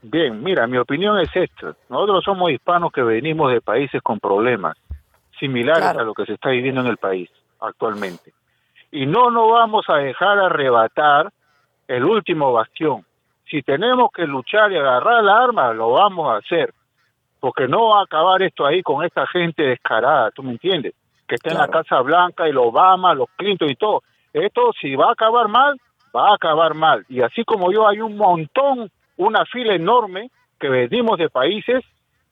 Bien, 0.02 0.44
mira, 0.44 0.66
mi 0.66 0.80
opinión 0.80 1.20
es 1.20 1.30
esta. 1.36 1.76
Nosotros 1.88 2.24
somos 2.24 2.50
hispanos 2.50 2.92
que 2.92 3.04
venimos 3.04 3.54
de 3.54 3.62
países 3.62 4.02
con 4.02 4.20
problemas 4.20 4.76
similares 5.42 5.84
a 5.84 6.04
lo 6.04 6.14
que 6.14 6.26
se 6.26 6.34
está 6.34 6.50
viviendo 6.50 6.82
en 6.82 6.88
el 6.88 6.98
país 6.98 7.30
actualmente. 7.60 8.32
Y 8.92 9.06
no 9.06 9.32
nos 9.32 9.52
vamos 9.52 9.86
a 9.90 9.96
dejar 9.96 10.38
arrebatar 10.40 11.32
el 11.88 12.06
último 12.06 12.54
bastión. 12.54 13.06
Si 13.50 13.62
tenemos 13.64 14.12
que 14.14 14.26
luchar 14.28 14.72
y 14.72 14.78
agarrar 14.78 15.24
la 15.24 15.44
arma, 15.44 15.74
lo 15.74 15.92
vamos 15.92 16.32
a 16.32 16.38
hacer. 16.38 16.74
Porque 17.40 17.68
no 17.68 17.90
va 17.90 18.02
a 18.02 18.04
acabar 18.04 18.42
esto 18.44 18.66
ahí 18.66 18.84
con 18.84 19.04
esta 19.04 19.26
gente 19.28 19.64
descarada, 19.64 20.30
¿tú 20.32 20.44
me 20.44 20.52
entiendes? 20.52 20.94
Que 21.28 21.36
está 21.36 21.52
en 21.52 21.58
la 21.58 21.68
Casa 21.68 22.00
Blanca 22.02 22.48
y 22.48 22.52
los 22.52 22.68
Obama, 22.68 23.16
los 23.16 23.28
Clinton 23.36 23.70
y 23.70 23.76
todo. 23.76 24.04
Esto, 24.32 24.72
si 24.80 24.96
va 24.96 25.08
a 25.08 25.14
acabar 25.14 25.48
mal, 25.48 25.80
va 26.16 26.30
a 26.30 26.36
acabar 26.36 26.76
mal. 26.76 27.04
Y 27.10 27.22
así 27.22 27.44
como 27.44 27.72
yo, 27.72 27.88
hay 27.88 28.00
un 28.00 28.16
montón, 28.16 28.92
una 29.18 29.44
fila 29.46 29.74
enorme 29.74 30.30
que 30.60 30.70
venimos 30.70 31.18
de 31.18 31.30
países 31.30 31.84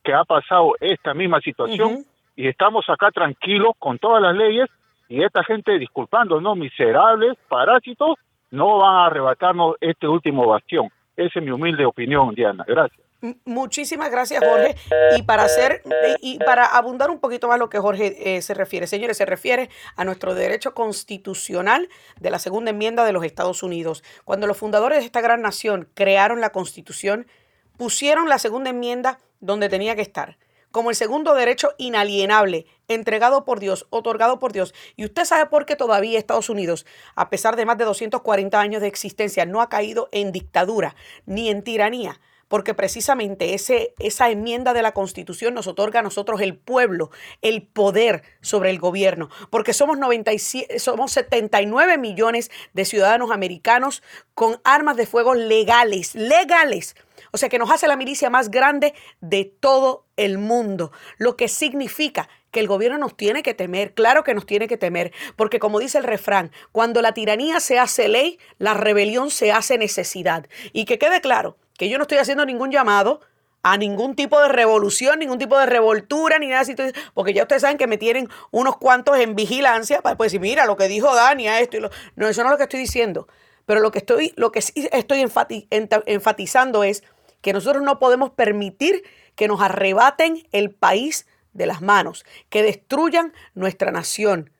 que 0.03 0.13
ha 0.13 0.23
pasado 0.25 0.75
esta 0.79 1.13
misma 1.13 1.41
situación 1.41 2.05
y 2.39 2.47
estamos 2.47 2.85
acá 2.87 3.11
tranquilos 3.11 3.73
con 3.79 3.99
todas 3.99 4.21
las 4.21 4.33
leyes 4.33 4.69
y 5.09 5.21
esta 5.21 5.43
gente, 5.43 5.77
disculpándonos, 5.77 6.55
miserables, 6.55 7.37
parásitos, 7.49 8.15
no 8.49 8.77
van 8.77 8.95
a 8.95 9.05
arrebatarnos 9.07 9.75
este 9.81 10.07
último 10.07 10.47
bastión. 10.47 10.87
Esa 11.17 11.39
es 11.39 11.43
mi 11.45 11.51
humilde 11.51 11.83
opinión, 11.83 12.33
Diana. 12.33 12.63
Gracias. 12.65 13.05
Muchísimas 13.43 14.09
gracias, 14.09 14.41
Jorge. 14.41 14.77
Y 15.17 15.23
para 15.23 15.43
hacer 15.43 15.81
y 16.21 16.39
para 16.39 16.65
abundar 16.65 17.09
un 17.09 17.19
poquito 17.19 17.49
más 17.49 17.59
lo 17.59 17.67
que 17.67 17.77
Jorge 17.77 18.37
eh, 18.37 18.41
se 18.41 18.53
refiere, 18.53 18.87
señores, 18.87 19.17
se 19.17 19.25
refiere 19.25 19.69
a 19.97 20.05
nuestro 20.05 20.33
derecho 20.33 20.73
constitucional 20.73 21.89
de 22.21 22.31
la 22.31 22.39
segunda 22.39 22.71
enmienda 22.71 23.03
de 23.03 23.11
los 23.11 23.25
Estados 23.25 23.63
Unidos. 23.63 24.01
Cuando 24.23 24.47
los 24.47 24.55
fundadores 24.55 24.99
de 24.99 25.05
esta 25.05 25.19
gran 25.19 25.41
nación 25.41 25.89
crearon 25.93 26.39
la 26.39 26.51
Constitución, 26.51 27.27
pusieron 27.75 28.29
la 28.29 28.39
segunda 28.39 28.69
enmienda 28.69 29.19
donde 29.41 29.67
tenía 29.67 29.97
que 29.97 30.03
estar 30.03 30.37
como 30.71 30.89
el 30.89 30.95
segundo 30.95 31.33
derecho 31.33 31.73
inalienable, 31.77 32.65
entregado 32.87 33.45
por 33.45 33.59
Dios, 33.59 33.87
otorgado 33.89 34.39
por 34.39 34.53
Dios. 34.53 34.73
Y 34.95 35.05
usted 35.05 35.25
sabe 35.25 35.45
por 35.47 35.65
qué 35.65 35.75
todavía 35.75 36.19
Estados 36.19 36.49
Unidos, 36.49 36.85
a 37.15 37.29
pesar 37.29 37.55
de 37.55 37.65
más 37.65 37.77
de 37.77 37.85
240 37.85 38.59
años 38.59 38.81
de 38.81 38.87
existencia, 38.87 39.45
no 39.45 39.61
ha 39.61 39.69
caído 39.69 40.09
en 40.11 40.31
dictadura 40.31 40.95
ni 41.25 41.49
en 41.49 41.63
tiranía. 41.63 42.19
Porque 42.49 42.73
precisamente 42.73 43.53
ese, 43.53 43.93
esa 43.99 44.29
enmienda 44.29 44.73
de 44.73 44.81
la 44.81 44.91
Constitución 44.91 45.53
nos 45.53 45.67
otorga 45.67 46.01
a 46.01 46.03
nosotros 46.03 46.41
el 46.41 46.57
pueblo, 46.57 47.09
el 47.41 47.65
poder 47.65 48.23
sobre 48.41 48.69
el 48.71 48.79
gobierno. 48.79 49.29
Porque 49.49 49.71
somos, 49.71 49.97
97, 49.97 50.79
somos 50.79 51.13
79 51.13 51.97
millones 51.97 52.51
de 52.73 52.83
ciudadanos 52.83 53.31
americanos 53.31 54.03
con 54.33 54.59
armas 54.65 54.97
de 54.97 55.05
fuego 55.05 55.33
legales, 55.33 56.15
legales 56.15 56.95
o 57.31 57.37
sea 57.37 57.49
que 57.49 57.59
nos 57.59 57.71
hace 57.71 57.87
la 57.87 57.95
milicia 57.95 58.29
más 58.29 58.49
grande 58.49 58.93
de 59.21 59.45
todo 59.45 60.05
el 60.17 60.37
mundo, 60.37 60.91
lo 61.17 61.37
que 61.37 61.47
significa 61.47 62.29
que 62.51 62.59
el 62.59 62.67
gobierno 62.67 62.97
nos 62.97 63.15
tiene 63.15 63.43
que 63.43 63.53
temer, 63.53 63.93
claro 63.93 64.23
que 64.23 64.33
nos 64.33 64.45
tiene 64.45 64.67
que 64.67 64.77
temer, 64.77 65.13
porque 65.35 65.59
como 65.59 65.79
dice 65.79 65.99
el 65.99 66.03
refrán, 66.03 66.51
cuando 66.71 67.01
la 67.01 67.13
tiranía 67.13 67.59
se 67.59 67.77
hace 67.77 68.07
ley, 68.07 68.39
la 68.57 68.73
rebelión 68.73 69.29
se 69.29 69.51
hace 69.51 69.77
necesidad. 69.77 70.47
Y 70.73 70.85
que 70.85 70.97
quede 70.97 71.21
claro 71.21 71.57
que 71.79 71.87
yo 71.87 71.97
no 71.97 72.03
estoy 72.03 72.17
haciendo 72.17 72.45
ningún 72.45 72.71
llamado 72.71 73.21
a 73.63 73.77
ningún 73.77 74.13
tipo 74.13 74.39
de 74.41 74.49
revolución, 74.49 75.17
ningún 75.19 75.39
tipo 75.39 75.57
de 75.57 75.65
revoltura, 75.65 76.37
ni 76.37 76.47
nada 76.47 76.59
así, 76.61 76.75
porque 77.13 77.33
ya 77.33 77.43
ustedes 77.43 77.61
saben 77.61 77.77
que 77.77 77.87
me 77.87 77.97
tienen 77.97 78.27
unos 78.51 78.75
cuantos 78.75 79.17
en 79.17 79.33
vigilancia 79.33 80.01
para 80.01 80.17
decir, 80.17 80.41
mira 80.41 80.65
lo 80.65 80.75
que 80.75 80.89
dijo 80.89 81.15
Dani 81.15 81.47
a 81.47 81.61
esto 81.61 81.77
y 81.77 81.79
lo... 81.79 81.89
No, 82.17 82.27
eso 82.27 82.43
no 82.43 82.49
es 82.49 82.51
lo 82.51 82.57
que 82.57 82.63
estoy 82.63 82.81
diciendo. 82.81 83.29
Pero 83.65 83.79
lo 83.79 83.91
que 83.91 83.99
estoy, 83.99 84.33
lo 84.35 84.51
que 84.51 84.61
sí 84.61 84.89
estoy 84.91 85.21
enfatizando 85.21 86.83
es 86.83 87.03
que 87.39 87.53
nosotros 87.53 87.81
no 87.81 87.97
podemos 87.97 88.31
permitir 88.31 89.03
que 89.35 89.47
nos 89.47 89.61
arrebaten 89.61 90.45
el 90.51 90.71
país 90.71 91.27
de 91.53 91.65
las 91.65 91.81
manos, 91.81 92.25
que 92.49 92.61
destruyan 92.61 93.31
nuestra 93.53 93.91
nación, 93.91 94.51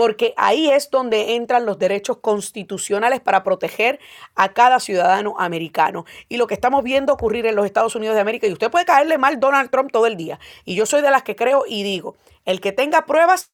porque 0.00 0.32
ahí 0.38 0.70
es 0.70 0.88
donde 0.88 1.34
entran 1.34 1.66
los 1.66 1.78
derechos 1.78 2.20
constitucionales 2.22 3.20
para 3.20 3.42
proteger 3.42 4.00
a 4.34 4.54
cada 4.54 4.80
ciudadano 4.80 5.34
americano. 5.38 6.06
Y 6.30 6.38
lo 6.38 6.46
que 6.46 6.54
estamos 6.54 6.82
viendo 6.82 7.12
ocurrir 7.12 7.44
en 7.44 7.54
los 7.54 7.66
Estados 7.66 7.94
Unidos 7.96 8.14
de 8.14 8.22
América, 8.22 8.46
y 8.46 8.52
usted 8.54 8.70
puede 8.70 8.86
caerle 8.86 9.18
mal 9.18 9.38
Donald 9.38 9.68
Trump 9.68 9.92
todo 9.92 10.06
el 10.06 10.16
día, 10.16 10.40
y 10.64 10.74
yo 10.74 10.86
soy 10.86 11.02
de 11.02 11.10
las 11.10 11.22
que 11.22 11.36
creo 11.36 11.64
y 11.68 11.82
digo, 11.82 12.16
el 12.46 12.62
que 12.62 12.72
tenga 12.72 13.04
pruebas, 13.04 13.52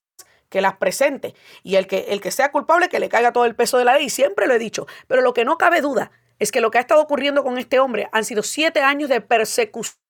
que 0.49 0.61
las 0.61 0.76
presente, 0.76 1.34
y 1.64 1.74
el 1.74 1.88
que, 1.88 2.07
el 2.11 2.20
que 2.20 2.30
sea 2.30 2.53
culpable, 2.53 2.88
que 2.88 3.01
le 3.01 3.09
caiga 3.09 3.32
todo 3.32 3.44
el 3.44 3.57
peso 3.57 3.78
de 3.78 3.84
la 3.84 3.94
ley, 3.94 4.09
siempre 4.09 4.47
lo 4.47 4.55
he 4.55 4.61
dicho, 4.61 4.86
pero 5.09 5.22
lo 5.22 5.34
que 5.34 5.44
no 5.44 5.59
cabe 5.59 5.80
duda 5.80 6.12
es 6.38 6.53
que 6.53 6.61
lo 6.61 6.70
que 6.70 6.78
ha 6.78 6.80
estado 6.80 7.03
ocurriendo 7.03 7.42
con 7.42 7.59
este 7.59 7.80
hombre 7.80 8.09
han 8.12 8.24
sido 8.24 8.44
siete 8.44 8.82
años 8.82 9.09
de 9.09 9.20
persecución 9.20 10.05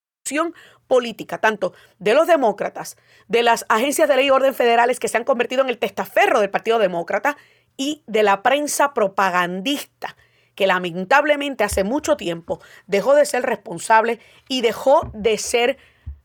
política, 0.86 1.38
tanto 1.38 1.74
de 1.98 2.14
los 2.14 2.26
demócratas, 2.26 2.96
de 3.28 3.42
las 3.42 3.66
agencias 3.68 4.08
de 4.08 4.16
ley 4.16 4.26
y 4.26 4.30
orden 4.30 4.54
federales 4.54 5.00
que 5.00 5.08
se 5.08 5.16
han 5.16 5.24
convertido 5.24 5.62
en 5.62 5.68
el 5.68 5.78
testaferro 5.78 6.40
del 6.40 6.50
Partido 6.50 6.78
Demócrata 6.78 7.36
y 7.76 8.02
de 8.06 8.22
la 8.22 8.42
prensa 8.42 8.94
propagandista 8.94 10.16
que 10.54 10.66
lamentablemente 10.66 11.64
hace 11.64 11.84
mucho 11.84 12.16
tiempo 12.16 12.60
dejó 12.86 13.14
de 13.14 13.26
ser 13.26 13.42
responsable 13.42 14.18
y 14.48 14.62
dejó 14.62 15.10
de 15.12 15.36
ser 15.38 15.76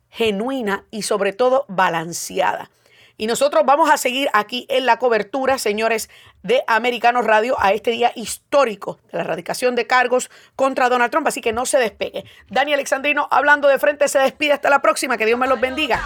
genuina 0.10 0.86
y 0.90 1.04
sobre 1.04 1.34
todo 1.34 1.66
balanceada. 1.68 2.72
Y 3.22 3.28
nosotros 3.28 3.64
vamos 3.68 3.92
a 3.92 3.98
seguir 3.98 4.30
aquí 4.34 4.66
en 4.68 4.88
la 4.88 4.98
cobertura, 4.98 5.60
señores, 5.60 6.10
de 6.42 6.64
Americanos 6.66 7.24
Radio 7.24 7.56
a 7.60 7.72
este 7.72 7.92
día 7.92 8.12
histórico 8.16 8.98
de 9.12 9.20
la 9.20 9.26
erradicación 9.26 9.76
de 9.76 9.86
cargos 9.86 10.32
contra 10.56 10.90
Donald 10.90 11.12
Trump. 11.12 11.28
Así 11.28 11.40
que 11.40 11.54
no 11.54 11.68
se 11.68 11.78
despegue. 11.78 12.26
Dani 12.50 12.74
Alexandrino, 12.74 13.28
hablando 13.30 13.68
de 13.68 13.78
frente, 13.78 14.08
se 14.08 14.18
despide 14.18 14.54
hasta 14.54 14.72
la 14.72 14.82
próxima. 14.82 15.18
Que 15.18 15.28
Dios 15.28 15.38
me 15.38 15.48
los 15.48 15.62
bendiga. 15.62 16.02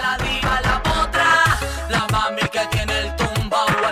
La 0.00 0.16
diva, 0.18 0.60
la 0.62 0.80
potra, 0.84 1.24
la 1.90 2.06
mami 2.12 2.42
que 2.42 2.60
tiene 2.70 2.96
el 2.96 3.12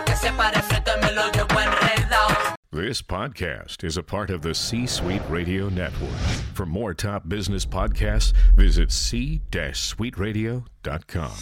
que 0.05 0.15
se 0.15 0.33
parece, 0.35 0.81
me 1.03 1.11
lo 1.11 1.29
llevo 1.33 1.61
enredado. 1.61 2.37
This 2.71 3.03
podcast 3.03 3.83
is 3.83 3.97
a 3.97 4.03
part 4.05 4.31
of 4.31 4.43
the 4.43 4.55
C 4.55 4.87
Suite 4.87 5.25
Radio 5.29 5.69
Network. 5.69 6.15
For 6.55 6.67
more 6.67 6.95
top 6.95 7.29
business 7.29 7.67
podcasts, 7.67 8.33
visit 8.55 8.93
c-suiteradio.com. 8.93 11.33